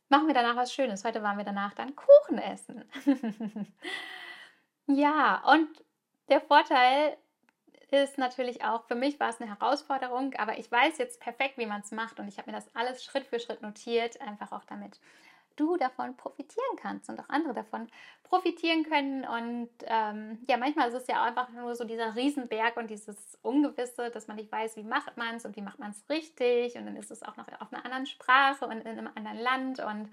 machen 0.07 0.27
wir 0.27 0.33
danach 0.33 0.55
was 0.55 0.73
Schönes. 0.73 1.03
Heute 1.03 1.21
waren 1.23 1.37
wir 1.37 1.43
danach 1.43 1.73
dann 1.73 1.95
Kuchen 1.95 2.37
essen. 2.37 2.85
ja, 4.87 5.43
und 5.51 5.67
der 6.29 6.41
Vorteil 6.41 7.17
ist 8.03 8.17
natürlich 8.17 8.63
auch, 8.63 8.83
für 8.85 8.95
mich 8.95 9.19
war 9.19 9.29
es 9.29 9.41
eine 9.41 9.49
Herausforderung, 9.49 10.33
aber 10.35 10.57
ich 10.57 10.71
weiß 10.71 10.97
jetzt 10.97 11.19
perfekt, 11.19 11.57
wie 11.57 11.65
man 11.65 11.81
es 11.81 11.91
macht 11.91 12.19
und 12.19 12.27
ich 12.27 12.37
habe 12.37 12.51
mir 12.51 12.57
das 12.57 12.73
alles 12.75 13.03
Schritt 13.03 13.25
für 13.25 13.39
Schritt 13.39 13.61
notiert, 13.61 14.21
einfach 14.21 14.51
auch 14.51 14.65
damit 14.65 14.99
du 15.55 15.77
davon 15.77 16.15
profitieren 16.17 16.75
kannst 16.77 17.09
und 17.09 17.19
auch 17.19 17.29
andere 17.29 17.53
davon 17.53 17.87
profitieren 18.23 18.83
können. 18.83 19.25
Und 19.25 19.69
ähm, 19.85 20.39
ja, 20.49 20.57
manchmal 20.57 20.89
ist 20.89 20.95
es 20.95 21.07
ja 21.07 21.23
einfach 21.23 21.49
nur 21.49 21.75
so 21.75 21.83
dieser 21.83 22.15
Riesenberg 22.15 22.77
und 22.77 22.89
dieses 22.89 23.37
Ungewisse, 23.41 24.09
dass 24.09 24.27
man 24.27 24.37
nicht 24.37 24.51
weiß, 24.51 24.75
wie 24.75 24.83
macht 24.83 25.17
man 25.17 25.35
es 25.35 25.45
und 25.45 25.55
wie 25.55 25.61
macht 25.61 25.79
man 25.79 25.91
es 25.91 26.03
richtig. 26.09 26.75
Und 26.75 26.85
dann 26.85 26.95
ist 26.95 27.11
es 27.11 27.23
auch 27.23 27.37
noch 27.37 27.47
auf 27.59 27.71
einer 27.71 27.85
anderen 27.85 28.05
Sprache 28.05 28.65
und 28.65 28.81
in 28.81 28.87
einem 28.87 29.09
anderen 29.15 29.39
Land. 29.39 29.79
Und 29.79 30.11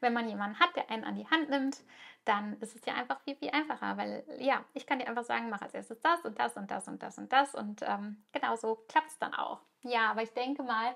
wenn 0.00 0.12
man 0.12 0.28
jemanden 0.28 0.58
hat, 0.58 0.74
der 0.76 0.90
einen 0.90 1.04
an 1.04 1.14
die 1.14 1.28
Hand 1.28 1.48
nimmt, 1.48 1.78
dann 2.24 2.58
ist 2.60 2.76
es 2.76 2.84
ja 2.86 2.94
einfach 2.94 3.20
viel, 3.20 3.36
viel 3.36 3.50
einfacher, 3.50 3.96
weil 3.96 4.24
ja, 4.38 4.64
ich 4.74 4.86
kann 4.86 4.98
dir 4.98 5.08
einfach 5.08 5.24
sagen, 5.24 5.50
mach 5.50 5.62
als 5.62 5.74
erstes 5.74 6.00
das 6.00 6.20
und 6.24 6.38
das 6.38 6.56
und 6.56 6.70
das 6.70 6.88
und 6.88 7.02
das 7.02 7.18
und 7.18 7.32
das 7.32 7.54
und 7.54 7.82
ähm, 7.82 8.22
genau 8.32 8.56
so 8.56 8.76
klappt 8.88 9.08
es 9.08 9.18
dann 9.18 9.34
auch. 9.34 9.60
Ja, 9.82 10.10
aber 10.10 10.22
ich 10.22 10.32
denke 10.32 10.62
mal, 10.62 10.94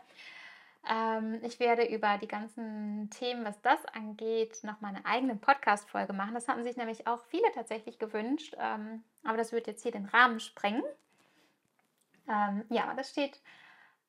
ähm, 0.88 1.40
ich 1.42 1.58
werde 1.58 1.84
über 1.84 2.18
die 2.18 2.28
ganzen 2.28 3.10
Themen, 3.10 3.44
was 3.44 3.60
das 3.62 3.84
angeht, 3.86 4.62
noch 4.62 4.80
mal 4.80 4.88
eine 4.88 5.04
eigene 5.04 5.34
Podcast-Folge 5.34 6.12
machen. 6.12 6.34
Das 6.34 6.46
haben 6.46 6.62
sich 6.62 6.76
nämlich 6.76 7.06
auch 7.06 7.24
viele 7.24 7.50
tatsächlich 7.52 7.98
gewünscht, 7.98 8.54
ähm, 8.58 9.02
aber 9.24 9.36
das 9.36 9.52
wird 9.52 9.66
jetzt 9.66 9.82
hier 9.82 9.92
den 9.92 10.06
Rahmen 10.06 10.38
sprengen. 10.38 10.84
Ähm, 12.28 12.64
ja, 12.68 12.94
das 12.94 13.10
steht 13.10 13.40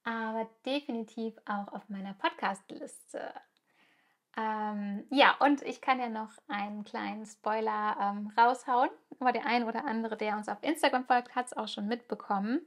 aber 0.04 0.48
definitiv 0.66 1.36
auch 1.46 1.74
auf 1.74 1.90
meiner 1.90 2.14
Podcast-Liste. 2.14 3.34
Ähm, 4.38 5.06
ja, 5.10 5.36
und 5.39 5.63
ich 5.63 5.82
kann 5.82 6.00
ja 6.00 6.10
noch 6.10 6.30
einen 6.47 6.84
kleinen 6.84 7.26
Spoiler 7.26 7.97
ähm, 8.00 8.32
raushauen. 8.38 8.89
Aber 9.19 9.32
der 9.32 9.47
ein 9.47 9.63
oder 9.63 9.86
andere, 9.86 10.15
der 10.15 10.38
uns 10.38 10.47
auf 10.47 10.62
Instagram 10.62 11.06
folgt, 11.06 11.36
hat 11.36 11.47
es 11.47 11.58
auch 11.58 11.67
schon 11.67 11.88
mitbekommen. 11.88 12.62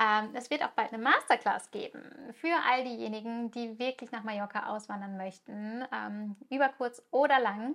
Ähm, 0.00 0.30
es 0.34 0.48
wird 0.48 0.62
auch 0.62 0.70
bald 0.70 0.92
eine 0.92 1.02
Masterclass 1.02 1.70
geben 1.70 2.02
für 2.32 2.54
all 2.70 2.84
diejenigen, 2.84 3.50
die 3.50 3.78
wirklich 3.78 4.10
nach 4.10 4.22
Mallorca 4.22 4.74
auswandern 4.74 5.16
möchten, 5.18 5.84
ähm, 5.92 6.36
über 6.48 6.70
kurz 6.70 7.02
oder 7.10 7.40
lang. 7.40 7.74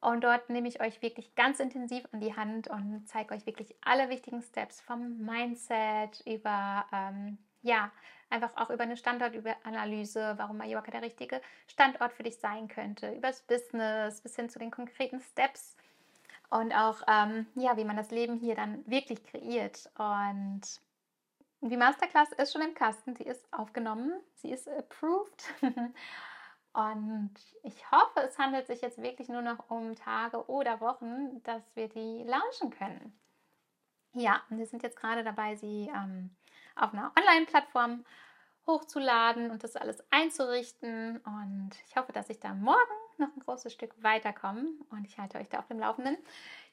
Und 0.00 0.22
dort 0.22 0.48
nehme 0.48 0.68
ich 0.68 0.80
euch 0.80 1.02
wirklich 1.02 1.34
ganz 1.34 1.58
intensiv 1.58 2.04
an 2.12 2.20
die 2.20 2.36
Hand 2.36 2.68
und 2.68 3.06
zeige 3.08 3.34
euch 3.34 3.46
wirklich 3.46 3.74
alle 3.84 4.08
wichtigen 4.08 4.42
Steps 4.42 4.80
vom 4.80 5.18
Mindset 5.18 6.22
über 6.24 6.86
ähm, 6.92 7.36
ja, 7.62 7.90
einfach 8.30 8.50
auch 8.56 8.70
über 8.70 8.82
eine 8.82 8.96
Standortanalyse, 8.96 10.34
warum 10.36 10.58
Mallorca 10.58 10.90
der 10.90 11.02
richtige 11.02 11.40
Standort 11.66 12.12
für 12.12 12.22
dich 12.22 12.38
sein 12.38 12.68
könnte, 12.68 13.12
über 13.12 13.28
das 13.28 13.42
Business 13.42 14.20
bis 14.20 14.36
hin 14.36 14.48
zu 14.48 14.58
den 14.58 14.70
konkreten 14.70 15.20
Steps 15.20 15.76
und 16.50 16.72
auch, 16.72 17.02
ähm, 17.06 17.46
ja, 17.54 17.76
wie 17.76 17.84
man 17.84 17.96
das 17.96 18.10
Leben 18.10 18.36
hier 18.36 18.54
dann 18.54 18.86
wirklich 18.86 19.22
kreiert. 19.24 19.90
Und 19.98 20.62
die 21.60 21.76
Masterclass 21.76 22.32
ist 22.32 22.52
schon 22.52 22.62
im 22.62 22.74
Kasten, 22.74 23.14
sie 23.16 23.24
ist 23.24 23.46
aufgenommen, 23.52 24.12
sie 24.34 24.50
ist 24.50 24.68
approved. 24.68 25.44
Und 26.74 27.34
ich 27.64 27.90
hoffe, 27.90 28.20
es 28.20 28.38
handelt 28.38 28.66
sich 28.66 28.82
jetzt 28.82 29.02
wirklich 29.02 29.28
nur 29.28 29.42
noch 29.42 29.68
um 29.68 29.96
Tage 29.96 30.48
oder 30.48 30.80
Wochen, 30.80 31.42
dass 31.42 31.62
wir 31.74 31.88
die 31.88 32.22
launchen 32.24 32.70
können. 32.70 33.18
Ja, 34.12 34.42
wir 34.48 34.64
sind 34.66 34.82
jetzt 34.82 34.96
gerade 34.96 35.24
dabei, 35.24 35.56
sie 35.56 35.90
ähm, 35.92 36.30
auf 36.82 36.92
einer 36.92 37.12
Online-Plattform 37.16 38.04
hochzuladen 38.68 39.50
und 39.50 39.64
das 39.64 39.74
alles 39.74 40.04
einzurichten. 40.10 41.18
Und 41.18 41.70
ich 41.88 41.96
hoffe, 41.96 42.12
dass 42.12 42.30
ich 42.30 42.38
da 42.38 42.54
morgen 42.54 42.78
noch 43.16 43.34
ein 43.34 43.40
großes 43.40 43.72
Stück 43.72 44.00
weiterkomme 44.02 44.68
und 44.90 45.04
ich 45.06 45.18
halte 45.18 45.38
euch 45.38 45.48
da 45.48 45.58
auf 45.58 45.66
dem 45.66 45.80
Laufenden. 45.80 46.16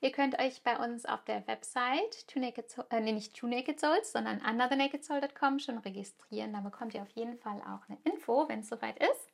Ihr 0.01 0.11
könnt 0.11 0.37
euch 0.39 0.61
bei 0.61 0.77
uns 0.77 1.05
auf 1.05 1.23
der 1.23 1.47
Website, 1.47 2.27
Two 2.27 2.39
Naked 2.39 2.69
Soul, 2.69 2.85
äh, 2.91 2.99
nee, 2.99 3.13
nicht 3.13 3.35
Two 3.35 3.47
Naked 3.47 3.79
Souls, 3.79 4.11
sondern 4.11 4.41
anothernakedsoul.com 4.41 5.59
schon 5.59 5.79
registrieren. 5.79 6.53
Da 6.53 6.59
bekommt 6.59 6.93
ihr 6.93 7.01
auf 7.01 7.09
jeden 7.09 7.37
Fall 7.37 7.61
auch 7.61 7.89
eine 7.89 7.97
Info, 8.03 8.47
wenn 8.47 8.59
es 8.59 8.69
soweit 8.69 8.99
ist. 8.99 9.31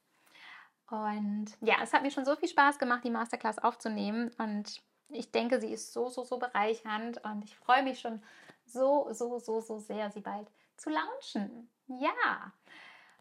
Und 0.90 1.48
ja, 1.62 1.76
es 1.82 1.94
hat 1.94 2.04
mir 2.04 2.12
schon 2.12 2.26
so 2.26 2.36
viel 2.36 2.50
Spaß 2.50 2.78
gemacht, 2.78 3.04
die 3.04 3.10
Masterclass 3.10 3.60
aufzunehmen. 3.60 4.32
Und 4.38 4.82
ich 5.10 5.32
denke, 5.32 5.60
sie 5.60 5.72
ist 5.72 5.94
so, 5.94 6.10
so, 6.10 6.24
so 6.24 6.38
bereichernd. 6.38 7.24
Und 7.24 7.44
ich 7.44 7.56
freue 7.56 7.84
mich 7.84 8.00
schon 8.00 8.22
so, 8.66 9.08
so, 9.12 9.40
so, 9.40 9.62
so 9.62 9.80
sehr, 9.80 10.12
sie 10.12 10.22
bald 10.22 10.48
zu 10.82 10.90
launchen. 10.90 11.70
Ja. 11.88 12.54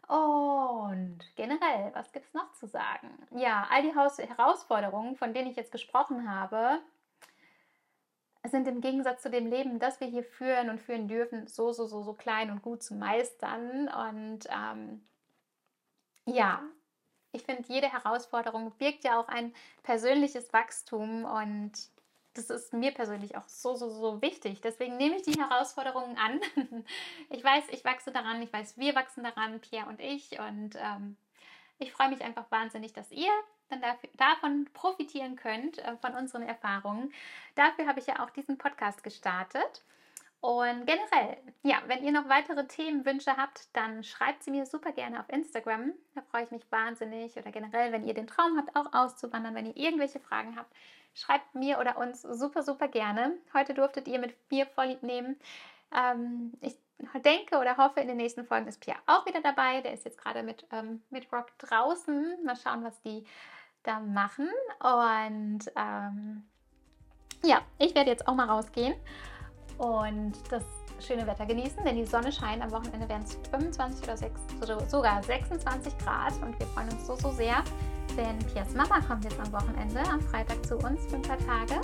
Und 0.07 1.19
generell, 1.35 1.91
was 1.93 2.11
gibt 2.11 2.25
es 2.25 2.33
noch 2.33 2.51
zu 2.53 2.67
sagen? 2.67 3.09
Ja, 3.31 3.67
all 3.69 3.81
die 3.83 3.95
Haus 3.95 4.17
Herausforderungen, 4.17 5.15
von 5.15 5.33
denen 5.33 5.49
ich 5.49 5.55
jetzt 5.55 5.71
gesprochen 5.71 6.29
habe, 6.29 6.81
sind 8.43 8.67
im 8.67 8.81
Gegensatz 8.81 9.21
zu 9.21 9.29
dem 9.29 9.47
Leben, 9.47 9.79
das 9.79 9.99
wir 9.99 10.07
hier 10.07 10.23
führen 10.23 10.69
und 10.69 10.81
führen 10.81 11.07
dürfen, 11.07 11.47
so, 11.47 11.71
so, 11.71 11.85
so, 11.85 12.01
so 12.01 12.13
klein 12.13 12.49
und 12.49 12.61
gut 12.61 12.83
zu 12.83 12.95
meistern. 12.95 13.87
Und 13.87 14.47
ähm, 14.49 15.07
ja, 16.25 16.61
ich 17.31 17.43
finde, 17.43 17.63
jede 17.67 17.91
Herausforderung 17.91 18.71
birgt 18.77 19.03
ja 19.03 19.19
auch 19.19 19.27
ein 19.27 19.53
persönliches 19.83 20.51
Wachstum 20.51 21.23
und 21.23 21.71
das 22.33 22.49
ist 22.49 22.73
mir 22.73 22.91
persönlich 22.91 23.35
auch 23.37 23.47
so, 23.47 23.75
so, 23.75 23.89
so 23.89 24.21
wichtig. 24.21 24.61
Deswegen 24.61 24.97
nehme 24.97 25.17
ich 25.17 25.23
die 25.23 25.39
Herausforderungen 25.39 26.17
an. 26.17 26.39
Ich 27.29 27.43
weiß, 27.43 27.65
ich 27.71 27.85
wachse 27.85 28.11
daran, 28.11 28.41
ich 28.41 28.51
weiß, 28.51 28.77
wir 28.77 28.93
wachsen 28.93 29.23
daran, 29.23 29.59
Pierre 29.61 29.87
und 29.87 29.99
ich. 30.01 30.39
Und 30.39 30.75
ähm, 30.75 31.15
ich 31.79 31.93
freue 31.93 32.09
mich 32.09 32.21
einfach 32.21 32.49
wahnsinnig, 32.51 32.93
dass 32.93 33.09
ihr 33.11 33.31
dann 33.69 33.81
dafür, 33.81 34.09
davon 34.17 34.67
profitieren 34.73 35.35
könnt, 35.35 35.79
äh, 35.79 35.95
von 35.97 36.13
unseren 36.13 36.43
Erfahrungen. 36.43 37.13
Dafür 37.55 37.87
habe 37.87 37.99
ich 37.99 38.07
ja 38.07 38.23
auch 38.23 38.29
diesen 38.29 38.57
Podcast 38.57 39.03
gestartet. 39.03 39.83
Und 40.41 40.87
generell, 40.87 41.37
ja, 41.61 41.83
wenn 41.85 42.03
ihr 42.03 42.11
noch 42.11 42.27
weitere 42.27 42.65
Themenwünsche 42.65 43.37
habt, 43.37 43.67
dann 43.73 44.03
schreibt 44.03 44.43
sie 44.43 44.49
mir 44.49 44.65
super 44.65 44.91
gerne 44.91 45.19
auf 45.19 45.29
Instagram. 45.29 45.93
Da 46.15 46.21
freue 46.23 46.43
ich 46.43 46.51
mich 46.51 46.69
wahnsinnig. 46.71 47.37
Oder 47.37 47.51
generell, 47.51 47.91
wenn 47.91 48.05
ihr 48.05 48.15
den 48.15 48.27
Traum 48.27 48.57
habt, 48.57 48.75
auch 48.75 48.91
auszuwandern, 48.91 49.53
wenn 49.53 49.67
ihr 49.67 49.77
irgendwelche 49.77 50.19
Fragen 50.19 50.55
habt, 50.55 50.73
schreibt 51.13 51.55
mir 51.55 51.79
oder 51.79 51.97
uns 51.97 52.21
super, 52.21 52.63
super 52.63 52.87
gerne. 52.87 53.37
Heute 53.53 53.73
durftet 53.73 54.07
ihr 54.07 54.19
mit 54.19 54.35
mir 54.51 54.65
vorlieb 54.65 55.03
nehmen. 55.03 55.37
Ähm, 55.95 56.53
ich 56.61 56.75
denke 57.25 57.57
oder 57.57 57.77
hoffe, 57.77 57.99
in 57.99 58.07
den 58.07 58.17
nächsten 58.17 58.45
Folgen 58.45 58.67
ist 58.67 58.79
Pierre 58.79 58.99
auch 59.07 59.25
wieder 59.25 59.41
dabei. 59.41 59.81
Der 59.81 59.93
ist 59.93 60.05
jetzt 60.05 60.17
gerade 60.17 60.43
mit, 60.43 60.65
ähm, 60.71 61.01
mit 61.09 61.31
Rock 61.31 61.47
draußen. 61.57 62.43
Mal 62.45 62.55
schauen, 62.55 62.83
was 62.83 63.01
die 63.01 63.25
da 63.83 63.99
machen. 63.99 64.49
Und 64.79 65.71
ähm, 65.75 66.43
ja, 67.43 67.61
ich 67.79 67.95
werde 67.95 68.11
jetzt 68.11 68.27
auch 68.27 68.35
mal 68.35 68.47
rausgehen 68.47 68.93
und 69.77 70.33
das 70.51 70.63
schöne 70.99 71.25
Wetter 71.25 71.45
genießen, 71.47 71.83
denn 71.83 71.95
die 71.95 72.05
Sonne 72.05 72.31
scheint. 72.31 72.61
Am 72.61 72.71
Wochenende 72.71 73.09
werden 73.09 73.23
es 73.23 73.35
25 73.49 74.03
oder 74.03 74.17
6, 74.17 74.39
sogar 74.87 75.23
26 75.23 75.97
Grad 75.97 76.33
und 76.43 76.57
wir 76.59 76.67
freuen 76.67 76.89
uns 76.89 77.07
so, 77.07 77.15
so 77.15 77.31
sehr, 77.31 77.63
denn 78.17 78.37
Pias 78.53 78.73
Mama 78.73 78.99
kommt 79.01 79.23
jetzt 79.23 79.39
am 79.39 79.51
Wochenende, 79.51 79.99
am 80.09 80.21
Freitag 80.21 80.65
zu 80.65 80.77
uns 80.77 81.05
für 81.07 81.15
ein 81.15 81.21
paar 81.21 81.37
Tage. 81.37 81.81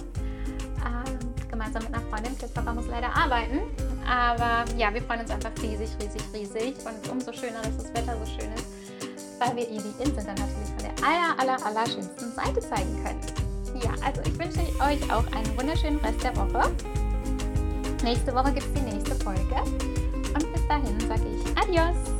Ähm, 0.86 1.18
gemeinsam 1.50 1.84
mit 1.84 1.94
einer 1.94 2.04
Freundin. 2.10 2.36
Pias 2.36 2.52
Papa 2.52 2.74
muss 2.74 2.88
leider 2.88 3.16
arbeiten, 3.16 3.60
aber 4.08 4.66
ja, 4.78 4.94
wir 4.94 5.02
freuen 5.02 5.22
uns 5.22 5.32
einfach 5.32 5.52
riesig, 5.62 5.90
riesig, 6.02 6.22
riesig 6.34 6.76
und 6.86 7.10
umso 7.12 7.32
schöner, 7.34 7.62
dass 7.64 7.78
das 7.78 7.94
Wetter 7.94 8.18
so 8.18 8.26
schön 8.26 8.52
ist, 8.54 8.68
weil 9.40 9.56
wir 9.56 9.70
ihr 9.70 9.82
die 9.82 10.04
Insel 10.04 10.24
dann 10.24 10.36
natürlich 10.36 10.70
von 10.70 10.84
der 10.84 10.94
aller, 11.06 11.40
aller, 11.40 11.66
aller 11.66 11.86
schönsten 11.88 12.32
Seite 12.34 12.60
zeigen 12.60 13.04
können. 13.04 13.20
Ja, 13.84 13.92
also 14.06 14.22
ich 14.22 14.38
wünsche 14.40 14.60
euch 14.60 15.12
auch 15.12 15.26
einen 15.34 15.58
wunderschönen 15.58 16.00
Rest 16.00 16.24
der 16.24 16.36
Woche. 16.36 16.72
Nächste 18.04 18.34
Woche 18.34 18.54
gibt 18.54 18.66
es 18.66 18.74
die 18.74 18.92
nächste 18.92 19.16
Folge. 19.16 19.56
Und 20.34 20.54
bis 20.54 20.68
dahin 20.68 21.00
sage 21.02 21.26
ich 21.36 21.58
Adios. 21.58 22.17